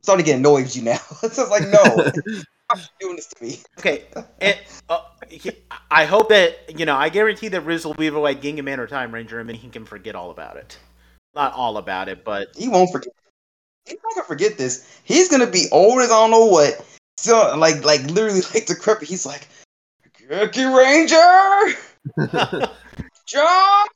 [0.00, 0.98] start to get annoyed with you now.
[1.24, 2.08] it's just like no,
[2.70, 3.58] stop doing this to me.
[3.80, 4.04] Okay,
[4.40, 4.56] and,
[4.88, 5.00] uh,
[5.90, 6.94] I hope that you know.
[6.96, 9.56] I guarantee that Riz will be able to like Gingaman or Time Ranger, and then
[9.56, 10.78] he can forget all about it.
[11.34, 13.12] Not all about it, but He won't forget.
[13.84, 14.88] He's not gonna forget this.
[15.02, 16.84] He's gonna be old as I don't know what.
[17.16, 19.08] So like like literally like decrepit.
[19.08, 19.48] He's like,
[20.28, 21.74] Cookie Ranger,
[23.26, 23.86] John.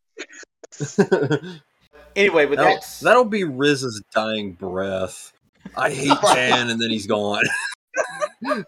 [2.16, 5.32] Anyway, but that'll, that's that'll be Riz's dying breath.
[5.76, 7.43] I hate Jan, and then he's gone.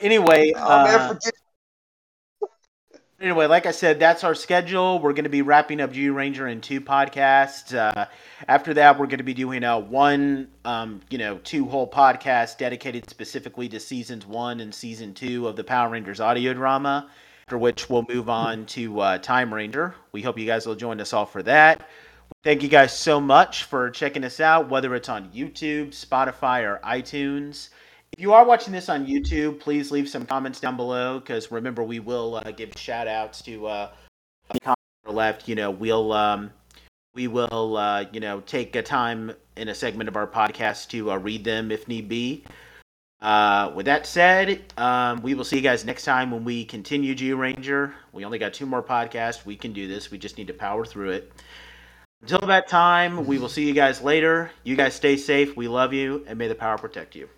[0.00, 0.52] anyway.
[0.56, 1.32] I'll Uh, forget.
[3.20, 4.98] anyway, like I said, that's our schedule.
[4.98, 7.74] We're going to be wrapping up Zyuranger in two podcasts.
[7.74, 8.06] Uh,
[8.48, 12.56] after that, we're going to be doing a one, um, you know, two whole podcasts
[12.58, 17.08] dedicated specifically to seasons one and season two of the Power Rangers audio drama.
[17.44, 19.94] After which we'll move on to uh, Time Ranger.
[20.12, 21.86] We hope you guys will join us all for that.
[22.42, 26.80] Thank you guys so much for checking us out, whether it's on YouTube, Spotify, or
[26.82, 27.68] iTunes.
[28.16, 31.82] If you are watching this on YouTube, please leave some comments down below because remember,
[31.82, 33.90] we will uh, give shout outs to uh,
[35.04, 35.46] left.
[35.46, 36.50] You know, we'll um,
[37.14, 41.10] we will uh, you know take a time in a segment of our podcast to
[41.10, 42.42] uh, read them if need be.
[43.24, 47.14] Uh, with that said, um, we will see you guys next time when we continue
[47.14, 47.94] Zyuranger.
[48.12, 49.46] We only got two more podcasts.
[49.46, 50.10] We can do this.
[50.10, 51.32] We just need to power through it.
[52.20, 54.50] Until that time, we will see you guys later.
[54.62, 55.56] You guys stay safe.
[55.56, 57.30] We love you, and may the power protect you.